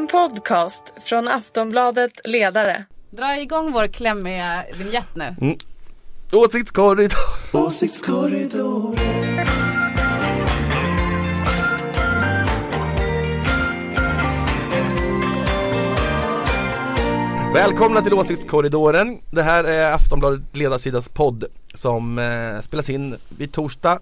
En 0.00 0.06
podcast 0.06 0.82
från 1.04 1.28
Aftonbladet 1.28 2.12
Ledare. 2.24 2.84
Dra 3.10 3.40
igång 3.40 3.72
vår 3.72 3.86
klämmiga 3.86 4.64
vignett 4.78 5.14
nu. 5.14 5.36
Mm. 5.40 5.58
Åsiktskorridor. 6.32 7.18
Åsiktskorridor. 7.52 8.94
Välkomna 17.54 18.02
till 18.02 18.14
Åsiktskorridoren. 18.14 19.18
Det 19.30 19.42
här 19.42 19.64
är 19.64 19.92
Aftonbladet 19.92 20.56
Ledarsidas 20.56 21.08
podd 21.08 21.44
som 21.74 22.18
eh, 22.18 22.60
spelas 22.62 22.90
in 22.90 23.16
vid 23.38 23.52
torsdag 23.52 23.98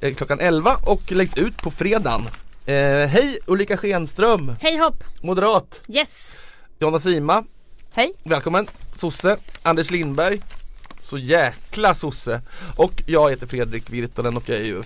eh, 0.00 0.14
klockan 0.14 0.40
11 0.40 0.76
och 0.86 1.12
läggs 1.12 1.36
ut 1.36 1.62
på 1.62 1.70
fredagen. 1.70 2.22
Eh, 2.66 3.08
hej 3.08 3.38
Ulrika 3.46 3.76
Schenström, 3.76 4.56
Hej 4.60 4.76
hopp! 4.76 5.04
moderat. 5.20 5.80
Yes! 5.88 6.36
Jonna 6.78 7.00
Sima, 7.00 7.44
Hej! 7.94 8.12
välkommen. 8.24 8.66
Sosse, 8.94 9.36
Anders 9.62 9.90
Lindberg, 9.90 10.40
så 11.02 11.18
jäkla 11.18 11.94
sosse. 11.94 12.40
Och 12.76 13.02
jag 13.06 13.30
heter 13.30 13.46
Fredrik 13.46 13.90
Virtanen 13.90 14.36
och 14.36 14.48
jag 14.48 14.58
är 14.58 14.64
ju 14.64 14.82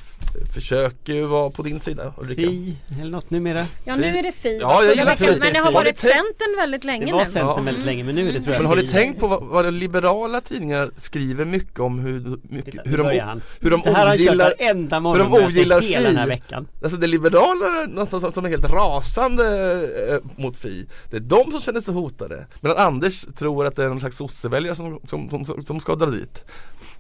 försöker 0.55 1.13
ju 1.13 1.25
vara 1.25 1.51
på 1.51 1.63
din 1.63 1.81
sida 1.81 2.15
Ulrika. 2.19 2.41
Fi 2.43 2.77
eller 3.01 3.11
något 3.11 3.31
numera. 3.31 3.65
Ja 3.85 3.97
nu 3.97 4.07
är 4.07 4.23
det 4.23 4.33
Fi. 4.33 4.59
Ja, 4.63 4.85
jag 4.85 4.97
gillar 4.97 5.17
Fi. 5.17 5.37
Men 5.39 5.53
det 5.53 5.59
har 5.59 5.73
varit 5.73 6.01
Centern 6.01 6.57
väldigt 6.57 6.85
länge 6.85 7.07
Det 7.07 7.13
var 7.13 7.19
nu. 7.19 7.25
Centern 7.27 7.47
Ja. 7.47 7.63
väldigt 7.63 7.85
länge 7.85 8.05
men 8.05 8.15
nu 8.15 8.29
är 8.29 8.33
det 8.33 8.41
tror 8.41 8.53
jag 8.55 8.63
Men 8.63 8.69
har 8.69 8.77
ni 8.77 8.83
Fi. 8.83 8.89
tänkt 8.89 9.21
på 9.21 9.27
vad, 9.27 9.43
vad 9.43 9.75
liberala 9.75 10.41
tidningar 10.41 10.91
skriver 10.97 11.45
mycket 11.45 11.81
om 11.81 11.99
hur, 11.99 12.39
mycket, 12.43 12.75
hur, 12.85 12.91
nu 12.91 12.97
de, 12.97 13.41
hur 13.61 13.71
de 13.71 13.83
Så 13.83 13.93
här 13.93 14.15
ogillar 14.15 14.55
varenda 14.59 15.01
de 15.01 15.35
ogillar 15.35 15.81
hela 15.81 16.09
den 16.09 16.17
här 16.17 16.25
Fi. 16.25 16.31
veckan. 16.31 16.67
Alltså 16.83 16.99
det 16.99 17.07
liberala 17.07 17.87
någonstans 17.89 18.23
som, 18.23 18.33
som 18.33 18.45
är 18.45 18.49
helt 18.49 18.71
rasande 18.71 19.45
eh, 20.11 20.43
mot 20.43 20.57
Fi 20.57 20.87
Det 21.11 21.17
är 21.17 21.21
de 21.21 21.51
som 21.51 21.61
känner 21.61 21.81
sig 21.81 21.95
hotade 21.95 22.47
Medan 22.61 22.77
Anders 22.77 23.27
tror 23.39 23.67
att 23.67 23.77
det 23.77 23.85
är 23.85 23.89
någon 23.89 24.01
slags 24.01 24.17
sosseväljare 24.17 24.75
som, 24.75 25.01
som, 25.09 25.31
som, 25.31 25.45
som, 25.45 25.65
som 25.65 25.81
ska 25.81 25.95
dra 26.07 26.19
dit 26.19 26.45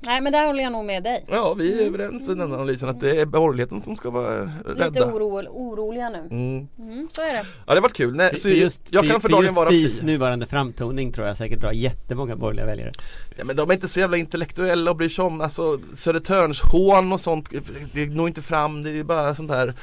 Nej 0.01 0.21
men 0.21 0.33
där 0.33 0.47
håller 0.47 0.63
jag 0.63 0.73
nog 0.73 0.85
med 0.85 1.03
dig. 1.03 1.25
Ja 1.29 1.55
vi 1.55 1.83
är 1.83 1.87
överens 1.87 2.23
i 2.29 2.35
den 2.35 2.53
analysen 2.53 2.89
att 2.89 3.01
det 3.01 3.21
är 3.21 3.27
borgerligheten 3.27 3.81
som 3.81 3.97
ska 3.97 4.11
vara 4.11 4.45
Lite 4.45 4.85
rädda 4.85 5.15
oro, 5.15 5.49
oroliga 5.49 6.09
nu. 6.09 6.19
mm. 6.19 6.69
Mm, 6.79 7.09
så 7.13 7.23
är 7.23 7.33
det. 7.33 7.39
Ja 7.39 7.45
det 7.67 7.75
har 7.75 7.81
varit 7.81 7.93
kul, 7.97 8.17
Nej, 8.17 8.39
så 8.39 8.49
just, 8.49 8.83
jag 8.91 9.05
för, 9.05 9.11
kan 9.13 9.21
för 9.21 9.29
för 9.29 9.35
dagen 9.35 9.45
just 9.45 9.57
vara 9.57 9.71
Fis 9.71 10.01
Fi 10.01 10.07
nuvarande 10.07 10.47
framtoning 10.47 11.13
tror 11.13 11.27
jag 11.27 11.37
säkert 11.37 11.61
drar 11.61 11.73
jättemånga 11.73 12.37
borgerliga 12.37 12.67
väljare. 12.67 12.93
Ja, 13.37 13.45
men 13.45 13.57
de 13.57 13.71
är 13.71 13.75
inte 13.75 13.89
så 13.89 14.01
jävla 14.01 14.17
intellektuella 14.17 14.91
och 14.91 14.97
bryr 14.97 15.09
sig 15.09 15.25
om 15.25 15.41
alltså 15.41 15.79
Södertörnshån 15.97 17.13
och 17.13 17.21
sånt 17.21 17.49
Det 17.93 18.07
når 18.07 18.29
inte 18.29 18.43
fram, 18.43 18.83
det 18.83 18.99
är 18.99 19.05
bara 19.05 19.35
sånt 19.35 19.51
här 19.51 19.75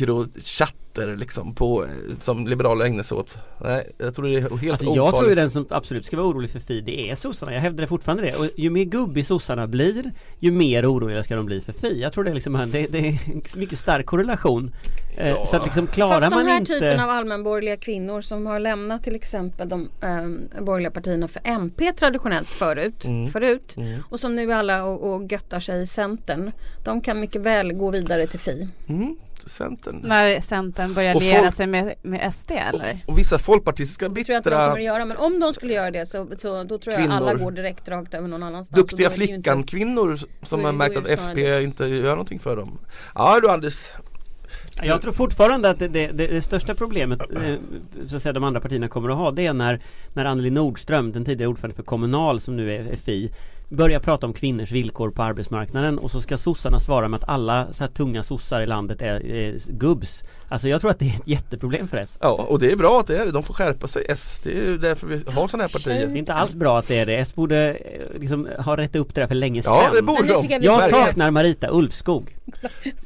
mikrochatter 0.00 1.16
liksom 1.16 1.54
på, 1.54 1.86
som 2.20 2.46
liberaler 2.46 2.84
ägnar 2.84 3.02
sig 3.02 3.16
åt 3.18 3.36
Nej, 3.64 3.90
jag 3.98 4.14
tror 4.14 4.26
det 4.26 4.34
är 4.34 4.40
helt 4.40 4.52
Alltså 4.52 4.68
ofarligt 4.70 4.96
jag 4.96 5.14
tror 5.14 5.28
ju 5.28 5.34
den 5.34 5.50
som 5.50 5.66
absolut 5.70 6.06
ska 6.06 6.16
vara 6.16 6.26
orolig 6.26 6.50
för 6.50 6.60
Fi 6.60 6.80
det 6.80 7.10
är 7.10 7.14
sossarna, 7.14 7.52
jag 7.54 7.60
hävdar 7.60 7.86
fortfarande 7.86 8.22
det. 8.24 8.34
Och 8.36 8.46
ju 8.56 8.70
mer 8.70 8.84
gubbig 8.84 9.26
sossarna 9.26 9.66
blir 9.66 10.10
ju 10.38 10.50
mer 10.52 10.92
oroliga 10.92 11.22
ska 11.24 11.36
de 11.36 11.46
bli 11.46 11.60
för 11.60 11.72
Fi. 11.72 12.00
Jag 12.02 12.12
tror 12.12 12.24
det 12.24 12.30
är 12.30 12.34
liksom, 12.34 12.56
en- 12.56 12.70
det, 12.70 12.86
det 12.92 12.98
är 12.98 13.06
en 13.08 13.42
mycket 13.56 13.78
stark 13.78 14.06
korrelation. 14.06 14.74
Eh, 15.16 15.28
Ja. 15.28 15.46
Så 15.46 15.56
att 15.56 15.64
liksom 15.64 15.86
klarar 15.86 16.20
Fast 16.20 16.30
man 16.30 16.38
den 16.38 16.48
här 16.48 16.58
inte 16.58 16.72
typen 16.72 17.00
av 17.00 17.10
allmänborgerliga 17.10 17.76
kvinnor 17.76 18.20
som 18.20 18.46
har 18.46 18.58
lämnat 18.60 19.04
till 19.04 19.14
exempel 19.14 19.68
de 19.68 19.88
eh, 20.02 20.62
borgerliga 20.62 20.90
partierna 20.90 21.28
för 21.28 21.42
MP 21.44 21.92
traditionellt 21.92 22.48
förut, 22.48 23.04
Mm. 23.04 23.26
förut 23.30 23.74
Mm. 23.76 24.02
och 24.10 24.20
som 24.20 24.36
nu 24.36 24.52
är 24.52 24.56
alla 24.56 24.84
och, 24.84 25.14
och 25.14 25.32
göttar 25.32 25.60
sig 25.60 25.82
i 25.82 25.86
Centern. 25.86 26.52
De 26.84 27.00
kan 27.00 27.20
mycket 27.20 27.42
väl 27.42 27.72
gå 27.72 27.90
vidare 27.90 28.26
till 28.26 28.40
Fi. 28.40 28.68
mm, 28.88 29.16
Centern 29.48 30.00
När 30.04 30.40
Centern 30.40 30.94
börjar 30.94 31.14
Och 31.14 31.22
liera 31.22 31.42
folk- 31.42 31.54
sig 31.54 31.66
med, 31.66 31.94
med 32.02 32.34
SD 32.34 32.50
eller? 32.50 33.04
och 33.06 33.18
vissa 33.18 33.38
folkpartistiska 33.38 34.08
Det 34.08 34.24
tror 34.24 34.34
jag 34.34 34.40
inte 34.40 34.50
de 34.50 34.54
bittra 34.56 34.66
kommer 34.66 34.78
att 34.78 34.84
göra 34.84 35.04
men 35.04 35.16
om 35.16 35.40
de 35.40 35.52
skulle 35.52 35.72
göra 35.74 35.90
det 35.90 36.06
så, 36.06 36.28
så 36.36 36.64
då 36.64 36.78
tror 36.78 36.92
jag 36.92 37.02
Kvinnor. 37.02 37.16
alla 37.16 37.34
går 37.34 37.50
direkt 37.50 37.88
rakt 37.88 38.14
över 38.14 38.28
någon 38.28 38.42
annanstans. 38.42 38.82
Och 38.82 38.88
Duktiga 38.88 39.10
flickan-kvinnor 39.10 40.18
som 40.42 40.64
har 40.64 40.72
märkt 40.72 40.96
att 40.96 41.06
FP 41.06 41.60
inte 41.60 41.86
gör 41.86 42.10
någonting 42.10 42.38
för 42.38 42.56
dem 42.56 42.78
Ja 43.14 43.40
du 43.42 43.50
Anders 43.50 43.92
Jag 44.82 45.02
tror 45.02 45.12
fortfarande 45.12 45.70
att 45.70 45.78
det, 45.78 45.88
det, 45.88 46.06
det, 46.06 46.42
största 46.42 46.74
problemet 46.74 47.20
eh, 47.20 47.54
så 48.08 48.16
att 48.16 48.22
säga, 48.22 48.32
de 48.32 48.44
andra 48.44 48.60
partierna 48.60 48.88
kommer 48.88 49.10
att 49.10 49.16
ha 49.16 49.30
det 49.30 49.46
är 49.46 49.52
när, 49.52 49.80
när 50.12 50.24
Anneli 50.24 50.50
Nordström, 50.50 51.12
den 51.12 51.24
tidigare 51.24 51.48
ordförande 51.50 51.76
för 51.76 51.82
Kommunal 51.82 52.40
som 52.40 52.56
nu 52.56 52.72
är 52.74 52.96
Fi 52.96 53.30
Börjar 53.70 54.00
prata 54.00 54.26
om 54.26 54.32
kvinnors 54.32 54.70
villkor 54.72 55.10
på 55.10 55.22
arbetsmarknaden 55.22 55.98
och 55.98 56.10
så 56.10 56.20
ska 56.20 56.38
sossarna 56.38 56.80
svara 56.80 57.08
med 57.08 57.18
att 57.22 57.28
alla 57.28 57.66
så 57.72 57.84
här 57.84 57.90
tunga 57.90 58.22
sossar 58.22 58.60
i 58.60 58.66
landet 58.66 59.02
är, 59.02 59.26
är 59.26 59.54
gubbs 59.72 60.22
Alltså 60.50 60.68
jag 60.68 60.80
tror 60.80 60.90
att 60.90 60.98
det 60.98 61.04
är 61.04 61.14
ett 61.14 61.26
jätteproblem 61.28 61.88
för 61.88 61.96
S 61.96 62.16
Ja 62.20 62.30
och 62.48 62.58
det 62.58 62.72
är 62.72 62.76
bra 62.76 63.00
att 63.00 63.06
det 63.06 63.18
är 63.18 63.26
det, 63.26 63.32
de 63.32 63.42
får 63.42 63.54
skärpa 63.54 63.88
sig 63.88 64.04
S 64.08 64.40
Det 64.42 64.50
är 64.50 64.54
ju 64.54 64.78
därför 64.78 65.06
vi 65.06 65.14
har 65.32 65.48
sådana 65.48 65.64
här 65.64 65.68
partier 65.68 66.06
Det 66.06 66.12
är 66.12 66.16
inte 66.16 66.34
alls 66.34 66.54
bra 66.54 66.78
att 66.78 66.88
det 66.88 66.98
är 66.98 67.06
det, 67.06 67.16
S 67.16 67.34
borde 67.34 67.74
eh, 67.74 68.20
liksom 68.20 68.48
ha 68.58 68.76
rätt 68.76 68.96
upp 68.96 69.14
det 69.14 69.20
där 69.20 69.28
för 69.28 69.34
länge 69.34 69.62
Ja 69.64 69.80
sedan 69.82 69.94
det 69.96 70.02
borde 70.02 70.28
de 70.28 70.46
jag 70.50 70.64
Jag 70.64 70.90
saknar 70.90 71.30
Marita 71.30 71.68
Ulvskog 71.70 72.36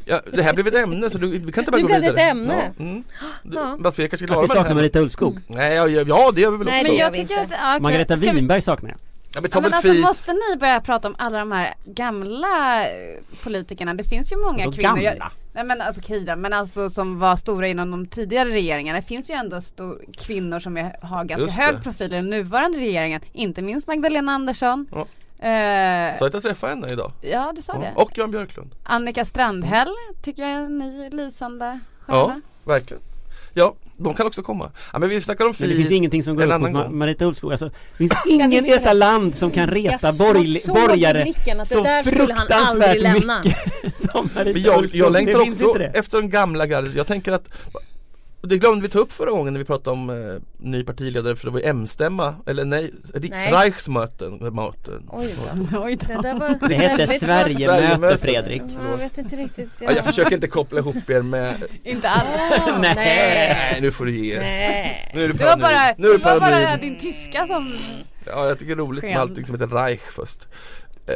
Ja, 0.05 0.21
det 0.33 0.43
här 0.43 0.55
blev 0.55 0.67
ett 0.67 0.75
ämne 0.77 1.11
så 1.11 1.19
du, 1.19 1.27
vi 1.39 1.53
kan 1.53 1.61
inte 1.62 1.71
bara 1.71 1.77
Nu 1.77 1.83
gå 1.83 1.87
blev 1.89 2.00
det 2.03 2.09
vidare. 2.09 2.23
ett 2.25 2.31
ämne. 2.31 2.73
Ja, 2.79 2.84
mm. 2.84 3.05
Du, 3.43 3.56
Ja. 3.56 3.79
Fast 3.83 3.99
vi 3.99 4.09
kanske 4.09 4.25
är 4.25 4.27
Att 4.27 4.31
klara 4.33 4.43
vi 4.43 4.49
saknar. 4.49 4.75
Marita 4.75 4.99
Ulvskog 5.00 5.39
Nej, 5.47 5.75
ja, 5.77 5.89
ja, 5.89 6.05
ja 6.06 6.31
det 6.34 6.41
gör 6.41 6.50
vi 6.50 6.56
väl 6.56 6.67
Nej, 6.67 6.81
också. 6.81 6.93
Men 6.93 6.99
jag 7.00 7.15
tycker 7.15 7.34
att, 7.34 7.50
ja, 7.50 7.56
okej. 7.71 7.83
Margareta 7.83 8.17
vi- 8.17 8.31
Winberg 8.31 8.61
saknar 8.61 8.91
jag 8.91 8.99
Ja, 9.34 9.41
men 9.41 9.50
Ja, 9.54 9.60
men 9.60 9.75
alltså 9.75 9.93
fi. 9.93 10.00
måste 10.03 10.32
ni 10.32 10.56
börja 10.60 10.81
prata 10.81 11.09
om 11.09 11.15
alla 11.19 11.38
de 11.38 11.53
här 11.53 11.75
gamla 11.84 12.84
eh, 12.88 12.91
politikerna? 13.44 13.94
Det 13.94 14.04
finns 14.04 14.32
ju 14.32 14.37
många 14.37 14.65
Vadå 14.65 14.76
kvinnor. 14.76 14.97
Gamla? 15.00 15.32
nej 15.53 15.65
men 15.65 15.81
alltså 15.81 16.03
Kida, 16.03 16.37
men 16.37 16.53
alltså 16.53 16.91
som 16.91 17.19
var 17.19 17.37
stora 17.37 17.69
inom 17.69 17.91
de 17.91 18.06
tidigare 18.06 18.48
regeringarna. 18.48 19.00
Det 19.00 19.06
finns 19.06 19.31
ju 19.31 19.34
ändå 19.34 19.60
stor, 19.60 20.00
kvinnor 20.19 20.60
som 20.60 20.76
är, 20.76 20.97
har 21.03 21.25
ganska 21.25 21.43
Just 21.44 21.56
det. 21.56 21.62
hög 21.65 21.82
profil 21.82 22.06
i 22.12 22.16
den 22.16 22.31
nuvarande 22.31 22.78
regeringen. 22.78 23.20
Inte 23.32 23.62
minst 23.62 23.87
Magdalena 23.87 24.32
Andersson. 24.32 24.87
Ja. 24.93 25.06
Eh, 25.49 26.19
Så 26.19 26.25
att 26.25 26.34
jag 26.34 26.43
träffade 26.43 26.72
henne 26.75 26.93
idag. 26.93 27.12
ja 27.20 27.53
du 27.56 27.62
sa 27.62 27.72
Ja. 27.75 27.81
det. 27.81 27.93
Och 27.97 28.19
Jan 28.19 28.31
Björklund. 28.31 28.75
Annika 28.82 29.25
Strandhäll 29.25 29.88
tycker 30.22 30.43
jag 30.43 30.50
är 30.53 30.56
en 30.56 30.78
ny 30.78 31.10
lysande 31.10 31.81
Ja, 32.06 32.26
stjärna. 32.26 32.41
verkligen. 32.64 33.03
Ja, 33.54 33.75
de 33.97 34.14
kan 34.14 34.26
också 34.26 34.42
komma. 34.42 34.70
Ja, 34.92 34.98
men 34.98 35.08
vi 35.08 35.20
snackar 35.20 35.44
om 35.44 35.54
Men 35.58 35.69
det 35.69 35.75
fi. 35.75 35.80
finns 35.80 35.91
ingenting 35.92 36.22
som 36.25 36.36
går 36.36 36.53
upp 36.53 36.60
mot. 36.72 36.91
Marita 36.92 37.25
Ulvskog. 37.25 37.50
Alltså, 37.53 37.66
det 37.69 37.97
finns 37.98 38.12
ingen 38.28 38.53
i 38.53 38.60
detta 38.60 38.88
det. 38.88 38.94
land 38.94 39.34
som 39.36 39.50
kan 39.50 39.66
reta 39.70 40.12
borgare 40.12 41.26
så 41.66 41.82
där 41.82 42.02
skulle 42.02 42.34
han 42.34 42.47
aldrig 42.52 42.91
fruktansvärt 42.91 43.44
mycket 43.44 44.10
som 44.12 44.28
Marita 44.34 44.52
Men 44.52 44.62
jag, 44.62 44.86
jag 44.94 45.12
längtar 45.12 45.41
också 45.41 45.66
inte 45.66 45.78
det. 45.78 45.86
efter 45.98 46.19
de 46.20 46.31
gamla 46.31 46.66
gardet. 46.66 46.94
Jag 46.94 47.06
tänker 47.06 47.32
att 47.32 47.48
det 48.48 48.58
glömde 48.58 48.82
vi 48.82 48.88
ta 48.88 48.98
upp 48.98 49.12
förra 49.12 49.30
gången 49.30 49.53
när 49.53 49.58
vi 49.58 49.64
pratade 49.64 49.91
om 49.91 50.10
eh, 50.10 50.16
ny 50.58 50.84
partiledare 50.84 51.36
för 51.36 51.47
det 51.47 51.50
var 51.53 51.60
ju 51.60 51.66
M-stämma, 51.66 52.34
eller 52.47 52.64
nej, 52.64 52.92
Nej. 53.14 53.53
Reichsmöten. 53.53 54.32
möten. 54.36 55.08
Oj 55.08 55.34
då. 55.72 55.78
Oj 55.82 55.97
Det 55.97 56.14
då. 56.14 56.22
där 56.22 56.34
var 56.34 56.69
Det 56.69 56.75
hette 56.75 57.06
Sverigemöte. 57.06 58.19
Fredrik. 58.19 58.62
Ja, 58.78 58.91
Jag 58.91 58.97
vet 58.97 59.19
inte 59.19 59.36
riktigt. 59.36 59.70
Ja, 59.81 59.92
jag 59.92 60.04
försöker 60.04 60.34
inte 60.34 60.47
koppla 60.47 60.78
ihop 60.78 61.10
er 61.10 61.22
med 61.22 61.54
Inte 61.84 62.08
alls. 62.08 62.62
Nej. 62.81 62.94
Nej 62.94 63.78
nu 63.81 63.91
får 63.92 64.04
du 64.04 64.16
ge. 64.26 64.38
Nej. 64.38 65.12
Nu 65.14 65.25
är 65.25 65.28
det 65.28 65.34
Det 65.34 65.44
var 65.44 65.56
bara. 65.56 65.94
Nu 65.98 66.08
det 66.08 66.14
är 66.14 66.19
det 66.19 66.25
var 66.25 66.41
bara 66.41 66.76
din 66.76 66.98
tyska 66.98 67.47
som 67.47 67.72
Ja 68.26 68.48
jag 68.48 68.58
tycker 68.58 68.76
det 68.76 68.82
är 68.82 68.84
roligt 68.86 69.04
med 69.04 69.16
allting 69.16 69.47
som 69.47 69.54
heter 69.60 69.66
Reich 69.76 70.00
först. 70.00 70.41
Eh, 71.06 71.14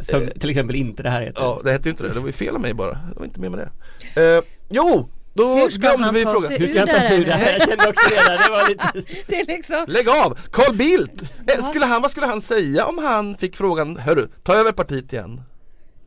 Som 0.00 0.26
till 0.40 0.50
exempel 0.50 0.76
inte 0.76 1.02
det 1.02 1.10
här 1.10 1.22
heter. 1.22 1.40
Ja, 1.42 1.60
det 1.64 1.72
hette 1.72 1.88
ju 1.88 1.90
inte 1.90 2.02
det. 2.02 2.12
Det 2.14 2.20
var 2.20 2.26
ju 2.26 2.32
fel 2.32 2.54
av 2.54 2.60
mig 2.60 2.74
bara. 2.74 2.90
Det 2.90 3.18
var 3.18 3.24
inte 3.24 3.40
med 3.40 3.50
med 3.50 3.68
det. 4.14 4.36
Eh, 4.36 4.42
jo, 4.68 5.08
då 5.38 5.54
Hur 5.54 5.70
ska 5.70 5.80
glömde 5.80 6.04
han 6.04 6.14
vi 6.14 6.20
frågan. 6.22 6.42
Hur 6.60 6.68
ska 6.68 6.86
ta 6.86 7.00
sig 7.02 7.20
ur 7.20 7.24
det 7.24 7.32
här? 7.32 7.52
Jag 7.58 7.68
kände 7.68 7.88
också 7.88 8.10
där. 8.10 8.38
Det 8.44 8.50
var 8.50 8.68
lite... 8.68 9.12
Det 9.26 9.40
är 9.40 9.46
liksom 9.46 9.84
Lägg 9.88 10.08
av! 10.08 10.38
Carl 10.52 10.76
Bildt! 10.76 11.22
Skulle 11.70 11.86
han, 11.86 12.02
vad 12.02 12.10
skulle 12.10 12.26
han 12.26 12.40
säga 12.40 12.86
om 12.86 12.98
han 12.98 13.36
fick 13.36 13.56
frågan 13.56 13.96
Hörru, 13.96 14.28
ta 14.42 14.54
över 14.54 14.72
partiet 14.72 15.12
igen? 15.12 15.40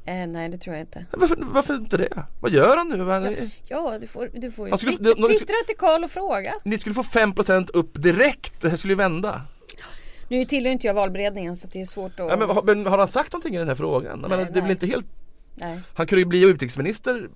eh, 0.06 0.28
Nej 0.28 0.50
det 0.50 0.58
tror 0.58 0.76
jag 0.76 0.84
inte. 0.84 1.06
Varför, 1.12 1.38
varför 1.42 1.74
inte 1.76 1.98
det? 1.98 2.24
Vad 2.42 2.52
gör 2.52 2.78
han 2.78 2.90
nu? 2.90 3.04
Han, 3.04 3.52
Ja 3.68 3.98
du 4.02 4.08
får, 4.08 4.30
du 4.34 4.52
får 4.52 4.70
ju 4.70 4.78
skulle- 4.78 4.92
twittra, 4.98 5.14
det- 5.28 5.28
twittra 5.34 5.56
till 5.68 5.78
Karl 5.78 6.04
och 6.04 6.12
fråga. 6.12 6.54
Ni 6.64 6.80
skulle 6.80 6.96
få 6.96 7.04
5% 7.04 7.70
upp 7.74 7.92
direkt. 7.94 8.62
Det 8.62 8.70
här 8.70 8.78
skulle 8.78 8.94
ju 8.94 8.98
vända. 8.98 9.42
Nu 10.30 10.46
tillhör 10.46 10.72
inte 10.72 10.88
jag 10.88 10.94
valberedningen 10.94 11.56
så 11.56 11.68
det 11.72 11.82
är 11.82 11.86
svårt 11.86 12.20
att... 12.20 12.30
Ja, 12.30 12.36
men, 12.38 12.50
har- 12.50 12.64
men 12.64 12.86
har 12.88 12.98
han 12.98 13.08
sagt 13.08 13.34
någonting 13.34 13.56
i 13.56 13.58
den 13.58 13.68
här 13.68 13.76
frågan? 13.76 14.20
Jag 14.22 14.30
menar, 14.30 14.44
det 14.44 14.50
är 14.50 14.54
väl 14.54 14.64
nej. 14.64 14.72
inte 14.72 14.88
helt 14.88 15.06
Nej. 15.56 15.80
Han 15.94 16.08
kunde 16.08 16.22
ju 16.22 16.26
bli 16.26 16.44
utrikesminister 16.50 17.30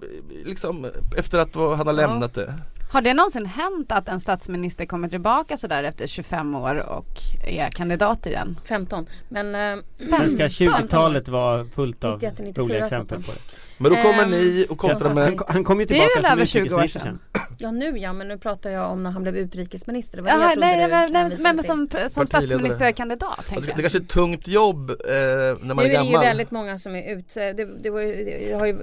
liksom 0.46 0.92
efter 1.18 1.40
att 1.40 1.56
han 1.56 1.88
har 1.88 1.94
lämnat 1.94 2.34
det. 2.34 2.54
Har 2.92 3.02
det 3.02 3.14
någonsin 3.14 3.46
hänt 3.46 3.92
att 3.92 4.08
en 4.08 4.20
statsminister 4.20 4.86
kommer 4.86 5.10
tillbaka 5.10 5.58
sådär 5.58 5.84
efter 5.84 6.08
25 6.08 6.56
år 6.56 6.76
och 6.76 7.08
är 7.48 7.70
kandidat 7.72 8.26
igen? 8.26 8.60
15. 8.66 9.08
Men... 9.30 9.56
Eh, 9.56 9.84
Svenska 10.18 10.48
20-talet 10.48 11.28
var 11.28 11.66
fullt 11.66 12.04
av 12.04 12.14
91, 12.14 12.34
94 12.40 12.64
roliga 12.64 12.86
exempel 12.86 13.24
på 13.24 13.32
det. 13.32 13.40
Men 13.77 13.92
då 13.92 13.98
kommer 14.01 14.24
Ehm, 14.24 14.30
ni 14.31 14.66
och 14.69 14.77
kontrar 14.77 15.13
med. 15.13 15.39
Han 15.48 15.63
kom 15.63 15.80
ju 15.80 15.86
Det 15.86 15.94
är 15.94 16.07
tillbaka 16.07 16.22
som 16.22 16.31
över 16.31 16.45
20 16.45 16.60
år 16.60 16.66
utrikesminister 16.83 17.00
sedan. 17.00 17.19
Ja 17.57 17.72
nu 17.72 17.98
ja, 17.98 18.13
men 18.13 18.27
nu 18.27 18.38
pratar 18.38 18.69
jag 18.69 18.92
om 18.92 19.04
när 19.04 19.12
han 19.12 19.22
blev 19.22 19.38
utrikesminister. 19.38 20.18
Det 20.18 20.22
var 20.24 20.31
det 20.31 20.38
jag 20.42 20.60
nej, 20.60 20.77
nej, 20.77 21.22
hänvisade 21.22 21.54
men 21.54 21.63
som, 21.63 21.88
som 22.10 22.27
statsministerkandidat 22.27 23.39
Alltså, 23.39 23.54
det 23.56 23.68
är 23.68 23.69
jag. 23.72 23.80
kanske 23.81 23.98
är 23.98 24.01
ett 24.01 24.10
tungt 24.10 24.48
jobb 24.48 24.89
eh, 24.89 24.95
när 25.62 25.74
man 25.74 25.77
Nu 25.77 25.83
är 25.83 25.86
är 25.95 26.00
det 26.00 26.06
ju 26.06 26.12
gammal. 26.12 26.25
väldigt 26.25 26.51
många 26.51 26.80
som 26.80 26.95
är 26.95 27.16
ut, 27.18 27.33
det, 27.33 27.54
det 27.83 27.89
var 27.89 28.01
ju, 28.01 28.24
det 28.50 28.54
har 28.54 28.66
ju, 28.66 28.77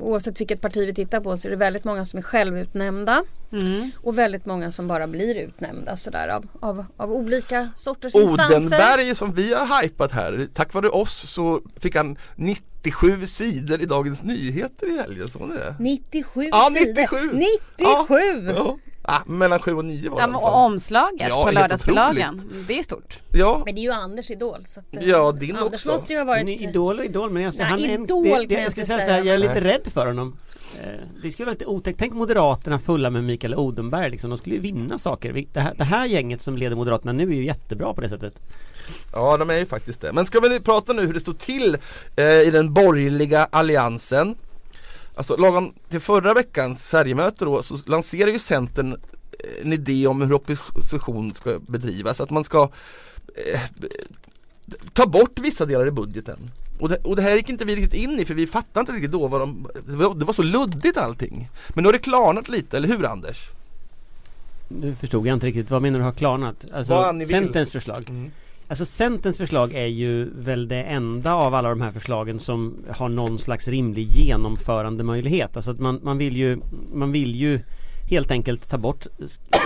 oavsett 0.00 0.40
vilket 0.40 0.60
parti 0.60 0.76
vi 0.86 0.94
tittar 0.94 1.20
på 1.20 1.36
så 1.36 1.48
är 1.48 1.50
det 1.50 1.56
väldigt 1.56 1.84
många 1.84 2.04
som 2.06 2.18
är 2.18 2.22
självutnämnda 2.22 3.24
Mm. 3.52 3.90
och 4.02 4.18
väldigt 4.18 4.46
många 4.46 4.72
som 4.72 4.88
bara 4.88 5.06
blir 5.06 5.34
utnämnda 5.34 5.96
sådär 5.96 6.28
av, 6.28 6.46
av, 6.60 6.84
av 6.96 7.12
olika 7.12 7.68
sorters 7.76 8.14
instanser. 8.14 8.56
Odenberg 8.56 9.14
som 9.14 9.32
vi 9.32 9.54
har 9.54 9.82
hypat 9.82 10.12
här, 10.12 10.48
tack 10.54 10.74
vare 10.74 10.88
oss 10.88 11.30
så 11.30 11.60
fick 11.80 11.96
han 11.96 12.16
97 12.90 13.26
sidor 13.26 13.80
i 13.80 13.86
Dagens 13.86 14.22
Nyheter 14.22 14.86
i 14.86 14.98
helgen, 14.98 15.28
såg 15.28 15.48
ni 15.48 15.54
det? 15.54 15.74
97 15.80 16.48
Ja, 16.52 16.68
sidor! 16.70 17.08
97. 17.30 17.32
97! 17.78 18.52
Ja. 18.56 18.76
Ah, 19.08 19.20
mellan 19.26 19.58
7 19.58 19.74
och 19.74 19.84
9 19.84 20.10
var 20.10 20.16
det 20.16 20.22
Ja, 20.22 20.26
men, 20.26 20.36
och 20.36 20.54
omslaget 20.54 21.28
Ja, 21.28 21.44
på 21.44 21.50
lördagsbilagan. 21.50 22.64
Det 22.68 22.78
är 22.78 22.82
stort. 22.82 23.20
Ja, 23.32 23.62
Men 23.64 23.74
det 23.74 23.80
är 23.80 23.82
ju 23.82 23.90
Anders 23.90 24.30
idol 24.30 24.64
så 24.66 24.80
att, 24.80 24.96
eh, 24.96 25.08
Ja, 25.08 25.32
din 25.32 25.56
Anders 25.56 25.74
också. 25.74 25.88
måste 25.88 26.12
ju 26.12 26.18
ha 26.18 26.24
varit 26.24 26.44
Men 26.44 26.54
idol 26.54 26.98
och 26.98 27.04
idol 27.04 27.30
men 27.30 27.46
alltså, 27.46 27.62
Nej, 27.62 27.70
han 27.70 27.80
är 27.80 27.88
en, 27.88 28.04
idol 28.04 28.24
det, 28.24 28.30
kan 28.30 28.46
det, 28.48 28.54
jag 28.54 28.64
inte 28.64 28.86
säga 28.86 28.98
så 28.98 29.04
säga, 29.04 29.16
här, 29.16 29.24
jag 29.24 29.34
är 29.34 29.38
lite 29.38 29.60
rädd 29.60 29.86
för 29.92 30.06
honom 30.06 30.36
Eh, 30.84 30.88
Det 31.22 31.30
skulle 31.30 31.46
vara 31.46 31.52
lite 31.52 31.66
otäckt, 31.66 31.98
tänk 31.98 32.12
Moderaterna 32.12 32.78
fulla 32.78 33.10
med 33.10 33.24
Mikael 33.24 33.54
Odenberg 33.54 34.10
liksom, 34.10 34.30
de 34.30 34.38
skulle 34.38 34.54
ju 34.54 34.60
vinna 34.60 34.98
saker 34.98 35.46
det 35.52 35.60
här, 35.60 35.74
det 35.74 35.84
här 35.84 36.06
gänget 36.06 36.40
som 36.42 36.56
leder 36.56 36.76
Moderaterna 36.76 37.12
nu 37.12 37.22
är 37.22 37.34
ju 37.36 37.44
jättebra 37.44 37.94
på 37.94 38.00
det 38.00 38.08
sättet 38.08 38.34
ja 39.12 39.36
de 39.36 39.50
är 39.50 39.58
ju 39.58 39.66
faktiskt 39.66 40.00
det. 40.00 40.12
Men 40.12 40.26
ska 40.26 40.40
vi 40.40 40.60
prata 40.60 40.92
nu 40.92 41.06
hur 41.06 41.14
det 41.14 41.20
stod 41.20 41.38
till 41.38 41.76
eh, 42.16 42.24
i 42.24 42.50
den 42.50 42.74
borgerliga 42.74 43.48
alliansen? 43.50 44.36
Alltså 45.16 45.36
lagom 45.36 45.74
till 45.88 46.00
förra 46.00 46.34
veckans 46.34 46.88
Sverigemöte 46.88 47.44
då 47.44 47.62
så 47.62 47.78
lanserar 47.86 48.30
ju 48.30 48.38
Centern 48.38 48.92
eh, 48.92 49.66
en 49.66 49.72
idé 49.72 50.06
om 50.06 50.22
hur 50.22 50.32
opposition 50.32 51.34
ska 51.34 51.58
bedrivas. 51.58 52.20
Att 52.20 52.30
man 52.30 52.44
ska 52.44 52.70
eh, 53.52 53.60
ta 54.92 55.06
bort 55.06 55.38
vissa 55.38 55.66
delar 55.66 55.86
i 55.86 55.90
budgeten. 55.90 56.50
Och 56.80 56.88
det, 56.88 56.96
och 56.96 57.16
det 57.16 57.22
här 57.22 57.36
gick 57.36 57.48
inte 57.48 57.64
vi 57.64 57.76
riktigt 57.76 57.94
in 57.94 58.20
i 58.20 58.24
för 58.24 58.34
vi 58.34 58.46
fattade 58.46 58.80
inte 58.80 58.92
riktigt 58.92 59.12
då 59.12 59.28
vad 59.28 59.40
de, 59.40 59.68
det 60.16 60.24
var, 60.24 60.32
så 60.32 60.42
luddigt 60.42 60.96
allting. 60.96 61.48
Men 61.68 61.82
nu 61.82 61.88
har 61.88 61.92
det 61.92 61.98
klarnat 61.98 62.48
lite, 62.48 62.76
eller 62.76 62.88
hur 62.88 63.06
Anders? 63.06 63.50
Nu 64.68 64.94
förstod 64.94 65.26
jag 65.26 65.34
inte 65.36 65.46
riktigt, 65.46 65.70
vad 65.70 65.82
menar 65.82 65.98
du 65.98 66.04
har 66.04 66.12
klarnat? 66.12 66.64
Alltså. 66.72 67.12
Centerns 67.28 67.72
förslag 67.72 68.04
Mm. 68.08 68.30
Alltså 68.68 68.84
Centerns 68.84 69.38
förslag 69.38 69.74
är 69.74 69.86
ju 69.86 70.24
väl 70.24 70.68
det 70.68 70.82
enda 70.82 71.34
av 71.34 71.54
alla 71.54 71.68
de 71.68 71.80
här 71.80 71.92
förslagen 71.92 72.40
som 72.40 72.84
har 72.90 73.08
någon 73.08 73.38
slags 73.38 73.68
rimlig 73.68 74.08
genomförandemöjlighet. 74.10 75.56
Alltså 75.56 75.70
att 75.70 75.80
man, 75.80 76.00
man 76.02 76.18
vill 76.18 76.36
ju, 76.36 76.58
man 76.92 77.12
vill 77.12 77.36
ju 77.36 77.60
helt 78.10 78.30
enkelt 78.30 78.68
ta 78.68 78.78
bort 78.78 79.06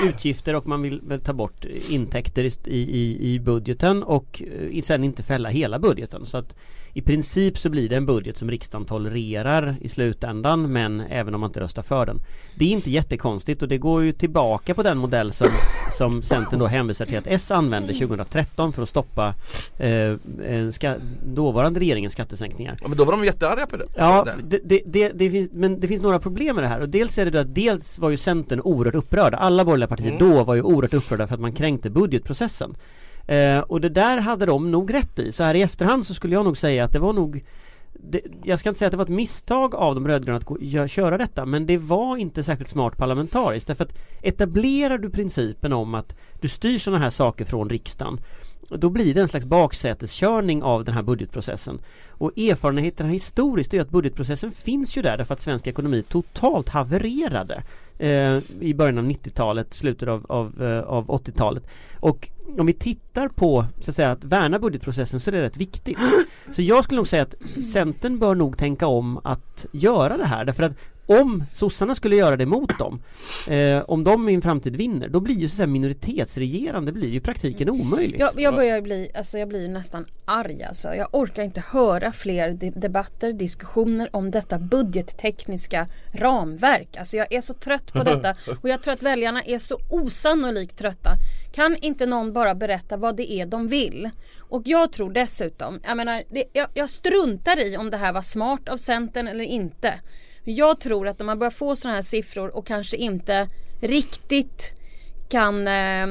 utgifter 0.08 0.55
och 0.55 0.67
man 0.67 0.82
vill 0.82 1.00
väl 1.00 1.20
ta 1.20 1.32
bort 1.32 1.64
intäkter 1.88 2.44
i, 2.44 2.50
i, 2.69 3.32
i 3.32 3.41
budgeten 3.41 4.02
och 4.02 4.43
eh, 4.73 4.82
sen 4.82 5.05
inte 5.05 5.23
fälla 5.23 5.49
hela 5.49 5.79
budgeten. 5.79 6.26
Så 6.26 6.37
att 6.37 6.55
i 6.92 7.02
princip 7.02 7.58
så 7.58 7.70
blir 7.70 7.88
det 7.88 7.96
en 7.96 8.06
budget 8.06 8.37
som 8.37 8.50
riksdagen 8.50 8.87
tolererar 8.87 9.76
i 9.81 9.88
slutändan 9.88 10.72
men 10.72 11.00
även 11.00 11.34
om 11.34 11.40
man 11.40 11.50
inte 11.50 11.60
röstar 11.60 11.82
för 11.82 12.06
den. 12.06 12.19
Det 12.54 12.64
är 12.64 12.69
inte 12.69 12.90
jättekonstigt 12.90 13.62
och 13.62 13.69
det 13.69 13.78
går 13.78 14.02
ju 14.02 14.12
tillbaka 14.12 14.75
på 14.75 14.82
den 14.82 14.98
modell 14.98 15.32
som, 15.32 15.48
som 15.92 16.22
Centern 16.22 16.60
då 16.60 16.66
hänvisar 16.66 17.06
till 17.06 17.19
att 17.19 17.26
S 17.26 17.50
använde 17.50 17.92
2013 17.92 18.72
för 18.72 18.82
att 18.82 18.88
stoppa 18.88 19.34
eh, 19.78 20.16
ska, 20.72 20.94
dåvarande 21.34 21.81
regeringens 21.81 22.12
skattesänkningar. 22.12 22.78
Ja, 22.82 22.88
men 22.88 22.98
då 22.98 23.04
var 23.04 23.12
de 23.12 23.25
jättearga 23.25 23.66
på 23.66 23.76
det. 23.76 23.87
Ja, 23.96 24.26
det, 24.44 24.60
det, 24.64 24.82
det, 24.87 25.08
det 25.14 25.31
finns, 25.31 25.50
men 25.52 25.81
det 25.81 25.88
finns 25.88 26.02
några 26.02 26.19
problem 26.19 26.56
med 26.56 26.64
det 26.64 26.69
här 26.69 26.81
och 26.81 26.88
dels 26.88 27.19
är 27.19 27.25
det 27.25 27.31
då 27.31 27.38
att 27.38 27.54
dels 27.54 27.98
var 27.98 28.10
ju 28.10 28.16
Centern 28.16 28.60
oerhört 28.60 28.94
upprörda. 28.94 29.37
Alla 29.37 29.64
borgerliga 29.64 29.88
partier 29.88 30.10
Mm. 30.10 30.19
då 30.19 30.44
var 30.44 30.54
ju 30.54 30.62
oerhört 30.62 30.94
upprörda 30.94 31.26
för 31.26 31.34
att 31.34 31.40
man 31.40 31.52
kränkte 31.52 31.90
budgetprocessen. 31.90 32.75
Eh, 33.30 33.58
och 33.58 33.80
det 33.80 33.88
där 33.88 34.18
hade 34.18 34.46
de 34.46 34.70
nog 34.70 34.94
rätt 34.94 35.18
i. 35.18 35.32
Så 35.32 35.44
här 35.44 35.54
i 35.54 35.62
efterhand 35.62 36.06
så 36.06 36.14
skulle 36.14 36.34
jag 36.34 36.44
nog 36.44 36.56
säga 36.56 36.84
att 36.84 36.92
det 36.92 36.98
var 36.98 37.12
nog 37.12 37.44
det, 37.92 38.20
jag 38.44 38.58
ska 38.58 38.68
inte 38.68 38.78
säga 38.78 38.86
att 38.86 38.90
det 38.92 38.96
var 38.96 39.04
ett 39.04 39.10
misstag 39.10 39.74
av 39.74 39.94
de 39.94 40.08
rödgröna 40.08 40.38
att 40.38 40.44
gå, 40.44 40.58
gö, 40.60 40.88
köra 40.88 41.18
detta 41.18 41.46
men 41.46 41.66
det 41.66 41.78
var 41.78 42.16
inte 42.16 42.42
särskilt 42.42 42.70
smart 42.70 42.96
parlamentariskt 42.96 43.66
därför 43.66 43.84
att 43.84 43.98
etablerar 44.22 44.98
du 44.98 45.10
principen 45.10 45.72
om 45.72 45.94
att 45.94 46.14
du 46.40 46.48
styr 46.48 46.78
sådana 46.78 47.02
här 47.04 47.10
saker 47.10 47.44
från 47.44 47.68
riksdagen 47.68 48.20
då 48.68 48.90
blir 48.90 49.14
det 49.14 49.20
en 49.20 49.28
slags 49.28 49.46
baksäteskörning 49.46 50.62
av 50.62 50.84
den 50.84 50.94
här 50.94 51.02
budgetprocessen. 51.02 51.80
Och 52.08 52.38
erfarenheterna 52.38 53.10
historiskt 53.10 53.74
är 53.74 53.80
att 53.80 53.90
budgetprocessen 53.90 54.52
finns 54.52 54.96
ju 54.96 55.02
där 55.02 55.16
därför 55.16 55.34
att 55.34 55.40
svensk 55.40 55.66
ekonomi 55.66 56.02
totalt 56.02 56.68
havererade 56.68 57.62
Eh, 58.00 58.41
i 58.61 58.75
början 58.75 58.99
av 58.99 59.05
90-talet, 59.05 59.75
slutet 59.75 60.08
av, 60.08 60.26
av, 60.29 60.62
eh, 60.62 60.81
av 60.81 61.06
80-talet. 61.06 61.62
Och 62.00 62.29
om 62.58 62.67
vi 62.67 62.73
tittar 62.73 63.29
på 63.29 63.67
så 63.81 63.91
att 63.91 63.94
säga 63.94 64.11
att 64.11 64.25
värna 64.25 64.58
budgetprocessen 64.58 65.20
så 65.20 65.31
är 65.31 65.32
det 65.32 65.43
rätt 65.43 65.56
viktigt. 65.56 65.99
Så 66.52 66.62
jag 66.62 66.85
skulle 66.85 66.97
nog 66.97 67.08
säga 67.08 67.23
att 67.23 67.35
Centern 67.73 68.19
bör 68.19 68.35
nog 68.35 68.58
tänka 68.58 68.87
om 68.87 69.20
att 69.25 69.67
göra 69.73 70.17
det 70.17 70.25
här 70.25 70.44
därför 70.44 70.62
att 70.62 70.73
om 71.10 71.44
sossarna 71.52 71.94
skulle 71.94 72.16
göra 72.16 72.36
det 72.36 72.46
mot 72.46 72.78
dem 72.78 73.02
eh, 73.48 73.78
Om 73.78 74.04
de 74.04 74.28
i 74.28 74.34
en 74.34 74.42
framtid 74.42 74.76
vinner 74.76 75.08
Då 75.08 75.20
blir 75.20 75.34
ju 75.34 75.48
så 75.48 75.56
säga 75.56 75.66
minoritetsregerande 75.66 76.92
blir 76.92 77.08
ju 77.08 77.16
i 77.16 77.20
praktiken 77.20 77.70
omöjligt 77.70 78.20
Jag, 78.20 78.40
jag 78.40 78.54
börjar 78.54 78.80
bli, 78.80 79.10
alltså 79.14 79.38
jag 79.38 79.48
blir 79.48 79.68
nästan 79.68 80.06
arg 80.24 80.62
alltså. 80.62 80.94
Jag 80.94 81.08
orkar 81.12 81.42
inte 81.42 81.60
höra 81.72 82.12
fler 82.12 82.50
de- 82.50 82.70
debatter, 82.70 83.32
diskussioner 83.32 84.08
om 84.12 84.30
detta 84.30 84.58
budgettekniska 84.58 85.86
ramverk. 86.12 86.96
Alltså 86.96 87.16
jag 87.16 87.32
är 87.32 87.40
så 87.40 87.54
trött 87.54 87.92
på 87.92 88.02
detta 88.02 88.34
och 88.62 88.68
jag 88.68 88.82
tror 88.82 88.94
att 88.94 89.02
väljarna 89.02 89.42
är 89.42 89.58
så 89.58 89.78
osannolikt 89.90 90.78
trötta. 90.78 91.10
Kan 91.52 91.76
inte 91.76 92.06
någon 92.06 92.32
bara 92.32 92.54
berätta 92.54 92.96
vad 92.96 93.16
det 93.16 93.32
är 93.32 93.46
de 93.46 93.68
vill? 93.68 94.10
Och 94.38 94.62
jag 94.64 94.92
tror 94.92 95.10
dessutom, 95.12 95.80
jag 95.86 95.96
menar, 95.96 96.22
det, 96.30 96.44
jag, 96.52 96.68
jag 96.74 96.90
struntar 96.90 97.60
i 97.60 97.76
om 97.76 97.90
det 97.90 97.96
här 97.96 98.12
var 98.12 98.22
smart 98.22 98.68
av 98.68 98.76
Centern 98.76 99.28
eller 99.28 99.44
inte. 99.44 99.94
Jag 100.44 100.81
tror 100.81 101.08
att 101.08 101.19
när 101.19 101.26
man 101.26 101.38
börjar 101.38 101.50
få 101.50 101.76
sådana 101.76 101.94
här 101.94 102.02
siffror 102.02 102.56
och 102.56 102.66
kanske 102.66 102.96
inte 102.96 103.48
riktigt 103.81 104.75
kan 105.28 105.69
eh, 105.69 106.06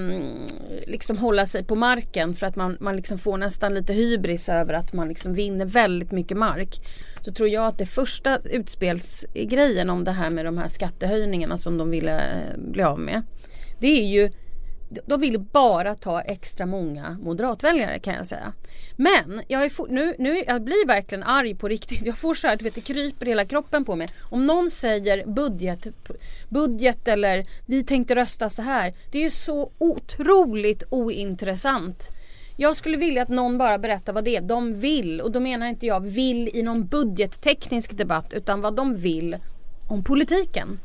liksom 0.87 1.17
hålla 1.17 1.45
sig 1.45 1.63
på 1.63 1.75
marken 1.75 2.33
för 2.33 2.47
att 2.47 2.55
man, 2.55 2.77
man 2.79 2.95
liksom 2.95 3.17
får 3.17 3.37
nästan 3.37 3.73
lite 3.73 3.93
hybris 3.93 4.49
över 4.49 4.73
att 4.73 4.93
man 4.93 5.07
liksom 5.07 5.33
vinner 5.33 5.65
väldigt 5.65 6.11
mycket 6.11 6.37
mark. 6.37 6.81
Så 7.21 7.31
tror 7.31 7.49
jag 7.49 7.65
att 7.65 7.77
det 7.77 7.85
första 7.85 8.39
utspelsgrejen 8.43 9.89
om 9.89 10.03
det 10.03 10.11
här 10.11 10.29
med 10.29 10.45
de 10.45 10.57
här 10.57 10.67
skattehöjningarna 10.67 11.57
som 11.57 11.77
de 11.77 11.89
ville 11.89 12.19
eh, 12.19 12.57
bli 12.57 12.83
av 12.83 12.99
med. 12.99 13.21
Det 13.79 13.87
är 13.87 14.07
ju 14.07 14.29
de 14.89 15.21
vill 15.21 15.39
bara 15.39 15.95
ta 15.95 16.21
extra 16.21 16.65
många 16.65 17.17
moderatväljare 17.21 17.99
kan 17.99 18.13
jag 18.13 18.27
säga. 18.27 18.53
Men 18.95 19.41
jag, 19.47 19.63
är 19.63 19.69
for, 19.69 19.87
nu, 19.87 20.15
nu, 20.19 20.43
jag 20.47 20.61
blir 20.61 20.87
verkligen 20.87 21.23
arg 21.23 21.55
på 21.55 21.67
riktigt. 21.67 22.05
Jag 22.05 22.17
får 22.17 22.33
så 22.33 22.47
här, 22.47 22.55
du 22.55 22.63
vet 22.63 22.75
det 22.75 22.81
kryper 22.81 23.25
hela 23.25 23.45
kroppen 23.45 23.85
på 23.85 23.95
mig. 23.95 24.07
Om 24.21 24.45
någon 24.45 24.71
säger 24.71 25.25
budget, 25.25 25.87
budget 26.49 27.07
eller 27.07 27.45
vi 27.65 27.83
tänkte 27.83 28.15
rösta 28.15 28.49
så 28.49 28.61
här. 28.61 28.93
Det 29.11 29.17
är 29.17 29.23
ju 29.23 29.29
så 29.29 29.71
otroligt 29.77 30.83
ointressant. 30.89 32.09
Jag 32.57 32.75
skulle 32.75 32.97
vilja 32.97 33.21
att 33.21 33.29
någon 33.29 33.57
bara 33.57 33.77
berättar 33.77 34.13
vad 34.13 34.23
det 34.23 34.35
är 34.35 34.41
de 34.41 34.79
vill. 34.79 35.21
Och 35.21 35.31
då 35.31 35.39
menar 35.39 35.67
inte 35.67 35.85
jag 35.85 35.99
vill 35.99 36.49
i 36.53 36.63
någon 36.63 36.87
budgetteknisk 36.87 37.97
debatt 37.97 38.33
utan 38.33 38.61
vad 38.61 38.75
de 38.75 38.95
vill 38.95 39.37
om 39.87 40.03
politiken. 40.03 40.79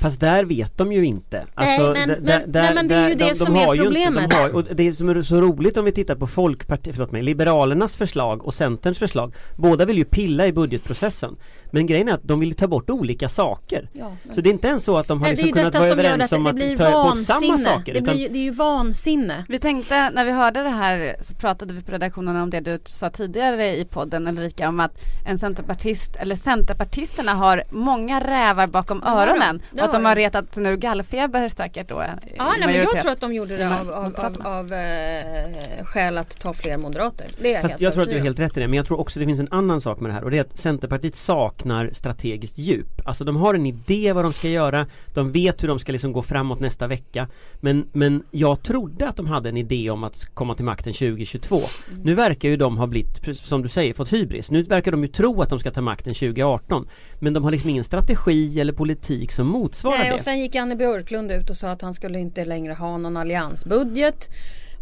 Fast 0.00 0.20
där 0.20 0.44
vet 0.44 0.78
de 0.78 0.92
ju 0.92 1.04
inte. 1.06 1.44
Alltså, 1.54 1.92
Nej, 1.92 2.06
men- 2.06 2.08
d- 2.08 2.16
men- 2.22 2.52
där- 2.52 2.62
nej, 2.62 2.74
men 2.74 2.88
det 2.88 2.94
är 2.94 3.08
ju 3.08 3.14
det 3.14 3.34
som 3.34 3.56
är 3.56 3.72
inte- 3.72 3.84
problemet. 3.84 4.30
de 4.30 4.36
har, 4.36 4.54
och 4.54 4.64
det 4.74 4.92
som 4.92 5.08
är 5.08 5.22
så 5.22 5.40
roligt 5.40 5.76
om 5.76 5.84
vi 5.84 5.92
tittar 5.92 6.14
på 6.16 6.26
Folkpartiet, 6.26 6.96
förlåt 6.96 7.12
mig, 7.12 7.22
Liberalernas 7.22 7.96
förslag 7.96 8.44
och 8.44 8.54
Centerns 8.54 8.98
förslag. 8.98 9.34
Båda 9.56 9.84
vill 9.84 9.96
ju 9.98 10.04
pilla 10.04 10.46
i 10.46 10.52
budgetprocessen. 10.52 11.36
Men 11.70 11.86
grejen 11.86 12.08
är 12.08 12.12
att 12.12 12.22
de 12.22 12.40
vill 12.40 12.54
ta 12.54 12.66
bort 12.68 12.90
olika 12.90 13.28
saker. 13.28 13.88
Ja, 13.92 14.16
Så 14.34 14.40
det 14.40 14.48
är 14.48 14.52
inte 14.52 14.68
ens 14.68 14.84
så 14.84 14.96
att 14.96 15.08
de 15.08 15.18
har 15.20 15.28
Nej, 15.28 15.36
liksom 15.36 15.52
kunnat 15.52 15.74
vara 15.74 15.86
överens 15.86 16.32
att 16.32 16.38
om 16.38 16.46
att 16.46 16.76
ta 16.78 17.02
bort 17.04 17.18
samma 17.18 17.58
saker. 17.58 17.92
Det, 17.94 17.98
utan- 18.00 18.14
blir, 18.14 18.28
det 18.28 18.38
är 18.38 18.42
ju 18.42 18.50
vansinne. 18.50 19.44
Vi 19.48 19.58
tänkte 19.58 20.10
när 20.10 20.24
vi 20.24 20.32
hörde 20.32 20.62
det 20.62 20.70
här 20.70 21.16
så 21.22 21.34
pratade 21.34 21.74
vi 21.74 21.82
på 21.82 21.92
redaktionen 21.92 22.36
om 22.36 22.50
det 22.50 22.60
du 22.60 22.78
sa 22.84 23.10
tidigare 23.10 23.76
i 23.76 23.84
podden 23.84 24.28
Ulrika 24.28 24.68
om 24.68 24.80
att 24.80 24.92
en 25.26 25.38
centerpartist 25.38 26.16
eller 26.16 26.36
centerpartisterna 26.36 27.32
har 27.32 27.62
många 27.70 28.20
rävar 28.20 28.66
bakom 28.66 29.02
öronen 29.02 29.62
det 29.70 29.82
att 29.82 29.92
de 29.92 30.04
har 30.04 30.14
retat 30.14 30.56
nu 30.56 30.76
gallfeber 30.76 31.48
säkert 31.48 31.88
då. 31.88 32.04
Ja, 32.36 32.54
nej, 32.58 32.66
men 32.66 32.74
jag 32.74 33.02
tror 33.02 33.12
att 33.12 33.20
de 33.20 33.34
gjorde 33.34 33.56
det 33.56 33.80
av, 33.80 33.90
av, 33.90 34.14
av, 34.16 34.46
av 34.46 34.72
eh, 34.72 35.84
skäl 35.84 36.18
att 36.18 36.38
ta 36.38 36.52
fler 36.52 36.76
moderater. 36.76 37.26
Det 37.40 37.54
är 37.54 37.62
Fast 37.62 37.70
helt 37.70 37.80
jag 37.80 37.92
tror 37.92 38.02
att 38.02 38.08
du 38.08 38.16
är 38.16 38.20
helt 38.20 38.40
rätt 38.40 38.56
i 38.56 38.60
det, 38.60 38.68
men 38.68 38.76
jag 38.76 38.86
tror 38.86 39.00
också 39.00 39.20
det 39.20 39.26
finns 39.26 39.40
en 39.40 39.48
annan 39.50 39.80
sak 39.80 40.00
med 40.00 40.10
det 40.10 40.14
här 40.14 40.24
och 40.24 40.30
det 40.30 40.38
är 40.38 40.40
att 40.40 40.58
Centerpartiet 40.58 41.16
saknar 41.16 41.90
strategiskt 41.92 42.58
djup. 42.58 43.00
Alltså 43.04 43.24
de 43.24 43.36
har 43.36 43.54
en 43.54 43.66
idé 43.66 44.12
vad 44.12 44.24
de 44.24 44.32
ska 44.32 44.48
göra, 44.48 44.86
de 45.14 45.32
vet 45.32 45.62
hur 45.62 45.68
de 45.68 45.78
ska 45.78 45.92
liksom 45.92 46.12
gå 46.12 46.22
framåt 46.22 46.60
nästa 46.60 46.86
vecka. 46.86 47.28
Men, 47.60 47.88
men 47.92 48.22
jag 48.30 48.62
trodde 48.62 49.08
att 49.08 49.16
de 49.16 49.26
hade 49.26 49.48
en 49.48 49.56
idé 49.56 49.90
om 49.90 50.04
att 50.04 50.34
komma 50.34 50.54
till 50.54 50.64
makten 50.64 50.92
2022. 50.92 51.56
Mm. 51.56 52.02
Nu 52.02 52.14
verkar 52.14 52.48
ju 52.48 52.56
de 52.56 52.76
ha 52.76 52.86
blivit, 52.86 53.36
som 53.36 53.62
du 53.62 53.68
säger, 53.68 53.94
fått 53.94 54.12
hybris. 54.12 54.50
Nu 54.50 54.62
verkar 54.62 54.90
de 54.90 55.02
ju 55.02 55.08
tro 55.08 55.42
att 55.42 55.50
de 55.50 55.58
ska 55.58 55.70
ta 55.70 55.80
makten 55.80 56.14
2018. 56.14 56.88
Men 57.20 57.32
de 57.32 57.44
har 57.44 57.50
liksom 57.50 57.70
ingen 57.70 57.84
strategi 57.84 58.60
eller 58.60 58.72
politik 58.72 59.32
som 59.32 59.46
motsvarar 59.58 59.98
Nej, 59.98 60.08
det. 60.08 60.14
och 60.14 60.20
sen 60.20 60.38
gick 60.38 60.54
Anne 60.54 60.76
Björklund 60.76 61.32
ut 61.32 61.50
och 61.50 61.56
sa 61.56 61.70
att 61.70 61.82
han 61.82 61.94
skulle 61.94 62.18
inte 62.18 62.44
längre 62.44 62.72
ha 62.72 62.98
någon 62.98 63.16
alliansbudget. 63.16 64.28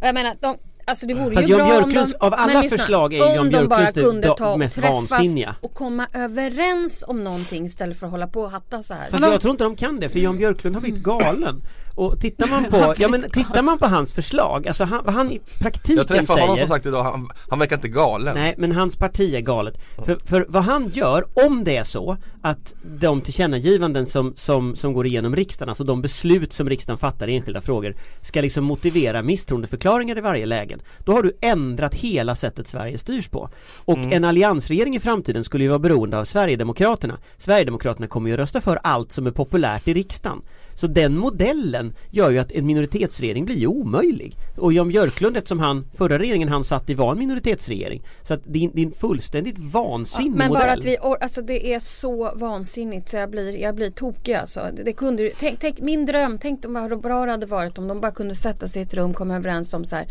Och 0.00 0.06
jag 0.06 0.14
menar, 0.14 0.34
de, 0.40 0.56
alltså 0.84 1.06
det 1.06 1.14
vore 1.14 1.34
Fast 1.34 1.48
ju 1.48 1.52
Jan 1.52 1.68
bra 1.68 1.80
Björklunds- 1.80 2.02
om 2.02 2.12
de, 2.20 2.26
av 2.26 2.34
alla 2.34 2.62
förslag 2.62 3.14
är 3.14 3.18
ju 3.18 3.24
Jan 3.24 3.38
om 3.38 3.50
de 3.50 3.66
bara 3.66 3.78
Björklunds 3.78 3.94
det 3.94 4.02
kunde 4.02 4.34
ta 4.36 4.52
och 4.52 4.58
mest 4.58 4.74
träffas 4.74 5.10
vansinniga. 5.10 5.54
och 5.60 5.74
komma 5.74 6.06
överens 6.14 7.04
om 7.06 7.24
någonting 7.24 7.64
istället 7.64 7.98
för 7.98 8.06
att 8.06 8.12
hålla 8.12 8.26
på 8.26 8.42
och 8.42 8.50
hatta 8.50 8.82
så 8.82 8.94
här. 8.94 9.10
Fast 9.10 9.26
jag 9.26 9.40
tror 9.40 9.50
inte 9.50 9.64
de 9.64 9.76
kan 9.76 10.00
det 10.00 10.08
för 10.08 10.18
Jan 10.18 10.38
Björklund 10.38 10.76
har 10.76 10.80
blivit 10.80 11.02
galen. 11.02 11.62
Och 11.96 12.20
tittar 12.20 12.48
man 12.48 12.64
på, 12.70 12.94
ja 12.98 13.08
men 13.08 13.30
tittar 13.30 13.62
man 13.62 13.78
på 13.78 13.86
hans 13.86 14.12
förslag, 14.12 14.68
alltså 14.68 14.84
han, 14.84 15.04
vad 15.04 15.14
han 15.14 15.30
i 15.30 15.40
praktiken 15.60 15.96
Jag 15.96 16.08
träffade 16.08 16.26
säger 16.26 16.40
honom 16.40 16.58
som 16.58 16.68
sagt 16.68 16.86
idag, 16.86 17.02
han, 17.04 17.28
han 17.50 17.58
verkar 17.58 17.76
inte 17.76 17.88
galen 17.88 18.34
Nej 18.34 18.54
men 18.58 18.72
hans 18.72 18.96
parti 18.96 19.34
är 19.34 19.40
galet. 19.40 19.74
För, 20.06 20.16
för 20.26 20.46
vad 20.48 20.62
han 20.64 20.90
gör, 20.94 21.24
om 21.46 21.64
det 21.64 21.76
är 21.76 21.84
så 21.84 22.16
att 22.42 22.74
de 22.82 23.20
tillkännagivanden 23.20 24.06
som, 24.06 24.32
som, 24.36 24.76
som 24.76 24.92
går 24.92 25.06
igenom 25.06 25.36
riksdagen, 25.36 25.68
alltså 25.68 25.84
de 25.84 26.02
beslut 26.02 26.52
som 26.52 26.68
riksdagen 26.68 26.98
fattar 26.98 27.28
i 27.28 27.36
enskilda 27.36 27.60
frågor 27.60 27.96
ska 28.22 28.40
liksom 28.40 28.64
motivera 28.64 29.22
misstroendeförklaringar 29.22 30.18
i 30.18 30.20
varje 30.20 30.46
läge. 30.46 30.73
Då 31.04 31.12
har 31.12 31.22
du 31.22 31.36
ändrat 31.40 31.94
hela 31.94 32.34
sättet 32.34 32.68
Sverige 32.68 32.98
styrs 32.98 33.28
på. 33.28 33.48
Och 33.84 33.98
en 33.98 34.24
alliansregering 34.24 34.96
i 34.96 35.00
framtiden 35.00 35.44
skulle 35.44 35.64
ju 35.64 35.70
vara 35.70 35.78
beroende 35.78 36.18
av 36.18 36.24
Sverigedemokraterna. 36.24 37.18
Sverigedemokraterna 37.38 38.06
kommer 38.06 38.30
ju 38.30 38.36
rösta 38.36 38.60
för 38.60 38.78
allt 38.82 39.12
som 39.12 39.26
är 39.26 39.30
populärt 39.30 39.88
i 39.88 39.94
riksdagen. 39.94 40.42
Så 40.74 40.86
den 40.86 41.16
modellen 41.16 41.94
gör 42.10 42.30
ju 42.30 42.38
att 42.38 42.52
en 42.52 42.66
minoritetsregering 42.66 43.44
blir 43.44 43.66
omöjlig. 43.66 44.36
Och 44.56 44.72
Jan 44.72 44.88
Björklund, 44.88 45.36
eftersom 45.36 45.60
han, 45.60 45.86
förra 45.94 46.18
regeringen 46.18 46.48
han 46.48 46.64
satt 46.64 46.90
i 46.90 46.94
var 46.94 47.12
en 47.12 47.18
minoritetsregering. 47.18 48.02
Så 48.22 48.34
att 48.34 48.40
det 48.44 48.64
är, 48.64 48.70
det 48.74 48.82
är 48.82 48.86
en 48.86 48.92
fullständigt 48.92 49.58
vansinnig 49.58 50.36
Men 50.36 50.48
modell. 50.48 50.62
bara 50.62 50.72
att 50.72 50.84
vi, 50.84 50.98
alltså 50.98 51.42
det 51.42 51.74
är 51.74 51.80
så 51.80 52.32
vansinnigt 52.34 53.08
så 53.08 53.16
jag 53.16 53.30
blir, 53.30 53.56
jag 53.56 53.74
blir 53.74 53.90
tokig 53.90 54.34
alltså. 54.34 54.60
Det, 54.76 54.82
det 54.82 54.92
kunde, 54.92 55.30
tänk, 55.40 55.60
tänk, 55.60 55.80
min 55.80 56.06
dröm, 56.06 56.38
tänk 56.38 56.64
om 56.64 56.74
vad 56.74 57.00
bra 57.00 57.24
det 57.24 57.30
hade 57.30 57.46
varit 57.46 57.78
om 57.78 57.88
de 57.88 58.00
bara 58.00 58.12
kunde 58.12 58.34
sätta 58.34 58.68
sig 58.68 58.82
i 58.82 58.84
ett 58.84 58.94
rum, 58.94 59.14
komma 59.14 59.36
överens 59.36 59.74
om 59.74 59.84
så 59.84 59.96
här. 59.96 60.06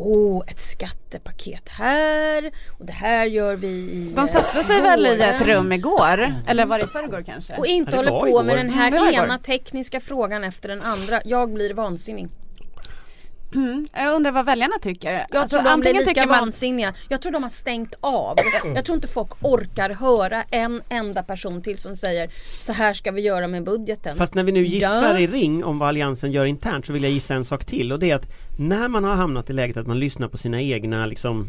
Åh, 0.00 0.42
ett 0.46 0.60
skattepaket 0.60 1.68
här 1.68 2.50
och 2.78 2.86
det 2.86 2.92
här 2.92 3.26
gör 3.26 3.56
vi 3.56 3.66
i 3.68 4.12
De 4.14 4.20
eh, 4.20 4.26
satte 4.26 4.64
sig 4.64 4.80
väl 4.80 5.06
i 5.06 5.22
ett 5.22 5.40
rum 5.40 5.72
igår, 5.72 6.34
eller 6.46 6.66
var 6.66 6.78
det 6.78 6.84
i 6.84 6.88
förrgår 6.88 7.22
kanske? 7.22 7.56
Och 7.56 7.66
inte 7.66 7.96
håller 7.96 8.10
på 8.10 8.28
igår. 8.28 8.42
med 8.42 8.56
den 8.56 8.70
här 8.70 8.92
Mm, 8.92 9.14
ena 9.14 9.38
tekniska 9.38 10.00
frågan 10.00 10.44
efter 10.44 10.68
den 10.68 10.82
andra. 10.82 11.20
Jag 11.24 11.52
blir 11.52 11.74
vansinnig. 11.74 12.28
Mm, 13.54 13.88
jag 13.92 14.14
undrar 14.14 14.32
vad 14.32 14.46
väljarna 14.46 14.74
tycker. 14.82 15.12
Jag 15.30 15.40
Alltså, 15.42 15.56
tror 15.56 15.64
de 15.70 15.80
blir 15.80 15.90
antingen 15.90 15.96
lika 15.96 16.08
tycker 16.14 16.26
man- 16.28 16.38
vansinniga. 16.40 16.94
Jag 17.08 17.22
tror 17.22 17.32
de 17.32 17.42
har 17.42 17.50
stängt 17.50 17.94
av. 18.00 18.36
Jag 18.74 18.84
tror 18.84 18.94
inte 18.96 19.08
folk 19.08 19.28
orkar 19.44 19.90
höra 19.90 20.42
en 20.50 20.82
enda 20.88 21.22
person 21.22 21.62
till 21.62 21.78
som 21.78 21.96
säger 21.96 22.30
så 22.60 22.72
här 22.72 22.94
ska 22.94 23.10
vi 23.10 23.20
göra 23.20 23.48
med 23.48 23.64
budgeten. 23.64 24.16
Fast 24.16 24.34
när 24.34 24.42
vi 24.44 24.52
nu 24.52 24.66
gissar 24.66 25.14
Ja. 25.14 25.18
i 25.18 25.26
ring 25.26 25.64
om 25.64 25.78
vad 25.78 25.88
Alliansen 25.88 26.32
gör 26.32 26.44
internt 26.44 26.86
så 26.86 26.92
vill 26.92 27.02
jag 27.02 27.12
gissa 27.12 27.34
en 27.34 27.44
sak 27.44 27.64
till 27.64 27.92
och 27.92 27.98
det 27.98 28.10
är 28.10 28.14
att 28.14 28.26
när 28.58 28.88
man 28.88 29.04
har 29.04 29.14
hamnat 29.14 29.50
i 29.50 29.52
läget 29.52 29.76
att 29.76 29.86
man 29.86 29.98
lyssnar 29.98 30.28
på 30.28 30.38
sina 30.38 30.60
egna 30.60 31.06
liksom, 31.06 31.46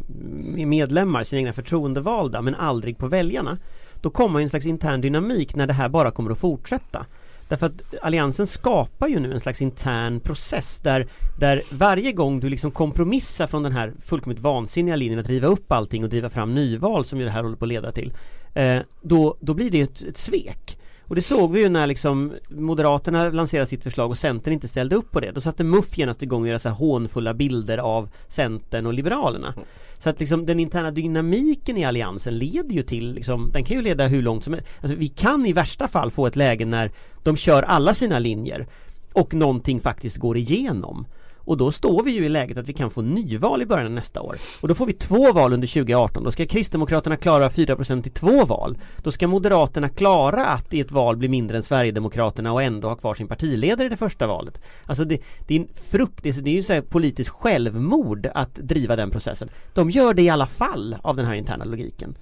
medlemmar, 0.65 1.23
sina 1.23 1.39
egna 1.39 1.53
förtroendevalda 1.53 2.41
men 2.41 2.55
aldrig 2.55 2.97
på 2.97 3.07
väljarna 3.07 3.57
då 4.01 4.09
kommer 4.09 4.39
en 4.39 4.49
slags 4.49 4.65
intern 4.65 5.01
dynamik 5.01 5.55
när 5.55 5.67
det 5.67 5.73
här 5.73 5.89
bara 5.89 6.11
kommer 6.11 6.31
att 6.31 6.39
fortsätta. 6.39 7.05
Därför 7.49 7.65
att 7.65 7.93
Alliansen 8.01 8.47
skapar 8.47 9.07
ju 9.07 9.19
nu 9.19 9.33
en 9.33 9.39
slags 9.39 9.61
intern 9.61 10.19
process 10.19 10.79
där, 10.79 11.07
där 11.39 11.61
varje 11.71 12.11
gång 12.11 12.39
du 12.39 12.49
liksom 12.49 12.71
kompromissar 12.71 13.47
från 13.47 13.63
den 13.63 13.71
här 13.71 13.93
fullkomligt 14.01 14.41
vansinniga 14.41 14.95
linjen 14.95 15.19
att 15.19 15.29
riva 15.29 15.47
upp 15.47 15.71
allting 15.71 16.03
och 16.03 16.09
driva 16.09 16.29
fram 16.29 16.55
nyval 16.55 17.05
som 17.05 17.19
ju 17.19 17.25
det 17.25 17.31
här 17.31 17.43
håller 17.43 17.55
på 17.55 17.65
att 17.65 17.69
leda 17.69 17.91
till 17.91 18.13
eh, 18.53 18.79
då, 19.01 19.37
då 19.39 19.53
blir 19.53 19.71
det 19.71 19.81
ett, 19.81 20.01
ett 20.01 20.17
svek. 20.17 20.78
Och 21.09 21.15
det 21.15 21.21
såg 21.21 21.51
vi 21.51 21.59
ju 21.59 21.69
när 21.69 21.87
liksom 21.87 22.33
Moderaterna 22.49 23.29
lanserade 23.29 23.67
sitt 23.67 23.83
förslag 23.83 24.09
och 24.09 24.17
Centern 24.17 24.53
inte 24.53 24.67
ställde 24.67 24.95
upp 24.95 25.11
på 25.11 25.19
det. 25.19 25.31
Då 25.31 25.41
satte 25.41 25.63
MUF 25.63 25.97
genast 25.97 26.23
igång 26.23 26.41
och 26.41 26.47
göra 26.47 26.59
så 26.59 26.69
här 26.69 26.75
hånfulla 26.75 27.33
bilder 27.33 27.77
av 27.77 28.09
Centern 28.27 28.85
och 28.85 28.93
Liberalerna. 28.93 29.53
Så 29.97 30.09
att 30.09 30.19
liksom 30.19 30.45
den 30.45 30.59
interna 30.59 30.91
dynamiken 30.91 31.77
i 31.77 31.85
Alliansen 31.85 32.37
leder 32.37 32.73
ju 32.73 32.83
till, 32.83 33.13
liksom, 33.13 33.49
den 33.53 33.63
kan 33.63 33.77
ju 33.77 33.83
leda 33.83 34.07
hur 34.07 34.21
långt 34.21 34.43
som 34.43 34.53
helst. 34.53 34.69
Alltså 34.81 34.97
vi 34.97 35.07
kan 35.07 35.45
i 35.45 35.53
värsta 35.53 35.87
fall 35.87 36.11
få 36.11 36.27
ett 36.27 36.35
läge 36.35 36.65
när 36.65 36.91
de 37.23 37.37
kör 37.37 37.63
alla 37.63 37.93
sina 37.93 38.19
linjer 38.19 38.67
och 39.13 39.33
någonting 39.33 39.79
faktiskt 39.79 40.17
går 40.17 40.37
igenom. 40.37 41.05
Och 41.49 41.57
då 41.57 41.71
står 41.71 42.03
vi 42.03 42.11
ju 42.11 42.25
i 42.25 42.29
läget 42.29 42.57
att 42.57 42.69
vi 42.69 42.73
kan 42.73 42.89
få 42.89 43.01
nyval 43.01 43.61
i 43.61 43.65
början 43.65 43.85
av 43.85 43.91
nästa 43.91 44.21
år. 44.21 44.35
Och 44.61 44.67
då 44.67 44.75
får 44.75 44.85
vi 44.85 44.93
två 44.93 45.33
val 45.33 45.53
under 45.53 45.67
2018. 45.67 46.23
Då 46.23 46.31
ska 46.31 46.45
Kristdemokraterna 46.45 47.17
klara 47.17 47.49
4% 47.49 48.07
i 48.07 48.09
två 48.09 48.45
val. 48.45 48.77
Då 48.97 49.11
ska 49.11 49.27
Moderaterna 49.27 49.89
klara 49.89 50.45
att 50.45 50.73
i 50.73 50.79
ett 50.79 50.91
val 50.91 51.17
bli 51.17 51.27
mindre 51.27 51.57
än 51.57 51.63
Sverigedemokraterna 51.63 52.53
och 52.53 52.63
ändå 52.63 52.87
ha 52.87 52.95
kvar 52.95 53.15
sin 53.15 53.27
partiledare 53.27 53.85
i 53.85 53.89
det 53.89 53.97
första 53.97 54.27
valet. 54.27 54.61
Alltså 54.85 55.05
det, 55.05 55.21
det 55.47 55.55
är 55.55 55.59
en 55.59 55.67
frukt, 55.91 56.23
det 56.23 56.29
är, 56.29 56.41
det 56.41 56.49
är 56.49 56.55
ju 56.55 56.63
så 56.63 56.73
här 56.73 56.81
politiskt 56.81 57.29
självmord 57.29 58.27
att 58.33 58.55
driva 58.55 58.95
den 58.95 59.11
processen. 59.11 59.49
De 59.73 59.89
gör 59.89 60.13
det 60.13 60.21
i 60.21 60.29
alla 60.29 60.47
fall 60.47 60.95
av 61.01 61.15
den 61.15 61.25
här 61.25 61.33
interna 61.33 61.65
logiken. 61.65 62.15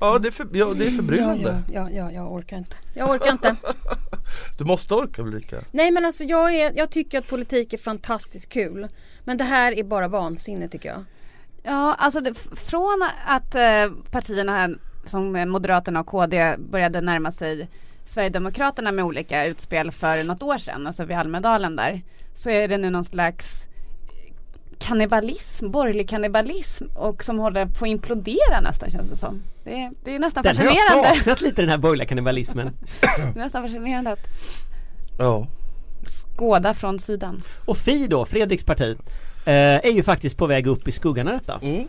Ja 0.00 0.18
det 0.18 0.28
är, 0.28 0.32
för, 0.32 0.46
ja, 0.52 0.74
det 0.74 0.84
är 0.84 0.90
ja, 0.90 0.96
förbryllande 0.96 1.62
ja, 1.72 1.88
ja, 1.90 1.90
ja, 1.90 2.12
jag 2.12 2.32
orkar 2.32 2.58
inte. 2.58 2.76
Jag 2.94 3.10
orkar 3.10 3.32
inte. 3.32 3.56
Du 4.58 4.64
måste 4.64 4.94
orka 4.94 5.22
Ulrika 5.22 5.64
Nej 5.70 5.90
men 5.90 6.04
alltså 6.04 6.24
jag, 6.24 6.54
är, 6.54 6.72
jag 6.76 6.90
tycker 6.90 7.18
att 7.18 7.28
politik 7.28 7.72
är 7.72 7.78
fantastiskt 7.78 8.52
kul. 8.52 8.88
Men 9.24 9.36
det 9.36 9.44
här 9.44 9.72
är 9.72 9.84
bara 9.84 10.08
vansinne 10.08 10.68
tycker 10.68 10.88
jag. 10.88 11.04
Ja, 11.62 11.94
alltså 11.94 12.20
det, 12.20 12.34
från 12.56 13.08
att 13.26 13.54
eh, 13.54 13.92
partierna 14.10 14.52
här, 14.52 14.78
som 15.06 15.50
Moderaterna 15.50 16.00
och 16.00 16.06
KD 16.06 16.56
började 16.58 17.00
närma 17.00 17.32
sig 17.32 17.68
Sverigedemokraterna 18.06 18.92
med 18.92 19.04
olika 19.04 19.46
utspel 19.46 19.90
för 19.90 20.24
något 20.24 20.42
år 20.42 20.58
sedan, 20.58 20.86
alltså 20.86 21.04
vid 21.04 21.16
Almedalen 21.16 21.76
där, 21.76 22.02
så 22.34 22.50
är 22.50 22.68
det 22.68 22.78
nu 22.78 22.90
någon 22.90 23.04
slags 23.04 23.62
kannibalism, 24.78 25.70
borgerlig 25.70 26.08
kannibalism 26.08 26.84
och 26.94 27.24
som 27.24 27.38
håller 27.38 27.66
på 27.66 27.84
att 27.84 27.88
implodera 27.88 28.60
nästan 28.62 28.90
känns 28.90 29.08
det 29.08 29.16
som. 29.16 29.42
Det 29.64 29.82
är, 29.82 29.90
det 30.04 30.14
är 30.14 30.18
nästan 30.18 30.42
Den 30.42 30.56
har 30.56 30.64
jag 30.64 30.74
fascinerande. 30.76 31.18
saknat 31.18 31.40
lite 31.40 31.62
den 31.62 31.68
här 31.68 31.78
borgerliga 31.78 32.08
kannibalismen. 32.08 32.72
Det 33.00 33.06
är 33.22 33.34
nästan 33.34 33.62
fascinerande 33.62 34.12
att 34.12 34.26
Ja 35.18 35.46
skåda 36.36 36.74
från 36.74 36.98
sidan. 36.98 37.42
Och 37.64 37.78
Fi 37.78 38.06
då, 38.06 38.24
Fredriks 38.24 38.64
parti, 38.64 38.96
eh, 39.44 39.54
är 39.54 39.92
ju 39.92 40.02
faktiskt 40.02 40.36
på 40.36 40.46
väg 40.46 40.66
upp 40.66 40.88
i 40.88 40.92
skuggan 40.92 41.28
av 41.28 41.34
detta. 41.34 41.60
mm. 41.62 41.88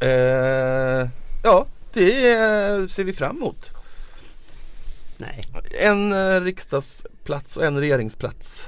eh, 0.00 1.08
Ja 1.42 1.66
det 1.92 2.32
eh, 2.32 2.86
ser 2.86 3.04
vi 3.04 3.12
fram 3.12 3.36
emot 3.36 3.70
Nej. 5.16 5.40
En 5.80 6.12
eh, 6.12 6.40
riksdagsplats 6.40 7.56
och 7.56 7.64
en 7.64 7.78
regeringsplats 7.80 8.64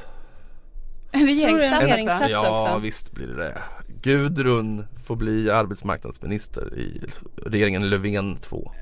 En 1.12 1.26
regeringsplats 1.26 1.82
en 1.82 1.88
regeringsplats? 1.88 2.30
Ja 2.30 2.62
också. 2.64 2.78
visst 2.78 3.12
blir 3.12 3.26
det 3.26 3.34
det 3.36 3.54
Gudrun 4.02 4.86
får 5.04 5.16
bli 5.16 5.50
arbetsmarknadsminister 5.50 6.78
i 6.78 7.00
regeringen 7.46 7.90
Löfven 7.90 8.36
2 8.36 8.72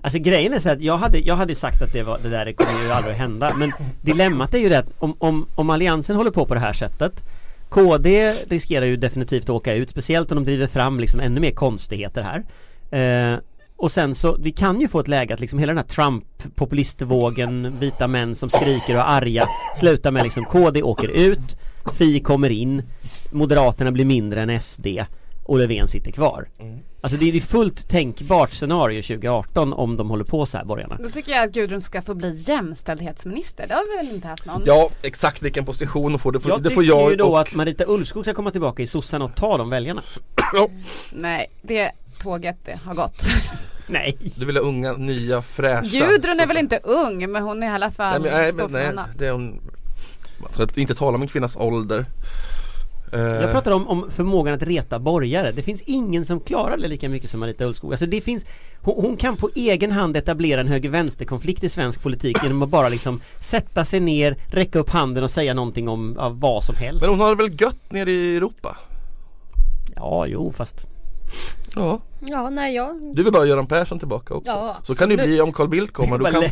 Alltså 0.00 0.18
grejen 0.18 0.52
är 0.52 0.58
så 0.60 0.68
att 0.70 0.80
jag 0.80 0.96
hade, 0.96 1.18
jag 1.18 1.36
hade 1.36 1.54
sagt 1.54 1.82
att 1.82 1.92
det, 1.92 2.02
var, 2.02 2.18
det 2.22 2.28
där 2.28 2.44
det 2.44 2.52
kommer 2.52 2.82
ju 2.84 2.90
aldrig 2.90 3.12
att 3.12 3.20
hända 3.20 3.54
Men 3.58 3.72
dilemmat 4.02 4.54
är 4.54 4.58
ju 4.58 4.68
det 4.68 4.78
att 4.78 4.92
om, 4.98 5.16
om, 5.18 5.46
om 5.54 5.70
Alliansen 5.70 6.16
håller 6.16 6.30
på 6.30 6.46
på 6.46 6.54
det 6.54 6.60
här 6.60 6.72
sättet 6.72 7.24
KD 7.68 8.32
riskerar 8.48 8.86
ju 8.86 8.96
definitivt 8.96 9.44
att 9.44 9.50
åka 9.50 9.74
ut 9.74 9.90
Speciellt 9.90 10.32
om 10.32 10.36
de 10.36 10.44
driver 10.44 10.66
fram 10.66 11.00
liksom 11.00 11.20
ännu 11.20 11.40
mer 11.40 11.50
konstigheter 11.50 12.22
här. 12.22 12.44
Eh, 13.34 13.38
Och 13.76 13.92
sen 13.92 14.14
så, 14.14 14.36
vi 14.40 14.52
kan 14.52 14.80
ju 14.80 14.88
få 14.88 15.00
ett 15.00 15.08
läge 15.08 15.34
att 15.34 15.40
liksom 15.40 15.58
hela 15.58 15.70
den 15.70 15.78
här 15.78 15.84
Trump-populistvågen 15.84 17.78
Vita 17.78 18.06
män 18.08 18.34
som 18.34 18.50
skriker 18.50 18.94
och 18.94 19.00
är 19.00 19.04
arga 19.04 19.48
Slutar 19.76 20.10
med 20.10 20.22
liksom 20.22 20.44
KD 20.44 20.82
åker 20.82 21.08
ut 21.08 21.56
Fi 21.92 22.20
kommer 22.20 22.50
in. 22.50 22.82
Moderaterna 23.34 23.92
blir 23.92 24.04
mindre 24.04 24.42
än 24.42 24.60
SD 24.60 24.86
Och 25.44 25.58
Löfven 25.58 25.88
sitter 25.88 26.10
kvar 26.10 26.48
Alltså 27.00 27.16
det 27.16 27.28
är 27.28 27.32
ju 27.32 27.40
fullt 27.40 27.88
tänkbart 27.88 28.52
scenario 28.52 29.02
2018 29.02 29.72
om 29.72 29.96
de 29.96 30.10
håller 30.10 30.24
på 30.24 30.46
så 30.46 30.56
här 30.56 30.64
borgarna 30.64 30.98
Då 31.02 31.10
tycker 31.10 31.32
jag 31.32 31.48
att 31.48 31.54
Gudrun 31.54 31.80
ska 31.80 32.02
få 32.02 32.14
bli 32.14 32.34
jämställdhetsminister. 32.36 33.64
Det 33.68 33.74
har 33.74 33.90
vi 33.90 34.06
väl 34.06 34.14
inte 34.14 34.28
haft 34.28 34.46
någon? 34.46 34.62
Ja 34.66 34.90
exakt 35.02 35.42
vilken 35.42 35.64
position 35.64 36.12
hon 36.12 36.18
får 36.18 36.32
det 36.32 36.40
får 36.40 36.50
Jag 36.50 36.62
det 36.62 36.68
tycker 36.68 36.74
får 36.74 36.84
jag 36.84 37.10
ju 37.10 37.16
då 37.16 37.26
och, 37.26 37.40
att 37.40 37.54
Marita 37.54 37.84
Ulvskog 37.86 38.24
ska 38.24 38.34
komma 38.34 38.50
tillbaka 38.50 38.82
i 38.82 38.86
sossarna 38.86 39.24
och 39.24 39.34
ta 39.34 39.58
de 39.58 39.70
väljarna 39.70 40.02
ja, 40.52 40.68
Nej, 41.12 41.50
det 41.62 41.90
tåget 42.22 42.56
det 42.64 42.78
har 42.84 42.94
gått. 42.94 43.26
Nej! 43.86 44.18
Du 44.36 44.44
vill 44.46 44.56
ha 44.56 44.62
unga, 44.62 44.92
nya, 44.92 45.42
fräscha 45.42 46.06
Gudrun 46.06 46.40
är 46.40 46.46
väl 46.46 46.56
inte 46.56 46.80
ung 46.82 47.30
men 47.32 47.42
hon 47.42 47.62
är 47.62 47.66
i 47.66 47.70
alla 47.70 47.86
Nej 47.86 47.94
fall 47.94 48.22
men, 48.22 48.32
nej, 48.32 48.52
men, 48.52 48.70
för 48.70 48.92
nej 48.92 49.04
det 49.18 49.26
är 49.26 49.32
hon 49.32 49.60
Man 50.38 50.52
ska 50.52 50.80
inte 50.80 50.94
tala 50.94 51.14
om 51.14 51.22
en 51.22 51.28
kvinnas 51.28 51.56
ålder 51.56 52.06
Jag 53.18 53.52
pratar 53.52 53.70
om, 53.70 53.88
om 53.88 54.10
förmågan 54.10 54.54
att 54.54 54.62
reta 54.62 54.98
borgare. 54.98 55.52
Det 55.52 55.62
finns 55.62 55.82
ingen 55.82 56.24
som 56.24 56.40
klarar 56.40 56.76
det 56.76 56.88
lika 56.88 57.08
mycket 57.08 57.30
som 57.30 57.40
Marita 57.40 57.64
Ulvskog. 57.64 57.92
Alltså 57.92 58.06
det 58.06 58.20
finns, 58.20 58.46
hon, 58.80 58.94
hon 59.04 59.16
kan 59.16 59.36
på 59.36 59.50
egen 59.54 59.92
hand 59.92 60.16
etablera 60.16 60.60
en 60.60 60.68
höger-vänster-konflikt 60.68 61.64
i 61.64 61.68
svensk 61.68 62.02
politik 62.02 62.36
genom 62.42 62.62
att 62.62 62.68
bara 62.68 62.88
liksom 62.88 63.20
sätta 63.40 63.84
sig 63.84 64.00
ner, 64.00 64.36
räcka 64.50 64.78
upp 64.78 64.90
handen 64.90 65.24
och 65.24 65.30
säga 65.30 65.54
någonting 65.54 65.88
om 65.88 66.14
ja, 66.18 66.28
vad 66.28 66.64
som 66.64 66.74
helst. 66.76 67.00
Men 67.00 67.10
hon 67.10 67.20
har 67.20 67.36
det 67.36 67.42
väl 67.42 67.60
gött 67.60 67.92
nere 67.92 68.10
i 68.10 68.36
Europa? 68.36 68.76
Ja, 69.96 70.26
jo 70.26 70.52
fast 70.52 70.86
Ja 71.74 72.00
Ja, 72.20 72.50
nej 72.50 72.74
jag... 72.74 73.14
Du 73.14 73.22
vill 73.22 73.32
bara 73.32 73.38
ha 73.38 73.46
Göran 73.46 73.66
Persson 73.66 73.98
tillbaka 73.98 74.34
också 74.34 74.50
Ja, 74.50 74.76
Så 74.82 74.94
kan 74.94 75.08
det 75.08 75.16
bli 75.16 75.40
om 75.40 75.52
Carl 75.52 75.68
Bildt 75.68 75.92
kommer 75.92 76.18
Vad 76.18 76.32
kan 76.32 76.42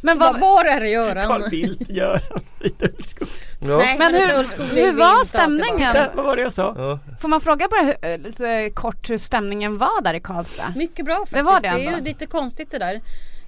Men 0.00 0.18
vad, 0.18 0.40
var 0.40 0.64
det 0.80 0.88
Göran? 0.88 1.26
Carl 1.28 1.50
Bildt 1.50 1.90
gör 1.90 2.20
Marita 2.58 2.86
Ulvskog. 2.86 3.28
ja. 3.60 3.76
Nej, 3.76 3.98
Men 3.98 4.14
hur- 4.14 4.74
hur 4.76 4.92
var 4.92 5.24
stämningen? 5.24 5.94
Där, 5.94 6.10
vad 6.14 6.24
var 6.24 6.36
det 6.36 6.42
jag 6.42 6.52
sa? 6.52 6.74
Ja. 6.78 6.98
får 7.20 7.28
man 7.28 7.40
fråga 7.40 7.68
bara 7.70 7.82
hur, 7.82 7.96
eh, 8.10 8.18
lite 8.18 8.70
kort 8.74 9.10
hur 9.10 9.18
stämningen 9.18 9.78
var 9.78 10.02
där 10.02 10.14
i 10.14 10.20
Karlstad? 10.20 10.72
Mycket 10.76 11.04
bra 11.04 11.14
faktiskt. 11.16 11.34
Det 11.36 11.42
var 11.42 11.60
det 11.60 11.68
är 11.68 11.78
ju 11.96 12.00
lite 12.00 12.26
konstigt 12.26 12.70
det 12.70 12.78
där. 12.78 13.00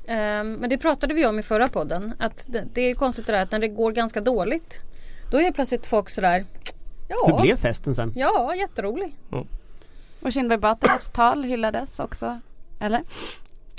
Ehm, 0.06 0.54
men 0.54 0.70
det 0.70 0.78
pratade 0.78 1.14
vi 1.14 1.26
om 1.26 1.38
i 1.38 1.42
förra 1.42 1.68
podden. 1.68 2.14
Att 2.18 2.44
det, 2.48 2.64
det 2.74 2.80
är 2.80 2.88
ju 2.88 2.94
konstigt 2.94 3.26
det 3.26 3.32
där 3.32 3.42
att 3.42 3.50
när 3.52 3.58
det 3.58 3.68
går 3.68 3.92
ganska 3.92 4.20
dåligt. 4.20 4.80
Då 5.30 5.40
är 5.40 5.52
plötsligt 5.52 5.86
folk 5.86 6.10
sådär. 6.10 6.44
Hur 7.08 7.16
Ja, 7.30 7.40
blev 7.42 7.56
festen 7.56 7.94
sen? 7.94 8.12
ja 8.16 8.54
jätterolig. 8.54 9.16
Och 10.22 10.32
Kinberg 10.32 10.58
Batras 10.58 11.10
tal 11.10 11.44
hyllades 11.44 12.00
också. 12.00 12.40
Eller? 12.80 13.00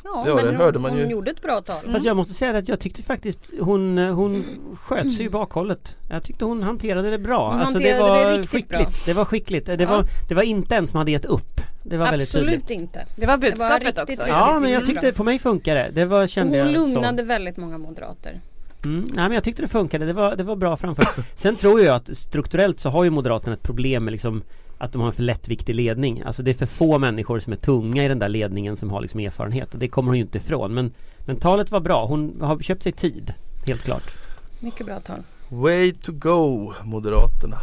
Ja, 0.03 0.23
Ja, 0.27 0.35
det 0.35 0.43
men 0.45 0.55
hörde 0.55 0.77
hon, 0.77 0.81
man 0.81 0.91
hon 0.91 0.99
ju. 0.99 1.05
gjorde 1.07 1.31
ett 1.31 1.41
bra 1.41 1.61
tal. 1.61 1.91
Fast 1.91 2.05
jag 2.05 2.17
måste 2.17 2.33
säga 2.33 2.57
att 2.57 2.67
jag 2.67 2.79
tyckte 2.79 3.03
faktiskt 3.03 3.51
hon, 3.59 3.97
hon 3.97 4.45
sköt 4.81 5.13
sig 5.13 5.25
i 5.25 5.29
bakhållet. 5.29 5.97
Jag 6.09 6.23
tyckte 6.23 6.45
hon 6.45 6.63
hanterade 6.63 7.09
det 7.11 7.19
bra. 7.19 7.51
Hon 7.51 7.59
alltså 7.61 7.79
det 7.79 7.99
var 7.99 8.31
det 8.37 8.47
skickligt. 8.47 8.69
bra. 8.69 8.87
Det 9.05 9.13
var 9.13 9.25
skickligt. 9.25 9.65
Det, 9.65 9.73
Ja. 9.83 9.89
var, 9.89 10.05
det 10.29 10.35
var 10.35 10.43
inte 10.43 10.75
en 10.75 10.87
som 10.87 10.97
hade 10.97 11.11
gett 11.11 11.25
upp. 11.25 11.61
Det 11.83 11.97
var 11.97 12.05
väldigt 12.05 12.27
Absolut 12.29 12.49
tydligt. 12.67 12.69
inte. 12.81 13.05
Det 13.15 13.25
var 13.25 13.37
Det 13.37 13.49
budskapet 13.49 13.71
var 13.97 14.05
riktigt, 14.05 14.19
också. 14.19 14.31
Ja 14.31 14.59
men 14.59 14.71
jag 14.71 14.85
tyckte 14.85 15.11
på 15.13 15.23
mig 15.23 15.39
funkade 15.39 15.79
det. 15.79 15.89
Det 16.01 16.05
var 16.05 16.27
kände 16.27 16.61
hon 16.63 16.73
jag 16.73 16.87
så. 16.87 16.93
lugnade 16.93 17.23
väldigt 17.23 17.57
många 17.57 17.77
moderater. 17.77 18.41
Mm, 18.85 18.99
nej 19.13 19.23
men 19.23 19.31
jag 19.31 19.43
tyckte 19.43 19.61
det 19.61 19.67
funkade, 19.67 20.05
det 20.05 20.13
var, 20.13 20.35
det 20.35 20.43
var 20.43 20.55
bra 20.55 20.77
framfört. 20.77 21.15
Sen 21.35 21.55
tror 21.55 21.81
jag 21.81 21.95
att 21.95 22.17
strukturellt 22.17 22.79
så 22.79 22.89
har 22.89 23.03
ju 23.03 23.09
Moderaterna 23.09 23.53
ett 23.53 23.63
problem 23.63 24.03
med 24.05 24.11
liksom 24.11 24.43
att 24.77 24.91
de 24.91 25.01
har 25.01 25.07
en 25.07 25.13
för 25.13 25.23
lättviktig 25.23 25.75
ledning. 25.75 26.21
Alltså 26.25 26.43
det 26.43 26.51
är 26.51 26.55
för 26.55 26.65
få 26.65 26.99
människor 26.99 27.39
som 27.39 27.53
är 27.53 27.57
tunga 27.57 28.03
i 28.05 28.07
den 28.07 28.19
där 28.19 28.29
ledningen 28.29 28.75
som 28.75 28.89
har 28.89 29.01
liksom 29.01 29.19
erfarenhet 29.19 29.73
och 29.73 29.79
det 29.79 29.87
kommer 29.87 30.07
hon 30.09 30.15
ju 30.17 30.21
inte 30.23 30.37
ifrån. 30.37 30.73
Men, 30.73 30.91
men 31.25 31.35
talet 31.35 31.71
var 31.71 31.79
bra, 31.79 32.05
hon 32.05 32.41
har 32.41 32.59
köpt 32.59 32.83
sig 32.83 32.91
tid. 32.91 33.33
Helt 33.65 33.81
klart. 33.81 34.15
Mycket 34.59 34.85
bra 34.85 34.99
tal. 34.99 35.19
Way 35.49 35.93
to 35.93 36.11
go 36.11 36.73
Moderaterna 36.83 37.57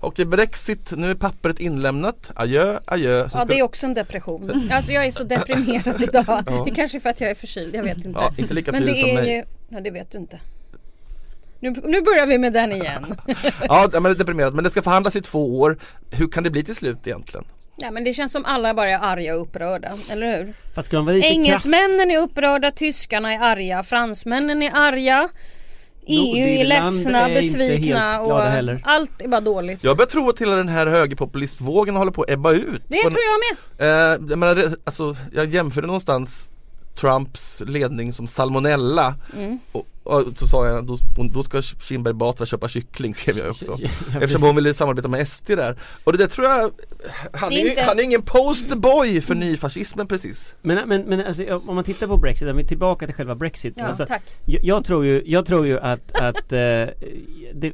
Och 0.00 0.12
det 0.16 0.22
är 0.22 0.26
Brexit, 0.26 0.92
nu 0.96 1.10
är 1.10 1.14
pappret 1.14 1.60
inlämnat 1.60 2.30
Adjö, 2.34 2.78
adjö 2.84 3.18
Ja 3.18 3.28
ska- 3.28 3.44
det 3.44 3.58
är 3.58 3.62
också 3.62 3.86
en 3.86 3.94
depression. 3.94 4.68
Alltså 4.72 4.92
jag 4.92 5.06
är 5.06 5.10
så 5.10 5.24
deprimerad 5.24 6.02
idag. 6.08 6.24
Ja. 6.26 6.42
Det 6.64 6.70
är 6.70 6.74
kanske 6.74 6.98
är 6.98 7.00
för 7.00 7.10
att 7.10 7.20
jag 7.20 7.30
är 7.30 7.34
förkyld, 7.34 7.74
jag 7.74 7.82
vet 7.82 7.96
inte. 7.96 8.10
Ja, 8.20 8.32
inte 8.36 8.54
lika 8.54 8.72
Men 8.72 8.82
det 8.82 8.98
som 8.98 9.08
är 9.10 9.14
mig 9.14 9.36
ju, 9.36 9.44
ja 9.68 9.80
det 9.80 9.90
vet 9.90 10.10
du 10.10 10.18
inte. 10.18 10.40
Nu, 11.60 11.70
nu 11.70 12.02
börjar 12.02 12.26
vi 12.26 12.38
med 12.38 12.52
den 12.52 12.72
igen. 12.72 13.14
Ja 13.68 13.88
men 13.92 14.02
det 14.02 14.08
är 14.08 14.14
deprimerat, 14.14 14.54
men 14.54 14.64
det 14.64 14.70
ska 14.70 14.82
förhandlas 14.82 15.16
i 15.16 15.22
två 15.22 15.60
år 15.60 15.78
Hur 16.10 16.28
kan 16.28 16.42
det 16.44 16.50
bli 16.50 16.64
till 16.64 16.74
slut 16.76 17.06
egentligen? 17.06 17.44
Ja 17.76 17.90
men 17.90 18.04
det 18.04 18.14
känns 18.14 18.32
som 18.32 18.44
alla 18.44 18.74
bara 18.74 18.90
är 18.90 18.98
arga 18.98 19.34
och 19.34 19.42
upprörda, 19.42 19.88
eller 20.10 20.36
hur? 20.38 20.54
Fast 20.74 20.86
ska 20.88 20.96
man 20.96 21.06
vara 21.06 21.14
lite 21.16 21.26
krass 21.28 21.36
Engelsmännen 21.36 22.10
är 22.10 22.18
upprörda, 22.18 22.70
tyskarna 22.70 23.32
är 23.32 23.38
arga, 23.40 23.82
fransmännen 23.82 24.62
är 24.62 24.70
arga. 24.74 25.28
EU 26.08 26.36
är 26.46 26.64
ledsna, 26.64 27.20
är 27.20 27.28
inte 27.28 27.58
besvikna 27.58 28.12
helt 28.12 28.26
och 28.26 28.40
allt 28.90 29.22
är 29.22 29.28
bara 29.28 29.40
dåligt. 29.40 29.84
Jag 29.84 29.96
börjar 29.96 30.06
tro 30.08 30.28
att 30.28 30.40
hela 30.40 30.56
den 30.56 30.68
här 30.68 30.86
högerpopulistvågen 30.86 31.96
håller 31.96 32.12
på 32.12 32.22
att 32.22 32.30
ebba 32.30 32.52
ut 32.52 32.82
Det 32.88 33.02
På 33.02 33.10
tror 33.10 33.22
jag 33.22 33.40
med. 33.78 33.88
Eh, 33.88 34.28
jag, 34.30 34.38
menar, 34.38 34.54
det- 34.54 34.76
alltså, 34.84 35.16
jag 35.32 35.46
jämförde 35.46 35.86
någonstans 35.86 36.48
Trumps 37.00 37.62
ledning 37.66 38.12
som 38.12 38.26
salmonella 38.26 39.14
Mm. 39.36 39.58
och, 39.72 39.86
och 40.02 40.24
så 40.36 40.46
sa 40.46 40.66
jag 40.68 40.86
då, 40.86 40.98
då 41.34 41.42
ska 41.42 41.62
Kinberg 41.62 42.14
Batra 42.14 42.46
köpa 42.46 42.68
kyckling 42.68 43.14
skrev 43.14 43.38
jag 43.38 43.48
också 43.48 43.76
Eftersom 44.20 44.42
hon 44.42 44.56
ville 44.56 44.74
samarbeta 44.74 45.08
med 45.08 45.28
SD 45.28 45.46
där 45.46 45.76
Och 46.04 46.12
det 46.12 46.18
där 46.18 46.26
tror 46.26 46.46
jag 46.46 46.70
Han 47.32 47.52
är, 47.52 47.68
inte- 47.68 47.82
han 47.82 47.98
är 47.98 48.02
ingen 48.02 48.22
posterboy 48.22 49.20
för 49.20 49.34
nyfascismen 49.34 50.06
precis 50.06 50.54
Men, 50.62 50.88
men, 50.88 51.02
men 51.02 51.26
alltså, 51.26 51.56
om 51.66 51.74
man 51.74 51.84
tittar 51.84 52.06
på 52.06 52.16
Brexit, 52.16 52.48
om 52.48 52.56
vi 52.56 52.62
är 52.62 52.66
tillbaka 52.66 53.06
till 53.06 53.14
själva 53.14 53.34
Brexit. 53.34 53.74
Ja, 53.76 53.84
alltså, 53.86 54.06
tack. 54.06 54.22
Jag, 54.46 54.64
jag 54.64 54.84
tror 54.84 55.04
ju, 55.04 55.22
jag 55.26 55.46
tror 55.46 55.66
ju 55.66 55.78
att, 55.80 56.12
att 56.16 56.52
eh, 56.52 56.58
det, 57.54 57.72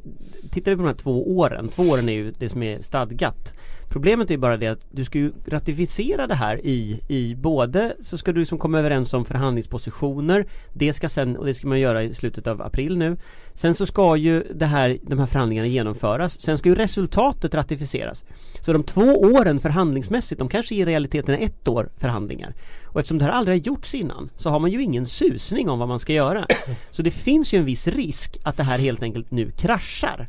Tittar 0.51 0.71
vi 0.71 0.77
på 0.77 0.83
de 0.83 0.89
här 0.89 0.95
två 0.95 1.37
åren, 1.39 1.69
två 1.69 1.83
åren 1.83 2.09
är 2.09 2.13
ju 2.13 2.33
det 2.39 2.49
som 2.49 2.63
är 2.63 2.83
stadgat 2.83 3.53
Problemet 3.93 4.31
är 4.31 4.37
bara 4.37 4.57
det 4.57 4.67
att 4.67 4.87
du 4.91 5.05
ska 5.05 5.19
ju 5.19 5.33
ratificera 5.47 6.27
det 6.27 6.35
här 6.35 6.67
i, 6.67 7.01
i 7.09 7.35
både 7.35 7.97
så 8.01 8.19
ska 8.19 8.33
du 8.33 8.41
liksom 8.41 8.59
komma 8.59 8.79
överens 8.79 9.15
om 9.15 9.25
förhandlingspositioner 9.25 10.47
Det 10.73 10.93
ska 10.93 11.09
sen, 11.09 11.37
och 11.37 11.47
det 11.47 11.55
ska 11.55 11.69
man 11.69 11.81
göra 11.81 12.03
i 12.03 12.15
slutet 12.15 12.47
av 12.47 12.63
april 12.63 12.99
nu. 12.99 13.17
Sen 13.55 13.75
så 13.75 13.87
ska 13.87 14.17
ju 14.17 14.45
det 14.55 14.67
här, 14.67 14.99
de 15.03 15.19
här 15.19 15.27
förhandlingarna 15.27 15.67
genomföras. 15.69 16.41
Sen 16.41 16.59
ska 16.59 16.69
ju 16.69 16.75
resultatet 16.75 17.55
ratificeras. 17.55 18.25
Så 18.61 18.73
de 18.73 18.83
två 18.83 19.21
åren 19.21 19.61
förhandlingsmässigt, 19.61 20.39
de 20.39 20.49
kanske 20.49 20.75
i 20.75 20.85
realiteten 20.85 21.35
är 21.35 21.45
ett 21.45 21.69
år 21.69 21.91
förhandlingar. 21.97 22.55
Och 22.85 23.01
eftersom 23.01 23.19
det 23.19 23.25
här 23.25 23.33
aldrig 23.33 23.61
har 23.61 23.67
gjorts 23.67 23.95
innan 23.95 24.31
så 24.37 24.51
har 24.51 24.61
man 24.61 24.71
ju 24.71 24.83
ingen 24.83 25.07
susning 25.07 25.69
om 25.69 25.79
vad 25.79 25.89
man 25.89 25.99
ska 25.99 26.13
göra. 26.13 26.47
Så 26.91 27.03
det 27.03 27.11
finns 27.11 27.55
ju 27.55 27.59
en 27.59 27.65
viss 27.65 27.89
risk 27.89 28.39
att 28.43 28.57
det 28.57 28.63
här 28.63 28.79
helt 28.79 29.03
enkelt 29.03 29.31
nu 29.31 29.51
kraschar. 29.51 30.29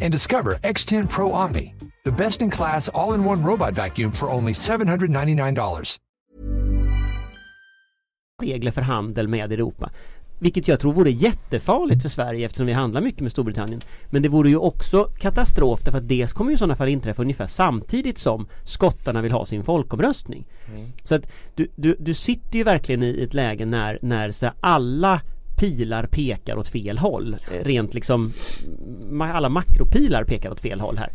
and 0.00 0.12
discover 0.12 0.54
X10 0.54 1.08
Pro 1.08 1.32
Omni, 1.32 1.74
the 2.04 2.12
best 2.12 2.42
in 2.42 2.50
class 2.50 2.88
all 2.88 3.14
in 3.14 3.24
one 3.24 3.42
robot 3.42 3.74
vacuum 3.74 4.12
for 4.12 4.30
only 4.30 4.52
$799. 4.52 5.98
regler 8.40 8.70
för 8.70 8.82
handel 8.82 9.28
med 9.28 9.52
Europa. 9.52 9.90
Vilket 10.38 10.68
jag 10.68 10.80
tror 10.80 10.92
vore 10.92 11.10
jättefarligt 11.10 12.02
för 12.02 12.08
Sverige 12.08 12.46
eftersom 12.46 12.66
vi 12.66 12.72
handlar 12.72 13.00
mycket 13.00 13.20
med 13.20 13.32
Storbritannien. 13.32 13.80
Men 14.10 14.22
det 14.22 14.28
vore 14.28 14.48
ju 14.48 14.56
också 14.56 15.04
katastrof 15.04 15.80
därför 15.84 15.98
att 15.98 16.08
det 16.08 16.34
kommer 16.34 16.50
ju 16.50 16.54
i 16.54 16.58
sådana 16.58 16.76
fall 16.76 16.88
inträffa 16.88 17.22
ungefär 17.22 17.46
samtidigt 17.46 18.18
som 18.18 18.48
skottarna 18.64 19.22
vill 19.22 19.32
ha 19.32 19.44
sin 19.44 19.64
folkomröstning. 19.64 20.46
Så 21.02 21.14
att 21.14 21.32
du, 21.54 21.68
du, 21.76 21.96
du 21.98 22.14
sitter 22.14 22.58
ju 22.58 22.64
verkligen 22.64 23.02
i 23.02 23.22
ett 23.22 23.34
läge 23.34 23.66
när, 23.66 23.98
när 24.02 24.30
så 24.30 24.50
alla 24.60 25.20
pilar 25.60 26.06
pekar 26.06 26.56
åt 26.56 26.68
fel 26.68 26.98
håll. 26.98 27.36
Eh, 27.52 27.64
Rent 27.64 27.94
liksom, 27.94 28.32
alla 29.20 29.48
makropilar 29.48 30.24
pekar 30.24 30.50
åt 30.50 30.60
fel 30.60 30.80
håll 30.80 30.98
här. 30.98 31.12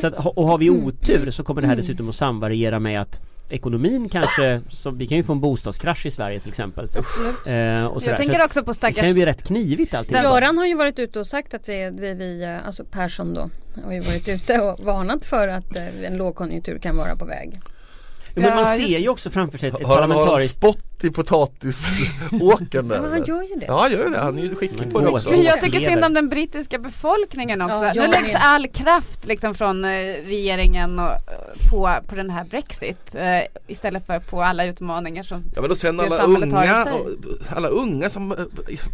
Så 0.00 0.06
att, 0.06 0.14
och 0.26 0.48
har 0.48 0.58
vi 0.58 0.70
otur 0.70 1.30
så 1.30 1.44
kommer 1.44 1.60
det 1.62 1.68
här 1.68 1.76
dessutom 1.76 2.08
att 2.08 2.14
samvariera 2.14 2.78
med 2.78 3.00
att 3.00 3.20
ekonomin 3.48 4.08
kanske, 4.08 4.60
så 4.70 4.90
vi 4.90 5.06
kan 5.06 5.16
ju 5.16 5.22
få 5.22 5.32
en 5.32 5.40
bostadskrasch 5.40 6.06
i 6.06 6.10
Sverige 6.10 6.40
till 6.40 6.48
exempel. 6.48 6.84
Absolut. 6.84 7.46
Eh, 7.46 7.86
och 7.86 8.02
sådär. 8.02 8.12
Jag 8.12 8.16
tänker 8.16 8.38
Så 8.38 8.44
också 8.44 8.64
på 8.64 8.72
Det 8.72 8.80
kan 8.80 8.88
ju 8.88 8.92
stackars 8.94 9.14
bli 9.14 9.26
rätt 9.26 9.42
knivigt 9.42 9.94
allting. 9.94 10.16
Göran 10.16 10.58
har 10.58 10.66
ju 10.66 10.74
varit 10.74 10.98
ute 10.98 11.20
och 11.20 11.26
sagt 11.26 11.54
att 11.54 11.68
vi, 11.68 11.90
vi, 11.90 12.14
vi 12.14 12.60
alltså 12.66 12.84
Persson 12.84 13.34
då, 13.34 13.50
har 13.84 13.92
ju 13.92 14.00
varit 14.00 14.28
ute 14.28 14.60
och 14.60 14.84
varnat 14.84 15.24
för 15.24 15.48
att 15.48 15.76
eh, 15.76 16.04
en 16.04 16.16
lågkonjunktur 16.16 16.78
kan 16.78 16.96
vara 16.96 17.16
på 17.16 17.24
väg. 17.24 17.60
Men 18.34 18.44
Ja, 18.44 18.54
man 18.54 18.76
just- 18.78 18.88
ser 18.90 18.98
ju 18.98 19.08
också 19.08 19.30
framför 19.30 19.58
sig 19.58 19.68
ett, 19.68 19.80
ett 19.80 19.86
Har 19.86 20.00
han, 20.00 20.10
har 20.10 20.16
han 20.18 20.26
parlamentariskt 20.26 20.54
spott 20.58 21.04
i 21.04 21.10
potatisåkern 21.10 22.88
där? 22.88 22.96
Ja, 22.96 23.08
han 23.08 23.24
gör 23.24 23.42
ju 23.42 23.54
det. 23.60 23.64
Ja 23.66 23.80
han 23.80 23.92
gör 23.92 24.10
det, 24.10 24.18
han 24.18 24.38
är 24.38 24.42
ju 24.42 24.54
skicklig 24.54 24.92
på 24.92 25.00
det 25.00 25.06
också 25.08 25.20
så. 25.20 25.30
Men 25.30 25.42
jag 25.42 25.60
tycker 25.60 25.80
synd 25.80 26.04
om 26.04 26.14
den 26.14 26.28
brittiska 26.28 26.78
befolkningen 26.78 27.60
också. 27.62 27.74
Ja, 27.74 27.92
jag 27.94 28.04
nu 28.06 28.12
läggs 28.12 28.34
all 28.34 28.68
kraft 28.68 29.26
liksom 29.26 29.54
från 29.54 29.84
eh, 29.84 29.88
regeringen 30.24 30.98
och, 30.98 31.10
eh, 31.10 31.70
på, 31.70 31.94
på 32.08 32.14
den 32.14 32.30
här 32.30 32.44
Brexit 32.44 33.14
eh, 33.14 33.22
istället 33.66 34.06
för 34.06 34.18
på 34.20 34.42
alla 34.42 34.66
utmaningar 34.66 35.22
som 35.22 35.42
Ja 35.54 35.60
men 35.60 35.70
då 35.70 35.76
sen 35.76 36.00
alla 36.00 36.22
unga, 36.24 36.84
och- 36.84 37.08
alla 37.56 37.68
unga 37.68 38.10
som 38.10 38.32
eh, 38.32 38.38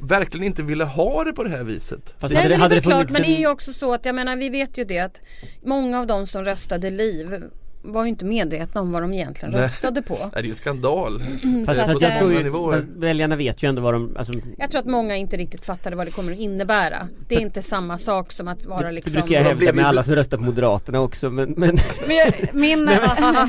verkligen 0.03 0.47
inte 0.47 0.63
ville 0.63 0.85
ha 0.85 1.25
det 1.25 1.33
på 1.33 1.43
det 1.43 1.51
här 1.51 1.63
viset 1.63 2.15
Fast 2.19 2.35
Nej, 2.35 2.43
hade, 2.43 2.49
det, 2.49 2.59
men 2.59 2.61
hade 2.63 2.75
det 2.75 2.81
det 2.81 2.87
är 2.87 2.91
klart, 2.91 2.97
funnits 2.99 3.13
men 3.13 3.23
det 3.23 3.29
är 3.29 3.39
ju 3.39 3.45
en, 3.45 3.51
också 3.51 3.73
så 3.73 3.95
att 3.95 4.05
jag 4.05 4.15
menar 4.15 4.37
vi 4.37 4.49
vet 4.49 4.79
ju 4.79 4.85
det 4.85 4.99
att 4.99 5.21
många 5.65 6.01
av 6.01 6.07
de 6.07 6.27
som 6.27 6.45
röstade 6.45 6.91
Liv 6.91 7.43
var 7.83 8.03
ju 8.03 8.09
inte 8.09 8.25
medvetna 8.25 8.81
om 8.81 8.93
vad 8.93 9.03
de 9.03 9.13
egentligen 9.13 9.53
Nej. 9.53 9.63
röstade 9.63 10.03
på. 10.03 10.17
Nej, 10.21 10.31
det 10.33 10.41
är 10.41 10.43
ju 10.45 10.55
skandal. 10.55 11.23
Fast, 11.67 11.81
att, 11.81 11.87
fast 11.87 12.01
jag 12.01 12.13
eh, 12.13 12.19
tror 12.19 12.33
ju, 12.33 12.43
nivåer. 12.43 12.73
fast 12.73 12.87
väljarna 12.97 13.37
vet 13.37 13.63
ju 13.63 13.69
ändå 13.69 13.83
vad 13.83 13.95
de, 13.95 14.17
alltså, 14.17 14.33
Jag 14.59 14.71
tror 14.71 14.81
att 14.81 14.87
många 14.87 15.17
inte 15.17 15.37
riktigt 15.37 15.65
fattade 15.65 15.97
vad 15.97 16.07
det 16.07 16.11
kommer 16.11 16.33
att 16.33 16.39
innebära. 16.39 17.09
Det 17.29 17.35
är 17.35 17.41
inte 17.41 17.63
samma 17.63 17.99
sak 17.99 18.33
som 18.33 18.49
att 18.49 18.67
vara 18.67 18.87
det 18.87 18.93
liksom 18.93 19.13
brukar 19.13 19.35
jag 19.35 19.43
hävda 19.43 19.73
med 19.73 19.87
alla 19.87 20.03
som 20.03 20.15
röstar 20.15 20.37
på 20.37 20.43
Moderaterna 20.43 21.01
också 21.01 21.31
men, 21.31 21.51
men 21.57 21.77
Men 22.07 22.17
jag, 22.17 22.55
min... 22.55 22.91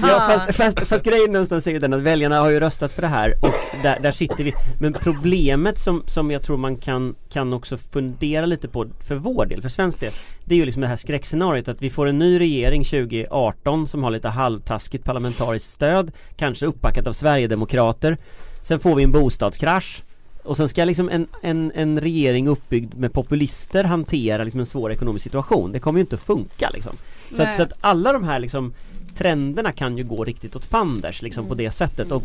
Ja 0.01 0.45
fast, 0.47 0.57
fast, 0.57 0.87
fast 0.87 1.05
grejen 1.05 1.31
någonstans 1.31 1.67
är 1.67 1.71
ju 1.71 1.79
den 1.79 1.93
att 1.93 2.01
väljarna 2.01 2.39
har 2.39 2.49
ju 2.49 2.59
röstat 2.59 2.93
för 2.93 3.01
det 3.01 3.07
här 3.07 3.33
och 3.41 3.83
där, 3.83 3.99
där 3.99 4.11
sitter 4.11 4.43
vi 4.43 4.53
Men 4.79 4.93
problemet 4.93 5.79
som, 5.79 6.03
som 6.07 6.31
jag 6.31 6.43
tror 6.43 6.57
man 6.57 6.77
kan, 6.77 7.15
kan 7.31 7.53
också 7.53 7.77
fundera 7.77 8.45
lite 8.45 8.67
på 8.67 8.87
för 8.99 9.15
vår 9.15 9.45
del, 9.45 9.61
för 9.61 9.69
svensk 9.69 9.99
del 9.99 10.11
Det 10.45 10.55
är 10.55 10.57
ju 10.59 10.65
liksom 10.65 10.81
det 10.81 10.87
här 10.87 10.97
skräckscenariot 10.97 11.67
att 11.67 11.81
vi 11.81 11.89
får 11.89 12.07
en 12.07 12.19
ny 12.19 12.39
regering 12.39 12.83
2018 12.83 13.87
som 13.87 14.03
har 14.03 14.11
lite 14.11 14.29
halvtaskigt 14.29 15.05
parlamentariskt 15.05 15.69
stöd 15.69 16.11
Kanske 16.35 16.65
uppbackat 16.65 17.07
av 17.07 17.13
Sverigedemokrater 17.13 18.17
Sen 18.63 18.79
får 18.79 18.95
vi 18.95 19.03
en 19.03 19.11
bostadskrasch 19.11 20.03
och 20.43 20.57
sen 20.57 20.69
ska 20.69 20.85
liksom 20.85 21.09
en, 21.09 21.27
en, 21.41 21.71
en 21.75 22.01
regering 22.01 22.47
uppbyggd 22.47 22.93
med 22.93 23.13
populister 23.13 23.83
hantera 23.83 24.43
liksom 24.43 24.59
en 24.59 24.65
svår 24.65 24.91
ekonomisk 24.91 25.23
situation. 25.23 25.71
Det 25.71 25.79
kommer 25.79 25.99
ju 25.99 26.01
inte 26.01 26.15
att 26.15 26.21
funka 26.21 26.69
liksom. 26.73 26.95
Så 27.35 27.43
att, 27.43 27.55
så 27.55 27.63
att 27.63 27.73
alla 27.81 28.13
de 28.13 28.23
här 28.23 28.39
liksom 28.39 28.73
trenderna 29.15 29.71
kan 29.71 29.97
ju 29.97 30.03
gå 30.03 30.23
riktigt 30.25 30.55
åt 30.55 30.65
fanders 30.65 31.21
liksom 31.21 31.47
på 31.47 31.55
det 31.55 31.71
sättet 31.71 32.11
och 32.11 32.23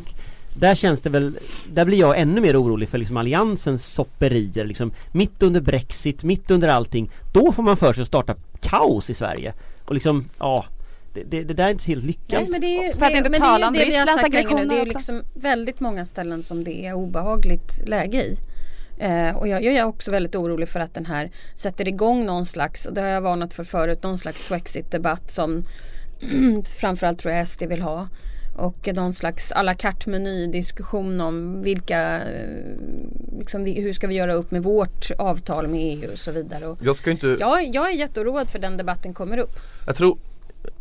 där 0.58 0.74
känns 0.74 1.00
det 1.00 1.10
väl, 1.10 1.38
där 1.72 1.84
blir 1.84 1.98
jag 1.98 2.18
ännu 2.18 2.40
mer 2.40 2.62
orolig 2.62 2.88
för 2.88 2.98
liksom 2.98 3.16
alliansens 3.16 3.92
sopperier 3.92 4.64
liksom 4.64 4.92
Mitt 5.12 5.42
under 5.42 5.60
Brexit, 5.60 6.24
mitt 6.24 6.50
under 6.50 6.68
allting 6.68 7.10
Då 7.32 7.52
får 7.52 7.62
man 7.62 7.76
för 7.76 7.92
sig 7.92 8.02
att 8.02 8.08
starta 8.08 8.34
kaos 8.60 9.10
i 9.10 9.14
Sverige 9.14 9.52
Och 9.84 9.94
liksom, 9.94 10.28
ja 10.38 10.64
Det, 11.14 11.22
det, 11.22 11.42
det 11.42 11.54
där 11.54 11.66
är 11.66 11.70
inte 11.70 11.84
helt 11.84 12.04
lyckat 12.04 12.40
Nej, 12.40 12.50
men 12.50 12.60
det 12.60 12.66
är 12.66 12.86
ju, 12.86 12.92
För 12.92 13.06
att 13.06 13.12
det, 13.12 13.18
inte 13.18 13.30
tala 13.30 13.58
det, 13.58 13.64
är 13.64 13.68
om 13.68 13.74
Rysslands 13.74 14.22
länge 14.22 14.28
nu. 14.28 14.38
aggressioner 14.38 14.66
Det 14.66 14.74
är 14.74 14.84
ju 14.84 14.84
liksom 14.84 15.22
väldigt 15.34 15.80
många 15.80 16.04
ställen 16.04 16.42
som 16.42 16.64
det 16.64 16.86
är 16.86 16.92
obehagligt 16.92 17.88
läge 17.88 18.22
i. 18.22 18.38
Eh, 18.98 19.36
och 19.36 19.48
jag, 19.48 19.64
jag 19.64 19.74
är 19.74 19.84
också 19.84 20.10
väldigt 20.10 20.34
orolig 20.34 20.68
för 20.68 20.80
att 20.80 20.94
den 20.94 21.06
här 21.06 21.30
sätter 21.54 21.88
igång 21.88 22.26
någon 22.26 22.46
slags, 22.46 22.86
och 22.86 22.94
det 22.94 23.00
har 23.00 23.08
jag 23.08 23.20
varnat 23.20 23.54
för 23.54 23.64
förut, 23.64 24.02
någon 24.02 24.18
slags 24.18 24.46
Swexit-debatt 24.48 25.30
som 25.30 25.64
framförallt 26.80 27.18
tror 27.18 27.34
jag 27.34 27.48
SD 27.48 27.62
vill 27.62 27.82
ha. 27.82 28.08
Och 28.56 28.88
någon 28.94 29.12
slags 29.12 29.52
à 29.52 29.62
la 29.62 29.74
carte 29.74 30.10
meny 30.10 30.46
diskussion 30.46 31.20
om 31.20 31.62
vilka, 31.62 32.22
eh, 32.22 32.48
liksom, 33.38 33.64
hur 33.64 33.92
ska 33.92 34.06
vi 34.06 34.14
göra 34.14 34.34
upp 34.34 34.50
med 34.50 34.62
vårt 34.62 35.10
avtal 35.18 35.66
med 35.68 35.80
EU 35.82 36.10
och 36.12 36.18
så 36.18 36.32
vidare. 36.32 36.66
Och 36.66 36.78
Jag 36.82 36.96
ska 36.96 37.10
inte, 37.10 37.36
jag, 37.40 37.74
jag 37.74 37.90
är 37.90 37.94
jätteoroad 37.94 38.50
för 38.50 38.58
den 38.58 38.76
debatten 38.76 39.14
kommer 39.14 39.38
upp. 39.38 39.60
jag 39.86 39.96
tror, 39.96 40.18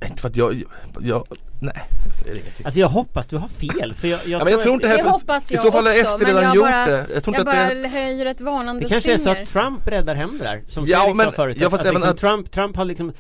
inte 0.06 0.22
för 0.22 0.30
att 0.30 0.36
jag, 0.36 0.64
jag, 1.00 1.24
nej 1.60 1.82
jag 2.06 2.16
säger 2.16 2.32
ingenting. 2.36 2.66
Alltså 2.66 2.80
jag 2.80 2.90
hoppas 2.90 3.28
du 3.28 3.38
har 3.38 3.48
fel 3.48 3.94
för 3.94 4.08
jag, 4.08 4.20
jag, 4.26 4.42
Ja, 4.42 4.44
men 4.44 4.54
jag 4.54 4.62
tror 4.62 4.74
inte 4.76 4.88
Det 4.88 4.92
heller, 4.98 5.10
hoppas 5.10 5.52
i 5.52 5.56
jag 5.56 5.64
så 5.64 5.72
fall 5.72 5.86
har 5.88 5.94
SD 5.94 6.18
men 6.20 6.28
redan 6.28 6.44
jag 6.44 6.56
gjort 6.56 6.66
bara- 6.66 6.86
det. 6.86 7.06
Jag 7.14 7.24
tror 7.24 7.36
Jag 7.36 7.42
inte 7.42 7.52
att 7.52 7.70
det 7.70 7.76
bara 7.82 7.90
höjer 7.90 8.26
ett 8.26 8.42
varnande 8.42 8.82
Det 8.84 8.90
kanske 8.90 9.14
är 9.14 9.18
så 9.18 9.30
att 9.30 9.46
Trump 9.48 9.88
räddar 9.88 10.16
hem 10.16 10.38
det 10.38 10.44
där 10.44 10.62
Som 10.70 10.86
Ja, 10.86 11.00
Felix 11.00 11.18
men- 11.18 11.26
sa 11.26 11.32
förut 11.32 11.58
ja, 11.60 11.68
att, 11.68 11.74
att 11.74 11.80
även 11.82 11.94
liksom 11.94 12.10
att- 12.12 12.18
Trump, 12.18 12.52
Trump 12.52 12.76
har 12.78 12.86
liksom 12.86 13.12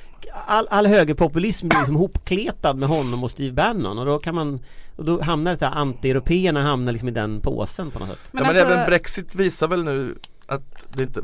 All, 0.47 0.67
all 0.69 0.87
högerpopulism 0.87 1.67
blir 1.67 1.79
liksom 1.79 1.95
hopkletad 1.95 2.73
med 2.77 2.89
honom 2.89 3.23
och 3.23 3.31
Steve 3.31 3.53
Bannon 3.53 3.97
och 3.99 4.05
då 4.05 4.17
kan 4.19 4.35
man 4.35 4.59
Och 4.95 5.05
då 5.05 5.21
hamnar 5.21 5.51
det 5.51 5.57
så 5.57 5.65
här 5.65 5.75
anti-européerna 5.75 6.63
hamnar 6.63 6.91
liksom 6.91 7.09
i 7.09 7.11
den 7.11 7.41
påsen 7.41 7.91
på 7.91 7.99
något 7.99 8.07
sätt 8.09 8.17
ja, 8.23 8.29
men 8.31 8.45
alltså- 8.45 8.63
även 8.65 8.85
Brexit 8.85 9.35
visar 9.35 9.67
väl 9.67 9.83
nu 9.83 10.15
att 10.47 10.61
det, 10.93 11.03
inte, 11.03 11.21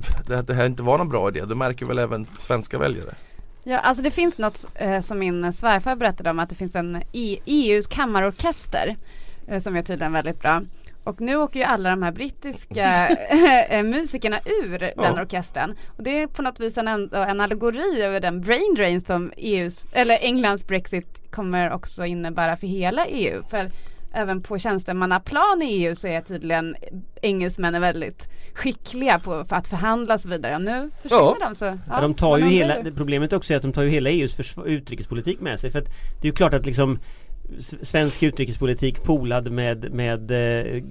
det 0.47 0.53
här 0.53 0.65
inte 0.65 0.83
var 0.83 0.97
någon 0.97 1.09
bra 1.09 1.27
idé. 1.29 1.45
Det 1.45 1.55
märker 1.55 1.85
väl 1.85 1.99
även 1.99 2.27
svenska 2.39 2.77
väljare. 2.79 3.13
Ja, 3.63 3.77
alltså 3.77 4.03
det 4.03 4.11
finns 4.11 4.37
något 4.37 4.65
eh, 4.75 5.01
som 5.01 5.19
min 5.19 5.53
svärfar 5.53 5.95
berättade 5.95 6.29
om 6.29 6.39
att 6.39 6.49
det 6.49 6.55
finns 6.55 6.75
en 6.75 7.01
E- 7.11 7.37
EUs 7.45 7.87
kammarorkester 7.87 8.95
eh, 9.47 9.61
som 9.61 9.75
är 9.75 9.81
tydligen 9.83 10.13
väldigt 10.13 10.39
bra. 10.41 10.61
Och 11.03 11.21
nu 11.21 11.35
åker 11.35 11.59
ju 11.59 11.65
alla 11.65 11.89
de 11.89 12.03
här 12.03 12.11
brittiska 12.11 13.07
eh, 13.69 13.83
musikerna 13.83 14.39
ur 14.63 14.79
den 14.79 14.91
Ja. 14.97 15.21
orkestern. 15.21 15.75
Och 15.97 16.03
det 16.03 16.21
är 16.21 16.27
på 16.27 16.41
något 16.41 16.59
vis 16.59 16.77
en, 16.77 16.87
en 17.13 17.41
allegori 17.41 18.01
över 18.01 18.19
den 18.19 18.41
brain 18.41 18.73
drain 18.77 19.01
som 19.01 19.31
EUs, 19.37 19.85
eller 19.91 20.17
Englands 20.21 20.67
Brexit 20.67 21.31
kommer 21.31 21.71
också 21.71 22.05
innebära 22.05 22.57
för 22.57 22.67
hela 22.67 23.05
EU. 23.05 23.43
För 23.49 23.71
även 24.13 24.41
på 24.41 24.59
tjänstemannaplan 24.59 25.61
i 25.61 25.65
EU 25.65 25.95
så 25.95 26.07
är 26.07 26.21
tydligen 26.21 26.75
engelsmännen 27.21 27.81
väldigt 27.81 28.27
skickliga 28.53 29.19
på 29.19 29.45
för 29.45 29.55
att 29.55 29.67
förhandla 29.67 30.13
och 30.13 30.19
så 30.19 30.29
vidare. 30.29 30.55
Och 30.55 30.61
nu 30.61 30.89
försvinner 31.01 31.23
Ja. 31.39 31.47
de 31.49 31.55
så. 31.55 31.77
Ja, 31.89 32.01
de 32.01 32.13
tar 32.13 32.37
ju 32.37 32.45
hela, 32.45 32.75
problemet 32.95 33.33
också 33.33 33.53
är 33.53 33.57
att 33.57 33.63
de 33.63 33.73
tar 33.73 33.83
ju 33.83 33.89
hela 33.89 34.09
EUs 34.09 34.57
utrikespolitik 34.65 35.39
med 35.41 35.59
sig 35.59 35.71
för 35.71 35.79
att 35.79 35.87
det 36.21 36.27
är 36.27 36.31
ju 36.31 36.35
klart 36.35 36.53
att 36.53 36.65
liksom 36.65 36.99
Svensk 37.81 38.23
utrikespolitik 38.23 39.03
polad 39.03 39.51
med, 39.51 39.93
med 39.93 40.31
eh, 40.31 40.83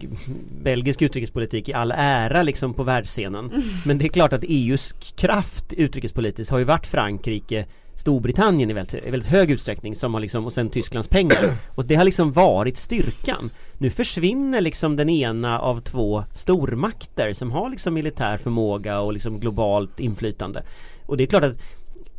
belgisk 0.62 1.02
utrikespolitik 1.02 1.68
i 1.68 1.72
all 1.72 1.92
ära 1.96 2.42
liksom 2.42 2.74
på 2.74 2.83
världsscenen. 2.83 3.50
Mm. 3.50 3.62
Men 3.85 3.98
det 3.98 4.04
är 4.04 4.09
klart 4.09 4.33
att 4.33 4.44
EUs 4.48 4.92
kraft 5.16 5.72
utrikespolitiskt 5.72 6.50
har 6.50 6.59
ju 6.59 6.64
varit 6.64 6.87
Frankrike 6.87 7.66
Storbritannien 8.00 8.70
i 8.70 8.72
väldigt, 8.72 8.94
i 8.94 9.10
väldigt 9.10 9.30
hög 9.30 9.50
utsträckning 9.50 9.96
som 9.96 10.14
har 10.14 10.20
liksom, 10.20 10.46
och 10.46 10.52
sen 10.52 10.70
Tysklands 10.70 11.08
pengar. 11.08 11.56
Och 11.74 11.84
det 11.84 11.94
har 11.94 12.04
liksom 12.04 12.32
varit 12.32 12.76
styrkan. 12.76 13.50
Nu 13.78 13.90
försvinner 13.90 14.60
liksom 14.60 14.96
den 14.96 15.08
ena 15.08 15.60
av 15.60 15.80
två 15.80 16.24
stormakter 16.34 17.32
som 17.32 17.50
har 17.50 17.70
liksom 17.70 17.94
militär 17.94 18.36
förmåga 18.36 19.00
och 19.00 19.12
liksom 19.12 19.40
globalt 19.40 20.00
inflytande. 20.00 20.62
Och 21.06 21.16
det 21.16 21.24
är 21.24 21.26
klart 21.26 21.44
att 21.44 21.56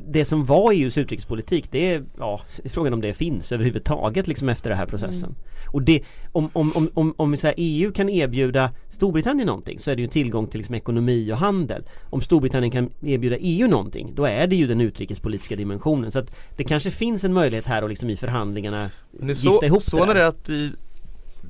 det 0.07 0.25
som 0.25 0.45
var 0.45 0.71
EUs 0.71 0.97
utrikespolitik 0.97 1.71
det 1.71 1.93
är, 1.93 2.03
ja, 2.17 2.41
frågan 2.65 2.93
om 2.93 3.01
det 3.01 3.13
finns 3.13 3.51
överhuvudtaget 3.51 4.27
liksom 4.27 4.49
efter 4.49 4.69
den 4.69 4.79
här 4.79 4.85
processen. 4.85 5.35
Och 5.67 5.81
det, 5.81 6.03
om, 6.31 6.49
om, 6.53 6.71
om, 6.75 6.89
om, 6.93 7.13
om 7.17 7.37
så 7.37 7.47
här, 7.47 7.53
EU 7.57 7.91
kan 7.91 8.09
erbjuda 8.09 8.71
Storbritannien 8.89 9.47
någonting 9.47 9.79
så 9.79 9.91
är 9.91 9.95
det 9.95 10.01
ju 10.01 10.07
tillgång 10.07 10.47
till 10.47 10.57
liksom 10.57 10.75
ekonomi 10.75 11.31
och 11.31 11.37
handel. 11.37 11.83
Om 12.09 12.21
Storbritannien 12.21 12.71
kan 12.71 12.89
erbjuda 13.01 13.37
EU 13.39 13.67
någonting 13.67 14.11
då 14.15 14.25
är 14.25 14.47
det 14.47 14.55
ju 14.55 14.67
den 14.67 14.81
utrikespolitiska 14.81 15.55
dimensionen. 15.55 16.11
Så 16.11 16.19
att 16.19 16.31
det 16.55 16.63
kanske 16.63 16.91
finns 16.91 17.23
en 17.23 17.33
möjlighet 17.33 17.65
här 17.65 17.83
och 17.83 17.89
liksom 17.89 18.09
i 18.09 18.15
förhandlingarna 18.15 18.89
Men 19.11 19.27
gifta 19.27 19.51
så, 19.51 19.65
ihop 19.65 19.83
så 19.83 20.05
det. 20.05 20.13
det 20.13 20.19
är 20.19 20.27
att 20.27 20.49
i 20.49 20.71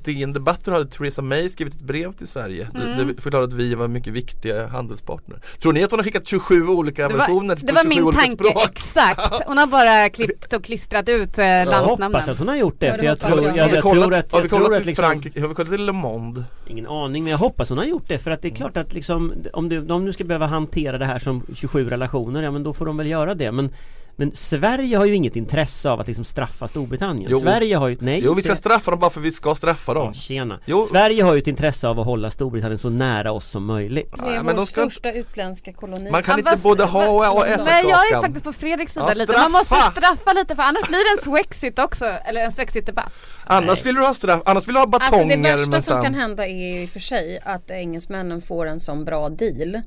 DN 0.04 0.32
Debatter 0.32 0.72
hade 0.72 0.86
Theresa 0.90 1.22
May 1.22 1.48
skrivit 1.48 1.74
ett 1.74 1.80
brev 1.82 2.12
till 2.12 2.26
Sverige. 2.26 2.68
Det, 2.74 3.04
det 3.04 3.22
förklarade 3.22 3.48
att 3.48 3.54
vi 3.60 3.74
var 3.74 3.88
mycket 3.88 4.12
viktiga 4.12 4.66
handelspartner. 4.66 5.38
Tror 5.62 5.72
ni 5.72 5.84
att 5.84 5.90
hon 5.90 6.00
har 6.00 6.04
skickat 6.04 6.26
27 6.26 6.68
olika 6.68 7.08
Det 7.08 7.14
versioner 7.14 7.48
var, 7.48 7.60
på 7.60 7.66
det 7.66 7.72
var 7.72 7.82
27 7.82 8.02
min 8.04 8.12
tanke, 8.14 8.44
språk? 8.44 8.68
exakt. 8.70 9.32
Hon 9.46 9.58
har 9.58 9.66
bara 9.66 10.08
klippt 10.10 10.52
och 10.52 10.64
klistrat 10.64 11.08
ut 11.08 11.38
eh, 11.38 11.46
Jag 11.46 11.68
landsnamnen. 11.68 12.12
hoppas 12.14 12.28
att 12.28 12.38
hon 12.38 12.48
har 12.48 12.56
gjort 12.56 12.76
det 12.80 12.86
Ja, 12.86 12.92
det 12.92 12.98
för 12.98 13.04
jag 13.04 13.12
hoppas 13.16 13.32
tror, 13.38 13.46
jag. 13.46 13.56
jag, 13.56 13.62
Har 13.62 13.68
vi 13.70 13.74
jag, 13.74 13.82
kollat, 13.82 14.02
tror 14.04 14.14
att, 14.14 14.32
har 14.32 14.38
vi 14.38 14.44
jag 14.44 14.50
tror 14.50 14.58
kollat 14.58 14.72
att 14.72 14.78
till 14.82 14.86
liksom 14.86 15.02
Frankrike, 15.04 15.40
har 15.40 15.48
vi 15.48 15.54
kollat 15.54 15.70
till 15.72 15.84
Le 15.86 15.92
Monde? 15.92 16.44
Ingen 16.66 16.86
aning 16.86 17.22
men 17.24 17.30
jag 17.30 17.38
hoppas 17.38 17.68
hon 17.68 17.78
har 17.78 17.84
gjort 17.84 18.08
det 18.08 18.18
för 18.18 18.30
att 18.30 18.42
det 18.42 18.48
är 18.48 18.54
klart 18.54 18.76
att 18.76 18.92
liksom 18.92 19.32
om 19.52 19.68
du, 19.68 19.88
om 19.92 20.04
du 20.04 20.12
ska 20.12 20.24
behöva 20.24 20.46
hantera 20.46 20.98
det 20.98 21.06
här 21.06 21.18
som 21.18 21.42
27 21.54 21.88
relationer, 21.88 22.42
ja 22.42 22.50
men 22.50 22.62
då 22.62 22.72
får 22.72 22.86
de 22.86 22.96
väl 22.96 23.06
göra 23.06 23.34
det 23.34 23.52
men 23.52 23.70
men 24.16 24.36
Sverige 24.36 24.96
har 24.96 25.04
ju 25.04 25.14
inget 25.14 25.36
intresse 25.36 25.90
av 25.90 26.00
att 26.00 26.06
liksom 26.06 26.24
straffa 26.24 26.68
Storbritannien. 26.68 27.30
Jo. 27.30 27.40
Sverige 27.40 27.76
har 27.76 27.88
ju, 27.88 27.96
nej 28.00 28.20
Jo 28.24 28.34
vi 28.34 28.42
ska 28.42 28.56
straffa 28.56 28.90
dem 28.90 29.00
bara 29.00 29.10
för 29.10 29.20
vi 29.20 29.32
ska 29.32 29.54
straffa 29.54 29.94
dem. 29.94 30.06
Ja, 30.06 30.12
tjena. 30.14 30.60
Jo. 30.66 30.86
Sverige 30.90 31.22
har 31.22 31.34
ju 31.34 31.38
ett 31.38 31.46
intresse 31.46 31.88
av 31.88 32.00
att 32.00 32.06
hålla 32.06 32.30
Storbritannien 32.30 32.78
så 32.78 32.90
nära 32.90 33.32
oss 33.32 33.50
som 33.50 33.64
möjligt. 33.64 34.12
Det 34.16 34.30
är 34.30 34.34
Ja, 34.34 34.42
men 34.42 34.56
vår 34.56 34.64
ska 34.64 34.80
största 34.80 35.12
utländska 35.12 35.72
koloni. 35.72 36.10
Man 36.10 36.22
kan 36.22 36.42
Ja, 36.44 36.50
inte 36.52 36.62
både 36.62 36.84
ha 36.84 37.08
och, 37.30 37.36
och 37.38 37.46
äta 37.48 37.64
Men 37.64 37.88
jag 37.88 38.12
är 38.12 38.20
faktiskt 38.20 38.44
på 38.44 38.52
Fredriks 38.52 38.92
sida 38.92 39.06
Ja, 39.08 39.14
lite. 39.14 39.32
Man 39.32 39.52
måste 39.52 39.74
straffa! 39.74 40.32
lite 40.32 40.56
för 40.56 40.62
annars 40.62 40.88
blir 40.88 40.98
det 41.14 41.20
en 41.20 41.24
swexit 41.24 41.78
också. 41.78 42.04
Eller 42.04 42.40
en 42.44 42.52
swexit-debatt. 42.52 43.12
Annars 43.46 43.86
vill 43.86 43.94
du 43.94 44.00
ha 44.00 44.14
straff, 44.14 44.42
annars 44.44 44.68
vill 44.68 44.74
du 44.74 44.80
ha 44.80 44.86
Alltså 44.92 45.10
batonger 45.10 45.36
det 45.36 45.56
värsta 45.56 45.80
som 45.80 46.02
kan 46.02 46.14
hända 46.14 46.46
är 46.46 46.54
ju 46.56 46.82
i 46.82 46.86
och 46.86 46.90
för 46.90 47.00
sig 47.00 47.38
att 47.44 47.70
engelsmännen 47.70 48.42
får 48.42 48.66
en 48.66 48.80
sån 48.80 49.04
bra 49.04 49.28
deal. 49.28 49.80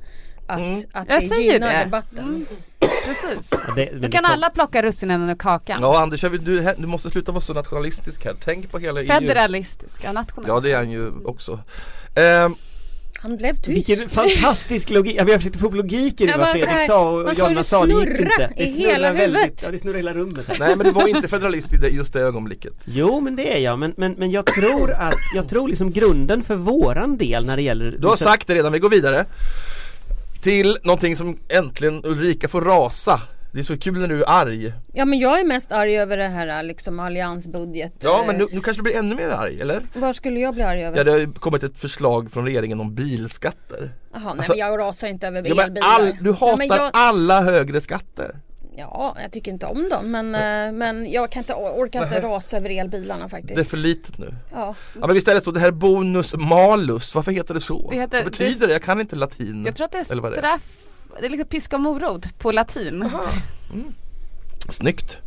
Att, 0.48 0.60
Mm. 0.60 0.80
att 0.94 1.08
det 1.08 1.22
säger 1.22 1.54
gynnar 1.54 1.74
det. 1.74 1.80
debatten. 1.84 2.46
Precis. 3.06 3.50
Ja, 3.68 3.74
det, 3.76 3.90
Då 4.02 4.10
kan 4.10 4.26
alla 4.26 4.50
plocka 4.50 4.82
russinen 4.84 5.30
ur 5.30 5.36
kakan. 5.36 5.82
Ja 5.82 6.02
Anders, 6.02 6.24
jag 6.24 6.30
vill, 6.30 6.44
du, 6.44 6.74
du 6.78 6.88
måste 6.88 7.10
sluta 7.10 7.32
vara 7.32 7.42
så 7.42 7.54
nationalistisk 7.54 8.26
här. 8.26 8.34
Tänk 8.46 8.72
på 8.72 8.80
hela 8.80 9.02
EU. 9.02 9.08
Federalistiska, 9.08 10.12
nationella. 10.12 10.54
Ja 10.54 10.60
det 10.60 10.72
är 10.72 10.76
han 10.78 10.92
ju 10.92 11.12
också. 11.26 11.60
Ehm, 12.16 12.56
Han 13.22 13.38
blev 13.38 13.56
tyst. 13.56 13.68
Vilken 13.90 14.10
fantastisk 14.10 14.90
logik, 14.90 15.16
ja, 15.18 15.24
vi 15.24 15.32
har 15.32 15.40
försökt 15.40 15.60
få 15.60 15.68
upp 15.68 15.76
logiken 15.76 16.28
i 16.28 16.32
Jag 16.32 16.38
vad 16.38 16.48
Fredrik 16.50 16.70
här, 16.70 16.88
sa 16.88 17.10
och 17.10 17.34
Jonna 17.34 17.64
sa, 17.64 17.86
det 17.86 17.94
gick 17.94 18.08
inte. 18.20 18.50
Det 18.58 18.68
snurrar 18.68 18.92
hela 18.92 19.14
väldigt, 19.14 19.36
huvudet. 19.42 19.64
ja 19.66 19.72
det 19.72 19.80
snurrar 19.80 19.96
i 19.96 20.00
hela 20.00 20.14
rummet 20.14 20.46
här. 20.48 20.56
nej 20.60 20.76
men 20.76 20.86
du 20.86 20.92
var 20.92 21.08
inte 21.08 21.28
federalist 21.28 21.74
i 21.74 21.78
det, 21.78 21.90
just 21.90 22.14
det 22.14 22.20
ögonblicket. 22.22 22.74
Jo 22.86 23.20
men 23.20 23.36
det 23.36 23.58
är 23.58 23.60
jag, 23.60 23.80
men, 23.80 23.94
men, 23.98 24.12
men 24.14 24.32
jag 24.32 24.46
tror 24.46 24.92
att, 24.92 25.14
jag 25.36 25.50
tror 25.50 25.68
liksom 25.68 25.92
grunden 25.92 26.44
för 26.44 26.56
våran 26.56 27.18
del 27.18 27.46
när 27.46 27.56
det 27.56 27.62
gäller 27.62 27.96
Du 28.00 28.08
har 28.08 28.16
sagt 28.16 28.48
det 28.48 28.56
redan, 28.56 28.74
vi 28.74 28.80
går 28.80 28.90
vidare. 28.90 29.26
Till 30.46 30.78
någonting 30.84 31.16
som 31.16 31.38
äntligen 31.50 32.02
Ulrika 32.06 32.48
får 32.48 32.62
rasa. 32.62 33.22
Det 33.54 33.60
är 33.60 33.64
så 33.64 33.78
kul 33.78 34.00
när 34.00 34.08
du 34.08 34.24
är 34.24 34.30
arg. 34.30 34.74
Ja 34.94 35.06
men 35.06 35.20
jag 35.20 35.40
är 35.40 35.44
mest 35.44 35.72
arg 35.72 35.98
över 35.98 36.18
det 36.18 36.28
här 36.28 36.64
liksom 36.64 37.00
alliansbudget. 37.00 37.94
Ja 38.00 38.20
Eh, 38.22 38.28
men 38.28 38.36
nu, 38.38 38.48
nu 38.52 38.62
kanske 38.62 38.80
du 38.80 38.84
blir 38.84 38.96
ännu 38.96 39.16
mer 39.16 39.30
arg, 39.30 39.62
eller? 39.62 39.82
Vad 39.94 40.16
skulle 40.16 40.40
jag 40.40 40.54
bli 40.54 40.64
arg 40.64 40.84
över? 40.86 40.98
Ja 40.98 41.04
det 41.04 41.12
har 41.12 41.34
kommit 41.40 41.64
ett 41.64 41.78
förslag 41.78 42.32
från 42.32 42.46
regeringen 42.46 42.80
om 42.80 42.96
bilskatter. 42.96 43.94
Jaha 44.14 44.22
nej 44.24 44.32
Alltså- 44.38 44.52
men 44.52 44.60
jag 44.60 44.80
rasar 44.80 45.08
inte 45.08 45.28
över 45.28 45.44
Ja, 45.56 45.64
elbilar. 45.64 45.88
all, 45.88 46.12
du 46.22 46.32
hatar 46.32 46.64
ja, 46.64 46.76
jag, 46.78 46.92
alla 46.94 47.42
högre 47.42 47.82
skatter. 47.82 48.36
Ja, 48.78 49.16
jag 49.22 49.32
tycker 49.32 49.52
inte 49.52 49.66
om 49.66 49.90
dem 49.90 50.12
men, 50.12 50.36
eh, 50.36 50.72
men 50.78 51.12
jag 51.12 51.32
kan 51.32 51.40
inte, 51.42 51.54
orkar 51.54 52.04
inte 52.04 52.22
rasa 52.22 52.58
över 52.58 52.70
elbilarna 52.70 53.20
Det 53.20 53.26
är 53.26 53.30
faktiskt. 53.30 53.70
för 53.70 53.78
litet 53.78 54.18
nu. 54.18 54.34
Ja. 54.52 54.76
Ja 54.94 55.08
men 55.08 55.14
visst 55.14 55.28
är 55.28 55.34
det 55.36 55.42
så, 55.42 55.52
det 55.52 55.60
här 55.60 55.68
är 55.68 55.72
bonus 55.72 56.36
malus, 56.36 57.16
varför 57.16 57.32
heter 57.32 57.54
det 57.54 57.62
så? 57.62 57.90
Det 57.92 57.96
heter- 58.00 58.24
Vad 58.24 58.32
betyder 58.32 58.68
det? 58.68 58.74
Jag 58.74 58.82
kan 58.84 59.00
inte 59.02 59.16
latin. 59.16 59.64
Jag 59.66 59.76
tror 59.76 59.86
att 59.86 59.92
det 59.92 60.12
Eller 60.12 60.22
vad 60.22 60.32
är 60.34 60.42
det 60.42 60.48
är. 60.48 60.58
straff, 60.58 60.72
det 61.20 61.26
är 61.26 61.30
liksom 61.30 61.48
piska 61.48 61.76
och 61.76 61.82
morot 61.82 62.40
på 62.40 62.52
latin. 62.52 63.10
Snyggt. 64.70 65.18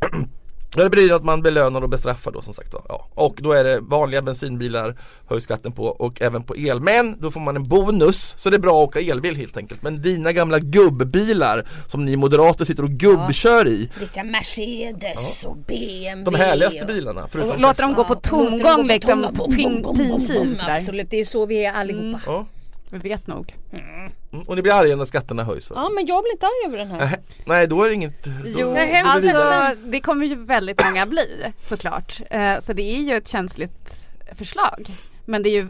Ja, 0.76 0.84
Det 0.84 0.90
betyder 0.90 1.14
att 1.14 1.24
man 1.24 1.42
belönar 1.42 1.80
och 1.82 1.88
bestraffar 1.88 2.30
då 2.32 2.42
som 2.42 2.54
sagt 2.54 2.72
då. 2.72 2.82
Ja. 2.88 3.08
Och 3.14 3.38
då 3.42 3.52
är 3.52 3.64
det 3.64 3.80
vanliga 3.80 4.22
bensinbilar 4.22 4.96
höjs 5.28 5.44
skatten 5.44 5.72
på 5.72 5.84
och 5.84 6.22
även 6.22 6.42
på 6.42 6.56
el. 6.56 6.80
Men 6.80 7.20
då 7.20 7.30
får 7.30 7.40
man 7.40 7.56
en 7.56 7.68
bonus 7.68 8.34
så 8.38 8.50
det 8.50 8.56
är 8.56 8.60
bra 8.60 8.82
att 8.82 8.88
åka 8.88 9.00
elbil 9.00 9.36
helt 9.36 9.56
enkelt. 9.56 9.82
Men 9.82 10.02
dina 10.02 10.32
gamla 10.32 10.58
gubbbilar 10.58 11.64
som 11.86 12.04
ni 12.04 12.16
moderater 12.16 12.64
sitter 12.64 12.82
och 12.82 12.90
gubbkör 12.90 13.68
i. 13.68 13.90
Vilka 13.98 14.24
Mercedes 14.24 15.44
och 15.44 15.56
BMW. 15.56 16.24
De 16.24 16.34
härligaste 16.34 16.80
och- 16.80 16.86
bilarna. 16.86 17.26
Förutom 17.30 17.50
Och 17.50 17.60
låter 17.60 17.82
dem 17.82 17.94
gå 17.94 18.04
på 18.04 18.14
Ja, 18.14 18.20
tomgång 18.28 18.76
på 18.76 18.82
liksom, 18.82 19.22
tomgång. 19.22 19.36
Bom, 19.36 19.56
pin, 19.56 19.82
bom, 19.82 19.96
bom, 19.98 20.08
bom, 20.08 20.18
pinkiv 20.18 20.38
bom. 20.38 20.54
sådär. 20.54 20.74
Absolut, 20.74 21.10
det 21.10 21.20
är 21.20 21.24
så 21.24 21.46
vi 21.46 21.64
är 21.64 21.72
allihopa. 21.72 22.20
Ja. 22.26 22.46
Vi 22.94 23.08
vet 23.08 23.26
nog. 23.26 23.54
Mm. 23.72 24.44
Och 24.46 24.56
ni 24.56 24.62
blir 24.62 24.72
arga 24.72 24.96
när 24.96 25.04
skatterna 25.04 25.44
höjs 25.44 25.70
va? 25.70 25.76
Ja 25.78 25.88
men 25.88 26.06
jag 26.06 26.22
blir 26.22 26.32
inte 26.32 26.46
arg 26.46 26.66
över 26.66 26.78
den 26.78 26.90
här. 26.90 27.18
Nej 27.46 27.66
då 27.66 27.82
är 27.82 27.88
det 27.88 27.94
inget. 27.94 28.24
Då... 28.24 28.30
Jo, 28.44 28.76
alltså 29.04 29.76
det 29.84 30.00
kommer 30.00 30.26
ju 30.26 30.34
väldigt 30.34 30.84
många 30.84 31.06
bli 31.06 31.52
såklart. 31.62 32.20
Eh, 32.30 32.60
så 32.60 32.72
det 32.72 32.82
är 32.82 33.00
ju 33.00 33.16
ett 33.16 33.28
känsligt 33.28 33.94
förslag. 34.38 34.86
Men 35.24 35.42
det 35.42 35.48
är 35.48 35.62
ju 35.62 35.68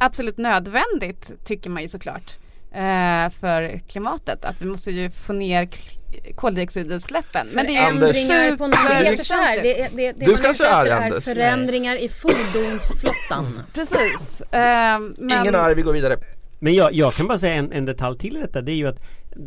absolut 0.00 0.38
nödvändigt 0.38 1.30
tycker 1.44 1.70
man 1.70 1.82
ju 1.82 1.88
såklart. 1.88 2.36
Eh, 2.72 3.30
för 3.40 3.80
klimatet. 3.88 4.44
Att 4.44 4.62
vi 4.62 4.66
måste 4.66 4.90
ju 4.90 5.10
få 5.10 5.32
ner 5.32 5.68
koldioxidutsläppen. 6.34 7.48
Men 7.52 7.66
det 7.66 7.76
är. 7.76 7.86
Förändringar 7.86 8.56
på 8.56 8.66
något, 8.66 8.78
det 8.88 9.10
heter 9.10 9.24
så 9.24 9.34
här, 9.34 9.62
det, 9.62 9.74
det, 9.74 9.88
det, 9.92 10.12
det 10.12 10.26
Du 10.26 10.32
man 10.32 10.42
kanske 10.42 10.66
är 10.66 10.86
är 10.86 11.02
Anders. 11.02 11.24
förändringar 11.24 11.96
i 11.96 12.08
fordonsflottan. 12.08 13.62
Precis. 13.74 14.40
Eh, 14.40 14.98
men, 15.18 15.40
Ingen 15.40 15.54
arg, 15.54 15.74
vi 15.74 15.82
går 15.82 15.92
vidare. 15.92 16.16
Men 16.62 16.74
jag, 16.74 16.94
jag 16.94 17.12
kan 17.12 17.26
bara 17.26 17.38
säga 17.38 17.54
en, 17.54 17.72
en 17.72 17.84
detalj 17.84 18.18
till 18.18 18.36
i 18.36 18.40
detta. 18.40 18.62
Det 18.62 18.72
är 18.72 18.76
ju 18.76 18.86
att 18.86 19.00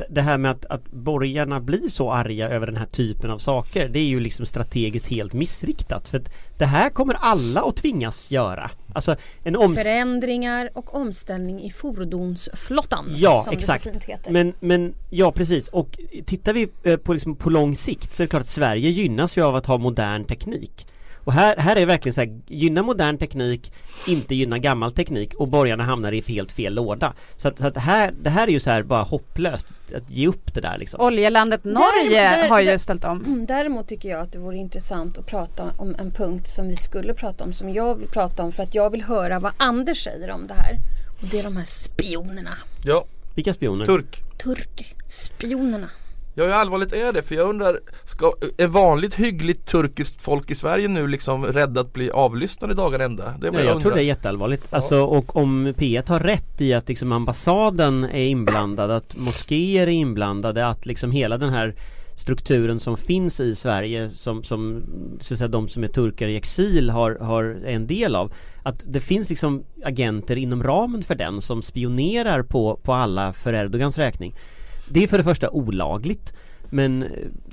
det 0.09 0.21
här 0.21 0.37
med 0.37 0.51
att, 0.51 0.65
att 0.65 0.91
borgarna 0.91 1.59
blir 1.59 1.89
så 1.89 2.11
arga 2.11 2.49
över 2.49 2.65
den 2.67 2.77
här 2.77 2.85
typen 2.85 3.29
av 3.29 3.37
saker. 3.37 3.89
Det 3.89 3.99
är 3.99 4.07
ju 4.07 4.19
liksom 4.19 4.45
strategiskt 4.45 5.07
helt 5.07 5.33
missriktat. 5.33 6.09
För 6.09 6.17
att 6.17 6.29
det 6.57 6.65
här 6.65 6.89
kommer 6.89 7.15
alla 7.19 7.61
att 7.61 7.75
tvingas 7.75 8.31
göra. 8.31 8.71
Alltså 8.93 9.15
en 9.43 9.55
om... 9.55 9.75
Förändringar 9.75 10.69
och 10.73 10.95
omställning 10.95 11.63
i 11.63 11.69
fordonsflottan. 11.69 13.05
Ja 13.15 13.41
som 13.43 13.53
exakt. 13.53 13.83
det 13.83 13.89
så 13.89 13.93
fint 13.93 14.05
heter. 14.05 14.31
Men, 14.31 14.53
men 14.59 14.93
ja 15.09 15.31
precis 15.31 15.67
och 15.67 15.99
tittar 16.25 16.53
vi 16.53 16.69
eh, 16.83 16.97
på, 16.97 17.13
liksom, 17.13 17.35
på 17.35 17.49
lång 17.49 17.75
sikt 17.75 18.13
så 18.13 18.23
är 18.23 18.25
det 18.25 18.29
klart 18.29 18.41
att 18.41 18.47
Sverige 18.47 18.89
gynnas 18.89 19.37
ju 19.37 19.41
av 19.41 19.55
att 19.55 19.65
ha 19.65 19.77
modern 19.77 20.23
teknik. 20.23 20.87
Och 21.25 21.33
här, 21.33 21.57
här 21.57 21.75
är 21.75 21.79
det 21.79 21.85
verkligen 21.85 22.13
så 22.13 22.21
här, 22.21 22.39
gynna 22.47 22.83
modern 22.83 23.17
teknik, 23.17 23.73
inte 24.07 24.35
gynna 24.35 24.59
gammal 24.59 24.91
teknik 24.91 25.33
och 25.33 25.47
borgarna 25.47 25.83
hamnar 25.83 26.11
i 26.11 26.23
helt 26.27 26.51
fel 26.51 26.73
låda. 26.73 27.13
Så 27.37 27.47
att, 27.47 27.59
så 27.59 27.67
att 27.67 27.77
här, 27.77 28.13
det 28.21 28.29
här 28.29 28.47
är 28.47 28.51
ju 28.51 28.59
så 28.59 28.69
här 28.69 28.83
bara 28.83 29.03
hopplöst 29.03 29.67
att 29.95 30.09
ge 30.09 30.27
upp 30.27 30.53
det 30.53 30.61
där 30.61 30.77
liksom. 30.77 31.01
Oljelandet 31.01 31.63
Norge 31.63 32.21
där- 32.21 32.49
har 32.49 32.59
ju 32.61 32.77
ställt 32.77 33.03
om. 33.03 33.25
Mm, 33.25 33.45
Däremot 33.45 33.87
tycker 33.87 34.09
jag 34.09 34.21
att 34.21 34.31
det 34.31 34.39
vore 34.39 34.57
intressant 34.57 35.17
att 35.17 35.25
prata 35.25 35.63
om 35.77 35.95
en 35.99 36.11
punkt 36.11 36.47
som 36.47 36.67
vi 36.67 36.75
skulle 36.75 37.13
prata 37.13 37.43
om, 37.43 37.53
som 37.53 37.69
jag 37.73 37.95
vill 37.95 38.07
prata 38.07 38.43
om 38.43 38.51
för 38.51 38.63
att 38.63 38.75
jag 38.75 38.89
vill 38.89 39.01
höra 39.01 39.39
vad 39.39 39.51
Anders 39.57 40.03
säger 40.03 40.31
om 40.31 40.47
det 40.47 40.53
här. 40.53 40.75
Och 41.21 41.27
det 41.31 41.39
är 41.39 41.43
de 41.43 41.57
här 41.57 41.65
spionerna. 41.65 42.57
Ja, 42.83 43.05
Vilka 43.35 43.53
spioner? 43.53 43.85
turk. 43.85 44.21
Turkspionerna. 44.43 45.89
Ja 46.37 46.43
hur 46.43 46.51
allvarligt 46.51 46.93
är 46.93 47.13
det? 47.13 47.21
För 47.21 47.35
jag 47.35 47.49
undrar, 47.49 47.79
ska, 48.05 48.33
är 48.57 48.67
vanligt 48.67 49.15
hyggligt 49.15 49.65
turkiskt 49.65 50.21
folk 50.21 50.51
i 50.51 50.55
Sverige 50.55 50.87
nu 50.87 51.07
liksom 51.07 51.45
rädda 51.45 51.81
att 51.81 51.93
bli 51.93 52.11
avlyssnade 52.11 52.73
dagar 52.73 52.99
ända? 52.99 53.33
Det 53.39 53.47
är 53.47 53.51
Nej, 53.51 53.65
jag 53.65 53.81
tror 53.81 53.91
det 53.91 54.01
är 54.01 54.03
jätteallvarligt. 54.03 54.73
Alltså 54.73 55.01
och 55.01 55.35
om 55.35 55.67
P1 55.67 56.09
har 56.09 56.19
rätt 56.19 56.61
i 56.61 56.73
att 56.73 56.89
liksom 56.89 57.11
ambassaden 57.11 58.03
är 58.03 58.25
inblandad, 58.25 58.91
att 58.91 59.15
moskéer 59.15 59.87
är 59.87 59.91
inblandade, 59.91 60.67
att 60.67 60.85
liksom 60.85 61.11
hela 61.11 61.37
den 61.37 61.49
här 61.49 61.75
strukturen 62.15 62.79
som 62.79 62.97
finns 62.97 63.39
i 63.39 63.55
Sverige 63.55 64.09
som, 64.09 64.43
som 64.43 64.83
så 65.21 65.33
att 65.33 65.37
säga, 65.37 65.47
de 65.47 65.69
som 65.69 65.83
är 65.83 65.87
turkar 65.87 66.27
i 66.27 66.35
exil 66.35 66.89
har, 66.89 67.15
har 67.15 67.43
en 67.65 67.87
del 67.87 68.15
av. 68.15 68.33
Att 68.63 68.83
det 68.85 69.01
finns 69.01 69.29
liksom 69.29 69.63
agenter 69.83 70.35
inom 70.35 70.63
ramen 70.63 71.03
för 71.03 71.15
den 71.15 71.41
som 71.41 71.61
spionerar 71.61 72.43
på, 72.43 72.79
på 72.83 72.93
alla 72.93 73.33
för 73.33 73.53
Erdogans 73.53 73.97
räkning. 73.97 74.35
Det 74.89 75.03
är 75.03 75.07
för 75.07 75.17
det 75.17 75.23
första 75.23 75.49
olagligt 75.49 76.33
men 76.69 77.05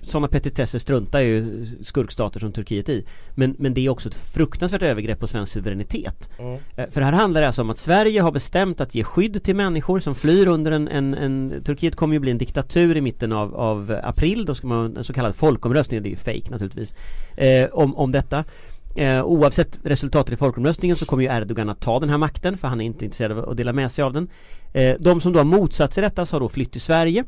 sådana 0.02 0.28
petitesser 0.28 0.78
struntar 0.78 1.20
ju 1.20 1.66
skurkstater 1.82 2.40
som 2.40 2.52
Turkiet 2.52 2.88
i. 2.88 3.04
Men, 3.34 3.56
men 3.58 3.74
det 3.74 3.86
är 3.86 3.88
också 3.88 4.08
ett 4.08 4.14
fruktansvärt 4.14 4.82
övergrepp 4.82 5.20
på 5.20 5.26
svensk 5.26 5.52
suveränitet. 5.52 6.30
Eh, 6.76 6.90
För 6.90 7.00
här 7.00 7.12
handlar 7.12 7.40
det 7.40 7.46
alltså 7.46 7.62
om 7.62 7.70
att 7.70 7.78
Sverige 7.78 8.20
har 8.20 8.32
bestämt 8.32 8.80
att 8.80 8.94
ge 8.94 9.04
skydd 9.04 9.44
till 9.44 9.56
människor 9.56 10.00
som 10.00 10.14
flyr 10.14 10.46
under 10.46 10.72
en, 10.72 10.88
en, 10.88 11.14
en 11.14 11.62
Turkiet 11.64 11.96
kommer 11.96 12.14
ju 12.14 12.20
bli 12.20 12.30
en 12.30 12.38
diktatur 12.38 12.96
i 12.96 13.00
mitten 13.00 13.32
av, 13.32 13.54
av 13.54 14.00
april, 14.02 14.44
då 14.44 14.54
ska 14.54 14.66
man 14.66 14.78
ha 14.78 14.98
en 14.98 15.04
så 15.04 15.12
kallad 15.12 15.34
folkomröstning, 15.34 16.02
det 16.02 16.08
är 16.08 16.10
ju 16.10 16.16
fake 16.16 16.50
naturligtvis, 16.50 16.94
eh, 17.36 17.68
om, 17.72 17.96
om 17.96 18.12
detta. 18.12 18.44
Eh, 18.94 19.24
oavsett 19.24 19.78
resultatet 19.82 20.32
i 20.32 20.36
folkomröstningen 20.36 20.96
så 20.96 21.06
kommer 21.06 21.22
ju 21.22 21.36
Erdogan 21.36 21.68
att 21.68 21.80
ta 21.80 22.00
den 22.00 22.10
här 22.10 22.18
makten 22.18 22.56
för 22.58 22.68
han 22.68 22.80
är 22.80 22.84
inte 22.84 23.04
intresserad 23.04 23.38
av 23.38 23.50
att 23.50 23.56
dela 23.56 23.72
med 23.72 23.90
sig 23.90 24.04
av 24.04 24.12
den. 24.12 24.28
Eh, 24.72 24.96
de 25.00 25.20
som 25.20 25.32
då 25.32 25.38
har 25.38 25.44
motsatt 25.44 25.94
sig 25.94 26.02
detta 26.02 26.26
så 26.26 26.34
har 26.34 26.40
då 26.40 26.48
flytt 26.48 26.72
till 26.72 26.80
Sverige 26.80 27.24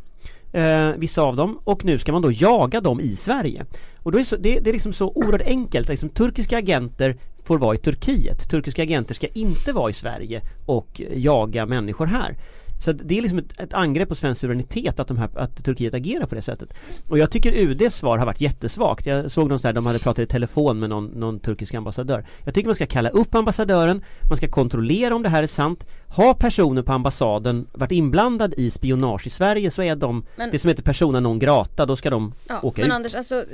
eh, 0.53 0.89
Vissa 0.97 1.23
av 1.23 1.37
dem 1.37 1.59
och 1.65 1.85
nu 1.85 1.99
ska 1.99 2.13
man 2.13 2.23
då 2.23 2.33
jaga 2.33 2.81
dem 2.81 3.01
i 3.01 3.17
Sverige. 3.17 3.67
Och 3.97 4.13
då 4.13 4.19
är 4.19 4.25
så, 4.25 4.37
det, 4.37 4.61
det 4.61 4.71
är 4.71 4.73
liksom 4.73 4.93
så 4.93 5.13
oerhört 5.15 5.43
enkelt, 5.43 5.89
liksom, 5.89 6.09
turkiska 6.09 6.59
agenter 6.59 7.17
får 7.45 7.59
vara 7.59 7.75
i 7.75 7.79
Turkiet. 7.79 8.51
Turkiska 8.51 8.83
agenter 8.83 9.15
ska 9.15 9.27
inte 9.27 9.73
vara 9.73 9.91
i 9.91 9.93
Sverige 9.93 10.43
och 10.67 11.01
jaga 11.15 11.67
människor 11.67 12.07
här 12.07 12.37
så 12.85 12.91
att 12.91 13.09
det 13.09 13.19
är 13.19 13.23
liksom 13.23 13.39
ett, 13.39 13.61
ett 13.61 13.75
angrepp 13.75 14.09
på 14.09 14.15
svensk 14.15 14.41
suveränitet 14.41 15.01
att, 15.01 15.09
de 15.09 15.19
här, 15.19 15.31
att 15.35 15.65
Turkiet 15.65 15.95
agerar 15.95 16.27
på 16.27 16.35
det 16.35 16.43
sättet. 16.43 16.69
Och 17.09 17.19
jag 17.19 17.31
tycker 17.31 17.53
UDs 17.53 17.95
svar 17.95 18.19
har 18.19 18.27
varit 18.27 18.41
jättesvagt. 18.41 19.07
Jag 19.07 19.31
såg 19.31 19.45
någonstans 19.45 19.71
där 19.71 19.73
de 19.73 19.87
hade 19.87 19.99
pratat 19.99 20.19
i 20.19 20.27
telefon 20.27 20.79
med 20.79 20.89
någon, 20.89 21.07
någon 21.07 21.41
turkisk 21.41 21.75
ambassadör. 21.75 22.25
Jag 22.45 22.55
tycker 22.55 22.69
man 22.69 22.75
ska 22.75 22.87
kalla 22.87 23.09
upp 23.09 23.35
ambassadören 23.35 24.03
Man 24.29 24.37
ska 24.37 24.49
kontrollera 24.49 25.15
om 25.15 25.23
det 25.23 25.29
här 25.29 25.43
är 25.43 25.47
sant. 25.47 25.87
Har 26.15 26.35
personer 26.35 26.83
på 26.83 26.93
ambassaden 26.93 27.67
varit 27.73 27.93
inblandad 27.93 28.55
i 28.57 28.71
spionage 28.71 29.27
i 29.27 29.31
Sverige 29.31 29.71
så 29.71 29.83
är 29.83 29.97
de 29.97 30.27
Men- 30.37 30.51
Det 30.51 30.59
som 30.59 30.69
heter 30.69 30.83
persona 30.83 31.21
non 31.21 31.39
grata, 31.39 31.87
då 31.87 31.97
ska 31.97 32.11
de 32.11 32.35
Ja, 32.49 32.61
åka 32.63 32.81
men 32.83 32.91
ut 32.91 32.95
Anders, 32.95 33.15
alltså, 33.15 33.45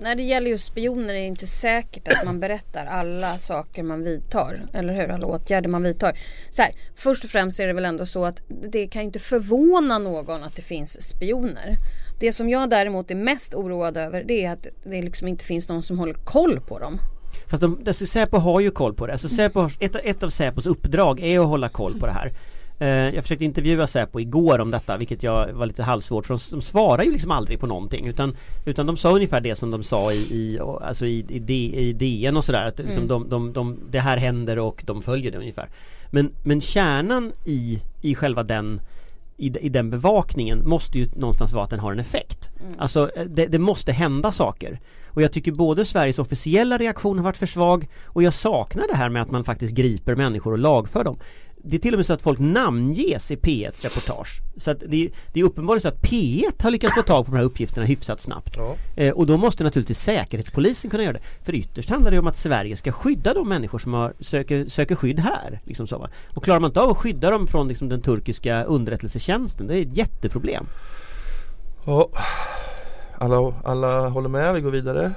när 0.00 0.14
det 0.14 0.22
gäller 0.22 0.50
just 0.50 0.64
spioner 0.64 1.08
är 1.14 1.20
det 1.20 1.26
inte 1.26 1.46
säkert 1.46 2.08
att 2.08 2.24
man 2.24 2.40
berättar 2.40 2.86
alla 2.86 3.38
saker 3.38 3.82
man 3.82 4.02
vidtar. 4.04 4.62
Eller 4.72 4.94
hur? 4.94 5.08
Alla 5.08 5.26
åtgärder 5.26 5.68
man 5.68 5.82
vidtar. 5.82 6.18
Så 6.50 6.62
här, 6.62 6.72
först 6.96 7.24
och 7.24 7.30
främst 7.30 7.60
är 7.60 7.66
det 7.66 7.72
väl 7.72 7.84
ändå 7.84 8.06
så 8.06 8.24
att 8.24 8.42
det 8.72 8.86
kan 8.86 9.02
ju 9.02 9.06
inte 9.06 9.18
förvåna 9.18 9.98
någon 9.98 10.42
att 10.42 10.56
det 10.56 10.62
finns 10.62 11.08
spioner. 11.08 11.76
Det 12.20 12.32
som 12.32 12.48
jag 12.48 12.70
däremot 12.70 13.10
är 13.10 13.14
mest 13.14 13.54
oroad 13.54 13.96
över 13.96 14.24
det 14.24 14.44
är 14.44 14.52
att 14.52 14.66
det 14.84 15.02
liksom 15.02 15.28
inte 15.28 15.44
finns 15.44 15.68
någon 15.68 15.82
som 15.82 15.98
håller 15.98 16.14
koll 16.14 16.60
på 16.60 16.78
dem. 16.78 17.00
Fast 17.46 17.60
de, 17.60 17.78
alltså 17.86 18.06
Säpo 18.06 18.38
har 18.38 18.60
ju 18.60 18.70
koll 18.70 18.94
på 18.94 19.06
det. 19.06 19.12
Alltså 19.12 19.28
Säpo 19.28 19.60
har, 19.60 19.72
ett, 19.78 19.96
ett 20.04 20.22
av 20.22 20.30
Säpos 20.30 20.66
uppdrag 20.66 21.20
är 21.20 21.40
att 21.40 21.46
hålla 21.46 21.68
koll 21.68 21.94
på 22.00 22.06
det 22.06 22.12
här. 22.12 22.32
Eh, 22.78 23.14
jag 23.14 23.24
försökte 23.24 23.44
intervjua 23.44 23.86
Säpo 23.86 24.20
igår 24.20 24.58
om 24.58 24.70
detta 24.70 24.96
vilket 24.96 25.22
jag 25.22 25.52
var 25.52 25.66
lite 25.66 25.82
halvsvårt 25.82 26.26
för 26.26 26.34
de, 26.34 26.40
de 26.50 26.62
svarar 26.62 27.02
ju 27.02 27.12
liksom 27.12 27.30
aldrig 27.30 27.60
på 27.60 27.66
någonting 27.66 28.06
utan, 28.06 28.36
utan 28.64 28.86
de 28.86 28.96
sa 28.96 29.10
ungefär 29.10 29.40
det 29.40 29.54
som 29.54 29.70
de 29.70 29.82
sa 29.82 30.12
i, 30.12 30.16
i, 30.16 30.58
alltså 30.60 31.06
i, 31.06 31.26
i, 31.28 31.38
D, 31.38 31.54
i 31.74 31.92
DN 31.92 32.36
och 32.36 32.44
sådär 32.44 32.66
att 32.66 32.78
liksom 32.78 33.08
de, 33.08 33.28
de, 33.28 33.52
de, 33.52 33.78
det 33.90 34.00
här 34.00 34.16
händer 34.16 34.58
och 34.58 34.82
de 34.86 35.02
följer 35.02 35.32
det 35.32 35.38
ungefär. 35.38 35.68
Men, 36.10 36.32
men 36.42 36.60
kärnan 36.60 37.32
i, 37.44 37.82
i 38.00 38.14
själva 38.14 38.42
den 38.42 38.80
i, 39.36 39.58
i 39.60 39.68
den 39.68 39.90
bevakningen 39.90 40.68
måste 40.68 40.98
ju 40.98 41.08
någonstans 41.16 41.52
vara 41.52 41.64
att 41.64 41.70
den 41.70 41.80
har 41.80 41.92
en 41.92 41.98
effekt. 41.98 42.50
Alltså 42.78 43.10
eh, 43.16 43.24
det, 43.24 43.46
det 43.46 43.58
måste 43.58 43.92
hända 43.92 44.32
saker. 44.32 44.80
Och 45.14 45.22
jag 45.22 45.32
tycker 45.32 45.52
både 45.52 45.84
Sveriges 45.84 46.18
officiella 46.18 46.78
reaktion 46.78 47.18
har 47.18 47.24
varit 47.24 47.36
för 47.36 47.46
svag 47.46 47.88
och 48.04 48.22
jag 48.22 48.34
saknar 48.34 48.86
det 48.88 48.96
här 48.96 49.08
med 49.08 49.22
att 49.22 49.30
man 49.30 49.44
faktiskt 49.44 49.74
griper 49.74 50.14
människor 50.14 50.52
och 50.52 50.58
lagför 50.58 51.04
dem. 51.04 51.18
Det 51.64 51.76
är 51.76 51.80
till 51.80 51.94
och 51.94 51.98
med 51.98 52.06
så 52.06 52.12
att 52.12 52.22
folk 52.22 52.38
namnges 52.38 53.30
i 53.30 53.36
P1s 53.36 53.84
reportage. 53.84 54.40
Så 54.56 54.70
att 54.70 54.80
det, 54.80 55.10
det 55.32 55.40
är 55.40 55.44
uppenbarligen 55.44 55.82
så 55.82 55.88
att 55.88 56.02
P1 56.02 56.62
har 56.62 56.70
lyckats 56.70 56.94
få 56.94 57.02
tag 57.02 57.24
på 57.26 57.30
de 57.30 57.36
här 57.36 57.44
uppgifterna 57.44 57.86
hyfsat 57.86 58.20
snabbt. 58.20 58.54
Ja. 58.56 58.76
Eh, 58.96 59.12
och 59.12 59.26
då 59.26 59.36
måste 59.36 59.64
naturligtvis 59.64 60.00
Säkerhetspolisen 60.00 60.90
kunna 60.90 61.02
göra 61.02 61.12
det. 61.12 61.22
För 61.42 61.54
ytterst 61.54 61.90
handlar 61.90 62.10
det 62.10 62.18
om 62.18 62.26
att 62.26 62.36
Sverige 62.36 62.76
ska 62.76 62.92
skydda 62.92 63.34
de 63.34 63.48
människor 63.48 63.78
som 63.78 63.94
har, 63.94 64.14
söker, 64.20 64.66
söker 64.68 64.94
skydd 64.94 65.18
här. 65.18 65.60
Liksom 65.64 65.86
så, 65.86 65.98
va? 65.98 66.10
Och 66.34 66.44
klarar 66.44 66.60
man 66.60 66.70
inte 66.70 66.80
av 66.80 66.90
att 66.90 66.96
skydda 66.96 67.30
dem 67.30 67.46
från 67.46 67.68
liksom, 67.68 67.88
den 67.88 68.02
turkiska 68.02 68.64
underrättelsetjänsten, 68.64 69.66
det 69.66 69.74
är 69.74 69.82
ett 69.82 69.96
jätteproblem. 69.96 70.66
Ja. 71.86 72.08
Alla, 73.22 73.54
alla 73.64 74.08
håller 74.08 74.28
med, 74.28 74.54
vi 74.54 74.60
går 74.60 74.70
vidare. 74.70 75.12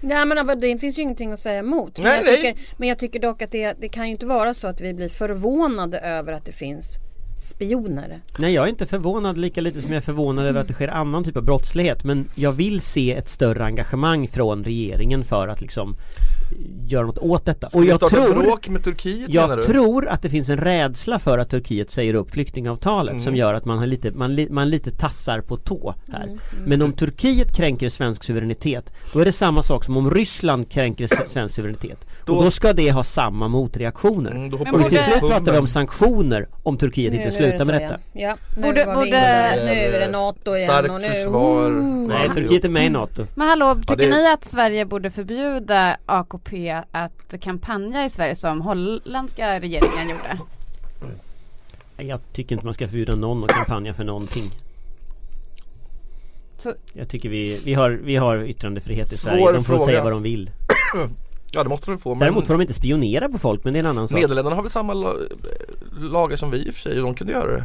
Nej 0.00 0.26
men 0.26 0.58
det 0.60 0.78
finns 0.78 0.98
ju 0.98 1.02
ingenting 1.02 1.32
att 1.32 1.40
säga 1.40 1.58
emot. 1.58 1.98
Men, 1.98 2.04
Nej, 2.04 2.16
jag, 2.16 2.24
nej. 2.24 2.36
tycker, 2.36 2.56
men 2.76 2.88
jag 2.88 2.98
tycker 2.98 3.20
dock 3.20 3.42
att 3.42 3.50
det, 3.50 3.76
det 3.80 3.88
kan 3.88 4.06
ju 4.06 4.10
inte 4.12 4.26
vara 4.26 4.54
så 4.54 4.68
att 4.68 4.80
vi 4.80 4.94
blir 4.94 5.08
förvånade 5.08 5.98
över 5.98 6.32
att 6.32 6.44
det 6.44 6.52
finns 6.52 6.98
spioner. 7.36 8.20
Nej 8.38 8.54
jag 8.54 8.64
är 8.64 8.68
inte 8.68 8.86
förvånad 8.86 9.38
lika 9.38 9.60
lite 9.60 9.82
som 9.82 9.90
jag 9.90 9.96
är 9.96 10.00
förvånad 10.00 10.46
över 10.46 10.60
att 10.60 10.68
det 10.68 10.74
sker 10.74 10.88
annan 10.88 11.24
typ 11.24 11.36
av 11.36 11.42
brottslighet 11.42 12.04
men 12.04 12.28
jag 12.34 12.52
vill 12.52 12.80
se 12.80 13.14
ett 13.14 13.28
större 13.28 13.64
engagemang 13.64 14.28
från 14.28 14.64
regeringen 14.64 15.24
för 15.24 15.48
att 15.48 15.60
liksom 15.60 15.96
göra 16.86 17.06
något 17.06 17.18
åt 17.18 17.44
detta. 17.44 17.68
Ska 17.68 17.78
Och 17.78 17.84
jag 17.84 18.00
tror 18.00 18.42
bråk 18.42 18.68
med 18.68 18.84
Turkiet 18.84 19.28
menar 19.34 19.48
Jag 19.48 19.58
du? 19.58 19.62
tror 19.62 20.08
att 20.08 20.22
det 20.22 20.30
finns 20.30 20.48
en 20.48 20.56
rädsla 20.58 21.18
för 21.18 21.38
att 21.38 21.50
Turkiet 21.50 21.90
säger 21.90 22.14
upp 22.14 22.30
flyktingavtalet 22.30 23.12
Mm. 23.12 23.24
som 23.24 23.36
gör 23.36 23.54
att 23.54 23.64
man, 23.64 23.78
har 23.78 23.86
lite, 23.86 24.10
man, 24.10 24.34
li, 24.34 24.48
man 24.50 24.70
lite 24.70 24.90
tassar 24.90 25.40
på 25.40 25.56
tå 25.56 25.94
här. 26.12 26.22
Mm, 26.22 26.38
Men 26.66 26.82
om 26.82 26.92
Turkiet 26.92 27.56
kränker 27.56 27.88
svensk 27.88 28.24
suveränitet 28.24 28.92
då 29.12 29.20
är 29.20 29.24
det 29.24 29.32
samma 29.32 29.62
sak 29.62 29.84
som 29.84 29.96
om 29.96 30.10
Ryssland 30.10 30.70
kränker 30.70 31.08
svensk 31.28 31.54
suveränitet. 31.54 32.06
Då- 32.26 32.34
Och 32.36 32.44
då 32.44 32.50
ska 32.50 32.72
det 32.72 32.90
ha 32.90 33.02
samma 33.02 33.48
motreaktioner. 33.48 34.30
Mm, 34.30 34.54
Och 34.54 34.80
vi 34.80 34.88
till 34.88 34.98
slut 34.98 35.20
pratar 35.20 35.52
vi 35.52 35.58
om 35.58 35.66
sanktioner 35.68 36.48
om 36.62 36.76
Turkiet 36.78 37.12
Nu- 37.12 37.18
inte 37.18 37.30
slutar 37.32 37.64
med 37.64 37.80
detta. 37.82 37.98
Ja, 38.12 38.36
nu 38.56 38.62
Borde- 38.62 38.84
borde- 38.84 39.10
Nu 39.10 39.72
är 39.72 40.00
det 40.00 40.10
NATO 40.10 40.56
igen 40.56 40.68
Starkt 40.68 40.90
och 40.90 41.00
nu... 41.00 41.08
försvar. 41.08 41.70
Nej, 42.08 42.28
Turkiet 42.34 42.64
är 42.64 42.68
med 42.68 42.86
i 42.86 42.90
NATO. 42.90 43.26
Men 43.34 43.48
hallå, 43.48 43.74
tycker 43.74 43.96
det- 43.96 44.08
ni 44.10 44.32
att 44.32 44.44
Sverige 44.44 44.86
borde 44.86 45.10
förbjuda 45.10 45.96
AKP 46.06 46.41
att 46.90 47.34
kampanja 47.40 48.04
i 48.04 48.10
Sverige 48.10 48.36
som 48.36 48.60
holländska 48.60 49.60
regeringen 49.60 50.08
gjorde? 50.08 50.38
Jag 51.96 52.20
tycker 52.32 52.54
inte 52.54 52.64
man 52.64 52.74
ska 52.74 52.86
förbjuda 52.86 53.14
någon 53.14 53.44
att 53.44 53.50
kampanja 53.50 53.94
för 53.94 54.04
någonting. 54.04 54.50
Så, 56.56 56.74
Jag 56.92 57.08
tycker 57.08 57.28
vi, 57.28 57.60
vi, 57.64 57.74
har, 57.74 57.90
vi 57.90 58.16
har 58.16 58.42
yttrandefrihet 58.42 59.12
i 59.12 59.16
Svår 59.16 59.30
Sverige. 59.30 59.52
De 59.52 59.64
får 59.64 59.74
fråga. 59.74 59.84
säga 59.86 60.02
vad 60.02 60.12
de 60.12 60.22
vill. 60.22 60.50
Ja 61.54 61.62
det 61.62 61.68
måste 61.68 61.90
de 61.90 61.98
få 61.98 62.10
men 62.10 62.18
Däremot 62.18 62.46
får 62.46 62.54
de 62.54 62.60
inte 62.60 62.74
spionera 62.74 63.28
på 63.28 63.38
folk 63.38 63.64
men 63.64 63.72
det 63.72 63.78
är 63.78 63.80
en 63.80 63.86
annan 63.86 64.08
sak. 64.08 64.20
Nederländerna 64.20 64.56
har 64.56 64.62
väl 64.62 64.70
samma 64.70 64.94
la- 64.94 65.14
lagar 66.00 66.36
som 66.36 66.50
vi 66.50 66.58
i 66.58 66.70
och 66.70 66.74
för 66.74 66.80
sig 66.80 66.98
och 67.00 67.04
de 67.06 67.14
kunde 67.14 67.32
göra 67.32 67.52
det. 67.56 67.64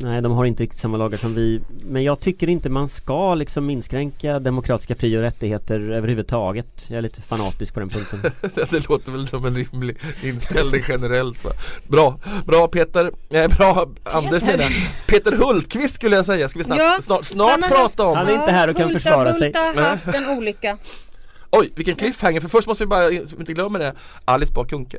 Nej 0.00 0.22
de 0.22 0.32
har 0.32 0.44
inte 0.44 0.62
riktigt 0.62 0.80
samma 0.80 0.96
lagar 0.96 1.18
som 1.18 1.34
vi. 1.34 1.60
Men 1.84 2.04
jag 2.04 2.20
tycker 2.20 2.48
inte 2.48 2.68
man 2.68 2.88
ska 2.88 3.34
liksom 3.34 3.70
inskränka 3.70 4.38
demokratiska 4.38 4.94
fri 4.94 5.16
och 5.18 5.20
rättigheter 5.20 5.80
överhuvudtaget. 5.90 6.86
Jag 6.88 6.98
är 6.98 7.02
lite 7.02 7.22
fanatisk 7.22 7.74
på 7.74 7.80
den 7.80 7.88
punkten. 7.88 8.20
Det 8.70 8.88
låter 8.88 9.12
väl 9.12 9.28
som 9.28 9.44
en 9.44 9.56
rimlig 9.56 9.96
inställning 10.22 10.82
generellt 10.88 11.44
va? 11.44 11.50
Bra, 11.88 12.18
bra 12.46 12.68
Peter, 12.68 13.12
eh, 13.30 13.56
bra 13.56 13.88
Anders 14.04 14.42
menar. 14.42 14.72
Peter. 15.06 15.32
Hultqvist 15.32 15.94
skulle 15.94 16.16
jag 16.16 16.26
säga, 16.26 16.48
ska 16.48 16.58
vi 16.58 16.64
snart, 16.64 16.78
Ja, 16.78 16.98
snart, 17.02 17.24
snart 17.24 17.68
prata 17.68 18.06
om 18.06 18.16
Han 18.16 18.28
är 18.28 18.32
inte 18.32 18.52
här 18.52 18.68
och 18.68 18.76
kan 18.76 18.84
Hulta 18.84 19.00
försvara 19.00 19.34
sig. 19.34 19.52
Bulta 19.52 19.82
har 19.82 19.88
haft 19.88 20.06
en 20.06 20.28
olycka. 20.38 20.78
Oj 21.50 21.70
vilken 21.74 21.94
cliffhanger, 21.96 22.40
för 22.40 22.48
först 22.48 22.68
måste 22.68 22.84
vi 22.84 22.88
bara, 22.88 23.08
så 23.08 23.36
vi 23.36 23.40
inte 23.40 23.52
glömmer 23.52 23.78
det, 23.78 23.94
Alice 24.24 24.52
Bah 24.54 24.64
Kuhnke 24.64 24.98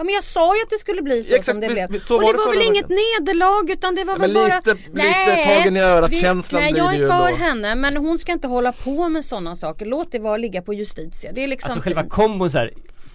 Ja 0.00 0.04
men 0.04 0.14
jag 0.14 0.24
sa 0.24 0.56
ju 0.56 0.62
att 0.62 0.70
det 0.70 0.78
skulle 0.78 1.02
bli 1.02 1.24
så 1.24 1.30
Exakt, 1.34 1.46
som 1.46 1.60
det 1.60 1.68
blev. 1.68 1.98
så 1.98 2.16
och 2.16 2.22
var 2.22 2.32
det 2.32 2.38
var 2.38 2.50
väl 2.54 2.62
inget 2.62 2.88
nederlag 2.88 3.70
utan 3.70 3.94
det 3.94 4.04
var 4.04 4.16
väl 4.18 4.34
bara... 4.34 4.44
lite- 4.56 4.74
lite 4.92 5.44
tagen 5.56 5.76
i 5.76 5.80
örat 5.80 6.16
känslan 6.16 6.62
Nej 6.62 6.72
blir 6.72 6.82
jag 6.82 6.92
det 6.92 6.96
är 6.96 7.00
ju 7.00 7.06
för 7.08 7.26
ändå. 7.28 7.36
henne 7.36 7.74
men 7.74 7.96
hon 7.96 8.18
ska 8.18 8.32
inte 8.32 8.48
hålla 8.48 8.72
på 8.72 9.08
med 9.08 9.24
sådana 9.24 9.54
saker. 9.54 9.86
Låt 9.86 10.12
det 10.12 10.18
vara 10.18 10.36
ligga 10.36 10.62
på 10.62 10.74
justitia. 10.74 11.32
Det 11.32 11.42
är 11.44 11.48
liksom 11.48 11.72
Alltså 11.72 11.84
själva 11.84 12.04
kombon 12.08 12.50
så 12.50 12.58
här. 12.58 12.72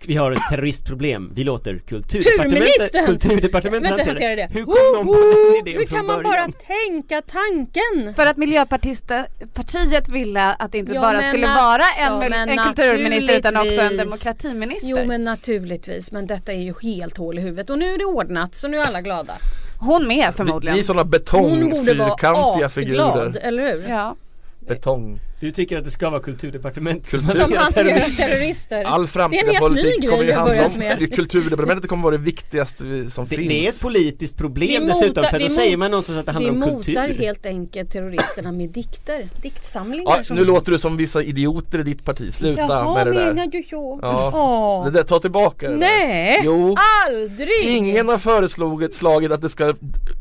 Vi 0.08 0.16
har 0.16 0.32
ett 0.32 0.40
terroristproblem, 0.50 1.32
vi 1.36 1.44
låter 1.44 1.80
kulturdepartementet! 1.80 3.06
Kulturdepartementet 3.06 3.92
Vänta, 3.92 4.06
hantera 4.12 4.36
det. 4.36 4.48
Hur 4.52 4.64
kom 4.66 4.76
de 4.96 5.06
på 5.06 5.14
den 5.14 5.68
idén 5.68 5.80
Hur 5.80 5.86
kan 5.88 6.06
man 6.06 6.24
början? 6.24 6.52
bara 6.52 6.68
tänka 6.68 7.22
tanken? 7.22 8.14
för 8.16 8.26
att 8.26 8.38
Miljöpartiet 8.38 10.10
ville 10.10 10.54
att 10.54 10.72
det 10.72 10.78
inte 10.78 10.92
Ja, 10.94 11.02
bara 11.02 11.22
skulle 11.24 11.48
na- 11.48 11.56
vara 11.56 11.84
en, 12.00 12.32
ja, 12.32 12.64
en 12.64 12.74
kulturminister 12.74 13.38
utan 13.38 13.58
också 13.58 13.82
en 13.82 13.98
demokratiminister. 13.98 14.90
Jo 14.90 15.06
men 15.06 15.24
naturligtvis 15.24 16.12
men 16.12 16.28
detta 16.28 16.54
är 16.54 16.62
ju 16.62 16.74
helt 16.84 17.18
hål 17.18 17.38
i 17.38 17.42
huvudet 17.42 17.70
och 17.70 17.78
nu 17.80 17.94
är 17.94 17.98
det 17.98 18.06
ordnat 18.06 18.56
så 18.56 18.68
nu 18.68 18.78
är 18.80 18.86
alla 18.86 19.02
glada. 19.02 19.34
Hon 19.80 20.08
med 20.08 20.34
förmodligen. 20.36 20.74
vi 20.76 20.80
är 20.80 20.84
sådana 20.84 21.02
Hon 21.02 21.70
borde 21.70 21.94
vara 21.94 22.10
betongfyrkantiga 22.10 22.66
asglad, 22.66 22.72
figurer 22.72 23.38
eller 23.42 23.64
hur? 23.72 23.90
Ja. 23.90 24.16
Betong 24.60 25.20
Du 25.46 25.52
tycker 25.52 25.78
att 25.78 25.84
det 25.86 25.92
ska 25.92 26.10
vara 26.10 26.22
kulturdepartementet 26.22 27.12
Kultur- 27.12 27.42
Som 27.42 27.54
hanterar 27.54 28.00
terrorister. 28.18 28.84
All 28.84 29.08
framtida 29.08 29.60
politik 29.60 30.10
kommer 30.10 30.18
ju 30.24 30.26
vi 30.26 30.32
handla 30.32 30.66
om, 30.66 30.72
med. 30.78 30.98
det 31.00 31.08
kulturdepartementet 31.08 31.90
kommer 31.90 32.04
vara 32.04 32.18
det 32.18 32.24
viktigaste 32.24 32.84
vi- 32.84 33.10
som 33.10 33.26
Det, 33.30 33.36
finns 33.36 33.48
det 33.50 33.66
är 33.66 33.70
ett 33.70 33.80
politiskt 33.82 34.38
problem 34.38 34.82
Vi 34.84 34.88
dessutom 34.90 35.24
motar- 35.24 35.30
för 35.32 35.40
då 35.40 35.46
vi 35.48 35.50
säger 35.54 35.78
man 35.78 35.92
någonstans 35.92 36.20
att 36.20 36.26
det 36.26 36.32
Vi 36.40 36.46
handlar 36.46 36.68
om 36.68 36.74
motar 36.74 37.08
kultur 37.08 37.26
helt 37.26 37.46
enkelt 37.46 37.92
terroristerna 37.92 38.52
med 38.52 38.70
dikter, 38.70 39.28
diktsamlingar. 39.42 40.14
Ja, 40.18 40.24
som- 40.24 40.36
nu 40.36 40.46
låter 40.46 40.72
du 40.72 40.78
som 40.80 40.98
vissa 40.98 41.24
idioter 41.24 41.80
i 41.80 41.84
ditt 41.84 42.06
parti, 42.06 42.34
sluta 42.34 42.62
Jaha, 42.62 42.94
med 42.94 43.08
det 43.08 43.14
där 43.14 43.34
menar 43.34 43.48
du 43.48 43.64
så? 43.70 44.00
Ja. 44.02 44.82
Det 44.86 44.92
där, 44.92 45.04
ta 45.04 45.20
tillbaka 45.20 45.66
det 45.68 45.74
där. 45.74 45.80
Nej, 45.80 46.42
Jo, 46.44 46.76
aldrig! 47.08 47.66
ingen 47.68 48.08
har 48.10 48.18
föreslagit 48.18 48.96
slaget 48.96 49.32
att 49.32 49.42
det 49.42 49.50
ska 49.50 49.74